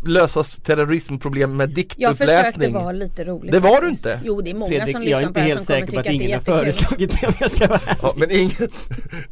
lösas 0.06 0.56
terrorismproblem 0.56 1.56
med 1.56 1.68
Jag 1.96 2.16
försökte 2.18 2.24
diktuppläsning 2.26 2.74
vara 2.74 2.92
lite 2.92 3.24
rolig 3.24 3.52
Det 3.52 3.60
var 3.60 3.80
du 3.80 3.86
faktiskt. 3.86 4.06
inte. 4.06 4.20
Jo 4.24 4.40
det 4.40 4.50
är 4.50 4.54
många 4.54 4.68
Fredrik, 4.70 4.92
som 4.92 5.02
jag 5.14 5.22
är 5.22 5.28
inte 5.28 5.40
helt 5.40 5.66
säker 5.66 5.92
på 5.92 5.98
att 6.00 6.06
ingen 6.06 6.32
har 6.32 6.40
föreslagit 6.40 7.20
det 7.20 7.26
om 7.26 7.34
jag 7.40 7.50
ska 7.50 7.66
vara 7.66 7.80
ärlig. 7.86 7.98
Ja, 8.02 8.12
men 8.16 8.30
ingen, 8.30 8.68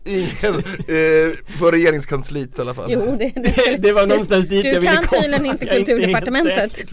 ingen 0.05 0.55
eh, 0.89 1.59
på 1.59 1.71
regeringskansliet 1.71 2.59
i 2.59 2.61
alla 2.61 2.75
fall 2.75 2.93
Jo 2.93 3.17
det, 3.19 3.33
Det, 3.35 3.77
det 3.79 3.93
var 3.93 4.07
någonstans 4.07 4.45
dit 4.45 4.63
Du 4.63 4.69
jag 4.69 4.81
ville 4.81 4.93
kan 4.93 5.05
komma 5.07 5.23
tydligen 5.23 5.47
inte 5.47 5.65
Jag 5.67 5.75
är 5.75 5.79
helt 5.79 5.87
kulturdepartementet. 5.87 6.85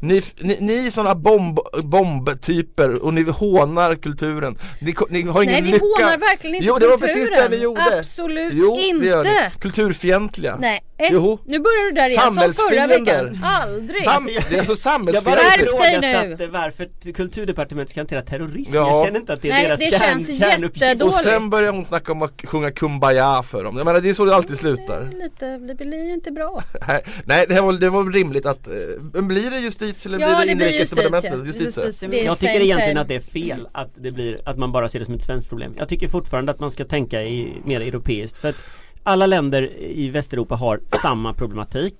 Ni, 0.00 0.22
ni, 0.40 0.56
ni 0.60 0.86
är 0.86 0.90
sådana 0.90 1.14
bomb, 1.14 1.58
bombtyper 1.84 2.94
och 3.04 3.14
ni 3.14 3.22
hånar 3.22 3.94
kulturen 3.94 4.58
Ni, 4.80 4.94
ni 5.10 5.22
har 5.22 5.42
ingen 5.42 5.52
Nej 5.52 5.62
vi 5.62 5.70
lycka 5.72 5.84
hånar 5.84 6.18
verkligen 6.18 6.54
inte 6.56 6.66
Jo 6.66 6.78
det 6.78 6.86
var 6.86 6.98
kulturen. 6.98 7.14
precis 7.28 7.30
det 7.50 7.56
ni 7.56 7.62
gjorde 7.62 7.98
Absolut 7.98 8.52
Jo, 8.56 8.76
inte! 8.80 9.52
Kulturfientliga 9.60 10.56
Nej, 10.60 10.80
eh, 10.98 11.08
Jo. 11.12 11.38
nu 11.46 11.58
börjar 11.58 11.84
du 11.84 11.92
där 11.92 12.08
igen 12.08 12.32
som 12.32 12.54
förra 12.54 12.86
veckan. 12.86 13.38
Aldrig! 13.44 14.02
Sam, 14.04 14.28
Det 14.50 14.56
är 14.58 14.62
så 14.64 14.76
Jag 15.12 15.24
bara 15.24 15.36
Skärp 15.36 15.68
samhällsfientligt 15.68 15.80
dig 15.82 16.00
nu. 16.00 16.08
ifrågasatte 16.08 16.46
varför 16.46 16.84
t- 16.84 17.12
kulturdepartementet 17.72 17.90
ska 17.90 18.00
hantera 18.00 18.22
terrorism 18.22 18.74
Ja. 18.74 18.90
Jag 18.90 19.06
känner 19.06 19.20
inte 19.20 19.32
att 19.32 19.42
det 19.42 19.48
är 19.48 19.52
Nej, 19.52 19.64
deras 19.64 19.80
det 19.80 19.90
kärn, 19.90 20.24
känns 20.24 20.38
kärnuppgift. 20.38 21.02
Och 21.02 21.14
sen 21.14 21.50
börjar 21.50 21.72
hon 21.72 21.84
snacka 21.84 22.12
om 22.12 22.22
att 22.22 22.42
sjunga 22.44 22.70
Kumbaya 22.70 23.42
för 23.42 23.64
dem 23.64 23.76
Jag 23.76 23.84
menar 23.84 24.00
det 24.00 24.08
är 24.10 24.14
så 24.14 24.24
det 24.24 24.34
alltid 24.34 24.58
slutar 24.58 25.10
Lite, 25.22 25.58
det 25.58 25.74
blir 25.74 26.12
inte 26.12 26.30
bra. 26.30 26.62
Nej, 27.24 27.46
det, 27.48 27.60
var, 27.60 27.72
det 27.72 27.90
var 27.90 28.04
väl 28.04 28.12
rimligt 28.12 28.46
att, 28.46 28.66
eh, 28.66 28.72
men 29.12 29.28
blir 29.28 29.50
det 29.50 29.58
justitie 29.58 30.14
eller 30.14 30.26
Ja, 30.26 30.36
blir 30.36 30.46
det 30.46 30.52
inrikesdepartementet? 30.52 31.46
justitie. 31.46 31.86
Justitie. 31.86 32.24
Jag 32.24 32.38
tycker 32.38 32.60
egentligen 32.60 32.98
att 32.98 33.08
det 33.08 33.14
är 33.14 33.20
fel 33.20 33.68
att 33.72 33.90
det 33.94 34.12
blir 34.12 34.40
att 34.44 34.58
man 34.58 34.72
bara 34.72 34.88
ser 34.88 34.98
det 34.98 35.04
som 35.04 35.14
ett 35.14 35.22
svenskt 35.24 35.48
problem 35.48 35.74
Jag 35.78 35.88
tycker 35.88 36.08
fortfarande 36.08 36.52
att 36.52 36.60
man 36.60 36.70
ska 36.70 36.84
tänka 36.84 37.22
i 37.22 37.52
mer 37.64 37.80
europeiskt 37.80 38.38
för 38.38 38.48
att 38.48 38.56
alla 39.04 39.26
länder 39.26 39.70
i 39.80 40.10
Västeuropa 40.10 40.54
har 40.54 40.80
samma 41.02 41.34
problematik 41.34 41.94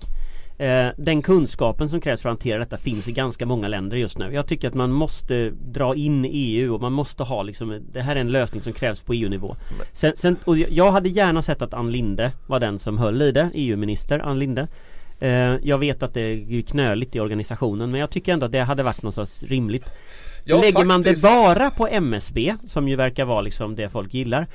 Eh, 0.63 0.87
Den 0.97 1.21
kunskapen 1.21 1.89
som 1.89 2.01
krävs 2.01 2.21
för 2.21 2.29
att 2.29 2.33
hantera 2.33 2.59
detta 2.59 2.77
finns 2.77 3.07
i 3.07 3.11
ganska 3.11 3.45
många 3.45 3.67
länder 3.67 3.97
just 3.97 4.17
nu. 4.17 4.33
Jag 4.33 4.47
tycker 4.47 4.67
att 4.67 4.73
man 4.73 4.91
måste 4.91 5.49
dra 5.49 5.95
in 5.95 6.25
EU 6.29 6.73
och 6.75 6.81
man 6.81 6.93
måste 6.93 7.23
ha 7.23 7.43
liksom 7.43 7.79
Det 7.93 8.01
här 8.01 8.15
är 8.15 8.19
en 8.19 8.31
lösning 8.31 8.61
som 8.61 8.73
krävs 8.73 9.01
på 9.01 9.13
EU-nivå 9.13 9.55
sen, 9.93 10.13
sen, 10.15 10.35
och 10.45 10.57
jag- 10.57 10.91
hade 10.91 11.09
gärna 11.09 11.41
sett 11.41 11.61
att 11.61 11.73
Ann 11.73 11.91
Linde 11.91 12.31
var 12.47 12.59
den 12.59 12.79
som 12.79 12.97
höll 12.97 13.21
i 13.21 13.31
det 13.31 13.49
EU-minister 13.53 14.19
Ann 14.19 14.39
Linde. 14.39 14.67
Eh, 15.19 15.29
Jag 15.63 15.77
vet 15.77 16.03
att 16.03 16.13
det 16.13 16.21
är 16.21 16.61
knöligt 16.61 17.15
i 17.15 17.19
organisationen 17.19 17.91
men 17.91 17.99
jag 17.99 18.09
tycker 18.09 18.33
ändå 18.33 18.45
att 18.45 18.51
det 18.51 18.59
hade 18.59 18.83
varit 18.83 19.01
någonstans 19.03 19.43
rimligt. 19.43 19.85
Ja, 20.45 20.61
Lägger 20.61 20.85
man 20.85 21.01
det 21.01 21.09
faktiskt. 21.09 21.23
bara 21.23 21.69
på 21.69 21.87
MSB 21.87 22.55
som 22.67 22.87
ju 22.87 22.95
verkar 22.95 23.25
vara 23.25 23.41
liksom 23.41 23.75
det 23.75 23.89
folk 23.89 24.13
gillar 24.13 24.47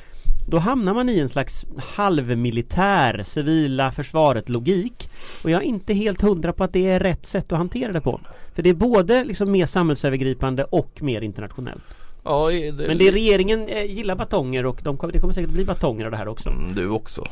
Då 0.50 0.58
hamnar 0.58 0.94
man 0.94 1.08
i 1.08 1.18
en 1.18 1.28
slags 1.28 1.66
halvmilitär 1.78 3.22
civila 3.26 3.92
försvaret 3.92 4.48
logik 4.48 5.08
Och 5.44 5.50
jag 5.50 5.62
är 5.62 5.66
inte 5.66 5.94
helt 5.94 6.22
hundra 6.22 6.52
på 6.52 6.64
att 6.64 6.72
det 6.72 6.86
är 6.90 7.00
rätt 7.00 7.26
sätt 7.26 7.52
att 7.52 7.58
hantera 7.58 7.92
det 7.92 8.00
på. 8.00 8.20
För 8.54 8.62
det 8.62 8.70
är 8.70 8.74
både 8.74 9.24
liksom 9.24 9.52
mer 9.52 9.66
samhällsövergripande 9.66 10.64
och 10.64 11.02
mer 11.02 11.20
internationellt. 11.20 11.82
Ja, 12.24 12.48
det, 12.48 12.86
Men 12.88 12.98
det 12.98 13.08
är 13.08 13.12
regeringen 13.12 13.68
eh, 13.68 13.84
gillar 13.84 14.16
batonger 14.16 14.66
och 14.66 14.80
de 14.84 14.96
kommer, 14.96 15.12
det 15.12 15.20
kommer 15.20 15.34
säkert 15.34 15.50
bli 15.50 15.64
batonger 15.64 16.04
av 16.04 16.10
det 16.10 16.16
här 16.16 16.28
också. 16.28 16.48
Mm, 16.48 16.74
Du 16.74 16.88
också. 16.88 17.24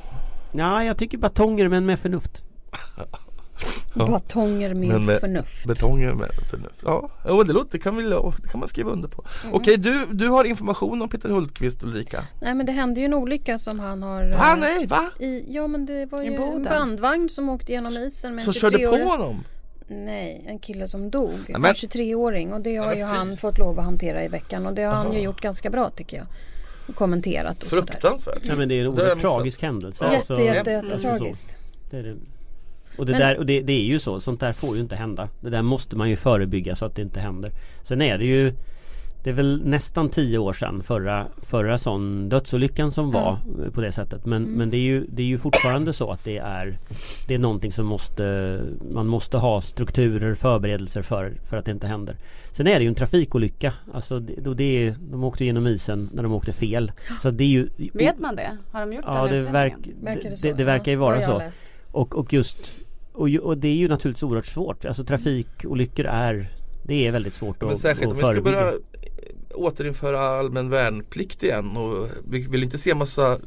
Ja, 0.52 0.84
jag 0.84 0.98
tycker 0.98 1.18
batonger 1.18 1.68
men 1.68 1.86
med 1.86 1.98
förnuft 1.98 2.44
Ja. 3.94 4.06
Batonger 4.06 4.74
med, 4.74 4.88
Men 4.88 5.04
med 5.06 5.20
förnuft. 5.20 5.66
Betonger 5.66 6.12
med 6.14 6.30
förnuft 6.50 6.80
Ja, 6.84 7.10
jo, 7.28 7.42
det, 7.42 7.52
låter, 7.52 7.72
det, 7.72 7.78
kan 7.78 7.96
vi, 7.96 8.02
det 8.02 8.48
kan 8.50 8.60
man 8.60 8.68
skriva 8.68 8.90
under 8.90 9.08
på 9.08 9.24
Mm. 9.44 9.54
Okej, 9.54 9.76
du, 9.76 10.06
du 10.12 10.28
har 10.28 10.44
information 10.44 11.02
om 11.02 11.08
Peter 11.08 11.28
Hultqvist 11.28 11.82
Ulrika 11.82 12.24
Nej 12.40 12.54
men 12.54 12.66
det 12.66 12.72
hände 12.72 13.00
ju 13.00 13.06
en 13.06 13.14
olycka 13.14 13.58
som 13.58 13.80
han 13.80 14.02
har 14.02 14.22
Va? 14.28 14.52
eh, 14.52 14.56
Nej, 14.58 14.86
va? 14.86 15.10
i, 15.20 15.44
Ja 15.48 15.66
men 15.66 15.86
det 15.86 16.06
var 16.06 16.22
I 16.22 16.26
ju 16.26 16.34
en 16.34 16.62
bandvagn 16.62 17.28
som 17.28 17.48
åkte 17.48 17.72
genom 17.72 17.92
isen 17.92 18.34
med 18.34 18.44
Så 18.44 18.52
körde 18.52 18.76
23-åring. 18.78 19.04
på 19.04 19.10
honom? 19.10 19.44
Nej, 19.88 20.44
en 20.46 20.58
kille 20.58 20.88
som 20.88 21.10
dog. 21.10 21.32
En 21.48 21.64
23-åring 21.64 22.52
och 22.52 22.60
det 22.60 22.76
har 22.76 22.94
ju 22.94 23.02
han 23.02 23.36
fått 23.36 23.58
lov 23.58 23.78
att 23.78 23.84
hantera 23.84 24.24
i 24.24 24.28
veckan 24.28 24.66
och 24.66 24.74
det 24.74 24.82
har 24.82 24.94
han 24.94 25.12
ju 25.12 25.20
gjort 25.20 25.40
ganska 25.40 25.70
bra 25.70 25.90
tycker 25.90 26.16
jag. 26.16 26.26
Och 26.88 26.94
kommenterat 26.94 27.62
och 27.62 27.68
sådär. 27.68 27.82
Fruktansvärt 27.82 28.38
Ja 28.42 28.56
men 28.56 28.68
det 28.68 28.74
är 28.74 28.80
en 28.80 28.86
oerhört 28.86 29.20
tragisk 29.20 29.62
händelse 29.62 30.04
Ja. 30.04 30.12
Jätte, 30.12 30.32
alltså. 30.32 30.44
jätte, 30.44 30.70
jätte, 30.70 30.98
tragiskt. 31.00 31.56
Det 31.90 31.98
är 31.98 32.02
det. 32.02 32.16
Och 32.98 33.06
det 33.06 33.12
Men- 33.12 33.20
där, 33.20 33.38
och 33.38 33.46
det, 33.46 33.60
det 33.60 33.72
är 33.72 33.84
ju 33.84 33.98
så, 33.98 34.20
sånt 34.20 34.40
där 34.40 34.52
får 34.52 34.74
ju 34.76 34.80
inte 34.82 34.96
hända. 34.96 35.28
Det 35.40 35.50
där 35.50 35.62
måste 35.62 35.96
man 35.96 36.10
ju 36.10 36.16
förebygga 36.16 36.76
så 36.76 36.86
att 36.86 36.94
det 36.96 37.02
inte 37.02 37.20
händer. 37.20 37.50
Sen 37.82 38.02
är 38.02 38.18
det 38.18 38.24
ju 38.24 38.52
Det 39.22 39.30
är 39.30 39.34
väl 39.34 39.62
nästan 39.64 40.08
tio 40.08 40.38
år 40.38 40.52
sedan 40.52 40.82
förra, 40.82 41.26
förra 41.42 41.78
sån 41.78 42.28
dödsolyckan 42.28 42.90
som 42.90 43.10
var 43.12 43.38
eh, 43.64 43.70
på 43.72 43.80
det 43.80 43.92
sättet. 43.92 44.26
Men, 44.26 44.42
men 44.42 44.70
det, 44.70 44.76
är 44.76 44.80
ju, 44.80 45.06
det 45.08 45.22
är 45.22 45.26
ju 45.26 45.38
fortfarande 45.38 45.92
så 45.92 46.10
att 46.10 46.24
det 46.24 46.38
är 46.38 46.78
Det 47.26 47.34
är 47.34 47.38
någonting 47.38 47.72
som 47.72 47.86
måste 47.86 48.60
Man 48.92 49.06
måste 49.06 49.38
ha 49.38 49.60
strukturer, 49.60 50.34
förberedelser 50.34 51.02
för, 51.02 51.32
för 51.44 51.56
att 51.56 51.64
det 51.64 51.70
inte 51.70 51.86
händer. 51.86 52.16
Sen 52.52 52.66
är 52.66 52.74
det 52.78 52.82
ju 52.82 52.88
en 52.88 52.94
trafikolycka. 52.94 53.72
Alltså 53.94 54.18
det, 54.20 54.34
då 54.40 54.54
det 54.54 54.86
är, 54.86 54.94
de 55.10 55.24
åkte 55.24 55.44
genom 55.44 55.66
isen 55.66 56.08
när 56.12 56.22
de 56.22 56.32
åkte 56.32 56.52
fel. 56.52 56.92
Så 57.22 57.30
det 57.30 57.44
är 57.44 57.48
ju 57.48 57.68
Vet 57.92 58.18
man 58.18 58.36
det? 58.36 58.56
Har 58.72 58.80
de 58.80 58.92
gjort 58.92 59.04
Ja 59.06 59.26
den 59.26 59.44
det, 59.44 59.50
verk, 59.50 59.74
Verkar 60.02 60.22
det, 60.22 60.28
det 60.30 60.36
så? 60.36 60.46
det, 60.46 60.52
det 60.54 60.64
verkar 60.64 60.92
ju 60.92 60.98
Ja, 60.98 61.00
vara 61.00 61.20
jag 61.20 61.54
så. 61.54 61.60
och, 61.92 62.16
och 62.16 62.32
just 62.32 62.85
och, 63.16 63.28
och 63.28 63.58
det 63.58 63.68
är 63.68 63.74
ju 63.74 63.88
naturligtvis 63.88 64.22
oerhört 64.22 64.46
svårt. 64.46 64.84
Alltså 64.84 65.04
trafikolyckor 65.04 66.06
är 66.06 66.48
Det 66.82 67.06
är 67.06 67.12
väldigt 67.12 67.34
svårt 67.34 67.60
Men 67.60 67.70
att, 67.70 67.78
särskilt 67.78 68.10
om 68.10 68.16
vi 68.16 68.18
ska 68.18 68.26
förebygga. 68.26 68.56
börja 68.56 68.72
återinföra 69.54 70.20
allmän 70.20 70.70
värnplikt 70.70 71.42
igen 71.42 71.76
och 71.76 72.08
vi 72.30 72.46
vill 72.46 72.62
inte 72.62 72.78
se 72.78 72.94
massa 72.94 73.38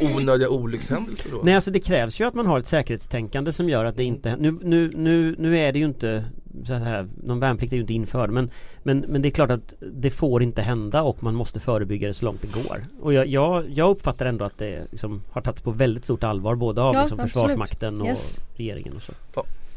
onödiga 0.00 0.48
olyckshändelser 0.48 1.30
då. 1.30 1.40
Nej 1.44 1.54
alltså 1.54 1.70
det 1.70 1.80
krävs 1.80 2.20
ju 2.20 2.24
att 2.24 2.34
man 2.34 2.46
har 2.46 2.58
ett 2.58 2.66
säkerhetstänkande 2.66 3.52
som 3.52 3.68
gör 3.68 3.84
att 3.84 3.96
det 3.96 4.04
inte 4.04 4.36
Nu, 4.36 4.58
nu, 4.62 4.90
nu, 4.94 5.34
nu 5.38 5.58
är 5.58 5.72
det 5.72 5.78
ju 5.78 5.84
inte 5.84 6.24
så 6.66 6.74
här, 6.74 7.08
Någon 7.24 7.40
värnplikt 7.40 7.72
är 7.72 7.76
ju 7.76 7.80
inte 7.82 7.92
införd 7.94 8.30
men, 8.30 8.50
men, 8.82 9.04
men 9.08 9.22
det 9.22 9.28
är 9.28 9.30
klart 9.30 9.50
att 9.50 9.74
det 9.80 10.10
får 10.10 10.42
inte 10.42 10.62
hända 10.62 11.02
och 11.02 11.22
man 11.22 11.34
måste 11.34 11.60
förebygga 11.60 12.08
det 12.08 12.14
så 12.14 12.24
långt 12.24 12.42
det 12.42 12.52
går 12.54 12.76
Och 13.00 13.12
jag, 13.12 13.26
jag, 13.26 13.64
jag 13.70 13.90
uppfattar 13.90 14.26
ändå 14.26 14.44
att 14.44 14.58
det 14.58 14.86
liksom 14.90 15.22
har 15.30 15.40
tagits 15.40 15.62
på 15.62 15.70
väldigt 15.70 16.04
stort 16.04 16.24
allvar 16.24 16.54
både 16.54 16.82
av 16.82 16.94
Ja, 16.94 17.00
liksom. 17.00 17.18
Försvarsmakten 17.18 18.00
och 18.00 18.06
Yes. 18.06 18.40
regeringen 18.56 18.96
och 18.96 19.02
så 19.02 19.12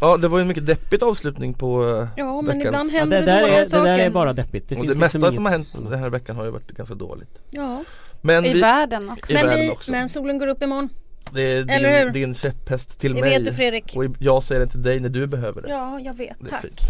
Ja 0.02 0.18
det 0.18 0.28
var 0.28 0.38
ju 0.38 0.42
en 0.42 0.48
mycket 0.48 0.66
deppigt 0.66 1.04
avslutning 1.04 1.54
på 1.54 1.84
eh, 2.02 2.08
Ja 2.18 2.42
men 2.42 2.58
veckans- 2.58 2.66
ibland 2.68 2.90
ja, 2.94 3.00
händer 3.00 3.20
det, 3.20 3.26
det, 3.26 3.32
där 3.32 3.48
är, 3.48 3.66
det 3.66 3.90
där 3.90 4.00
är 4.00 4.10
bara 4.10 4.34
deppigt 4.34 4.70
det 4.70 4.76
och 4.76 4.82
finns 4.82 4.94
det 4.94 5.00
mesta 5.00 5.18
liksom 5.18 5.36
som 5.36 5.46
har 5.46 5.52
hänt 5.52 5.68
den 5.74 6.00
här 6.00 6.10
veckan 6.10 6.36
har 6.36 6.46
ju 6.46 6.52
varit 6.52 6.72
ganska 6.72 6.96
dåligt. 6.96 7.40
Ja. 7.52 7.84
Men 8.22 8.46
I 8.46 8.54
vi, 8.54 8.60
världen 8.62 9.10
också. 9.10 9.32
I 9.32 9.36
Men, 9.36 9.46
världen 9.48 9.72
också. 9.72 9.92
men 9.92 10.10
solen 10.10 10.38
går 10.38 10.48
upp 10.48 10.62
imorgon. 10.64 10.90
det 11.34 11.42
är 11.42 11.70
Eller 11.70 12.00
hur? 12.00 12.06
din, 12.10 12.14
din 12.24 12.36
käpphäst 12.36 13.00
till 13.00 13.14
Det 13.14 13.22
mig. 13.22 13.30
vet 13.30 13.46
du 13.46 13.54
Fredrik. 13.54 13.94
Och 13.96 14.06
jag 14.20 14.44
säger 14.44 14.62
det 14.62 14.68
till 14.68 14.82
dig 14.84 15.00
när 15.00 15.10
du 15.10 15.28
behöver 15.28 15.62
det. 15.62 15.70
Ja 15.70 16.00
jag 16.00 16.14
vet, 16.14 16.38
Det 16.40 16.50
tack. 16.50 16.62
fint. 16.62 16.82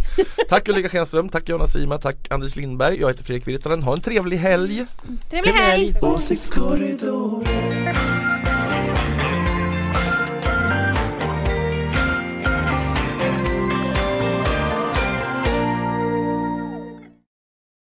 Tack 0.50 0.70
Ulrika 0.70 0.90
Schenström, 0.90 1.30
tack 1.30 1.50
Jonas 1.50 1.74
Sima, 1.74 1.98
tack 1.98 2.18
Anders 2.30 2.56
Lindberg. 2.56 3.00
Jag 3.00 3.08
heter 3.08 3.24
Fredrik 3.24 3.48
Virtanen. 3.48 3.84
Ha 3.84 3.94
en 3.94 4.02
trevlig 4.02 4.38
helg. 4.38 4.86
Trevlig 5.30 5.52
helg! 5.52 5.96
Åsiktskorridoren 6.02 7.96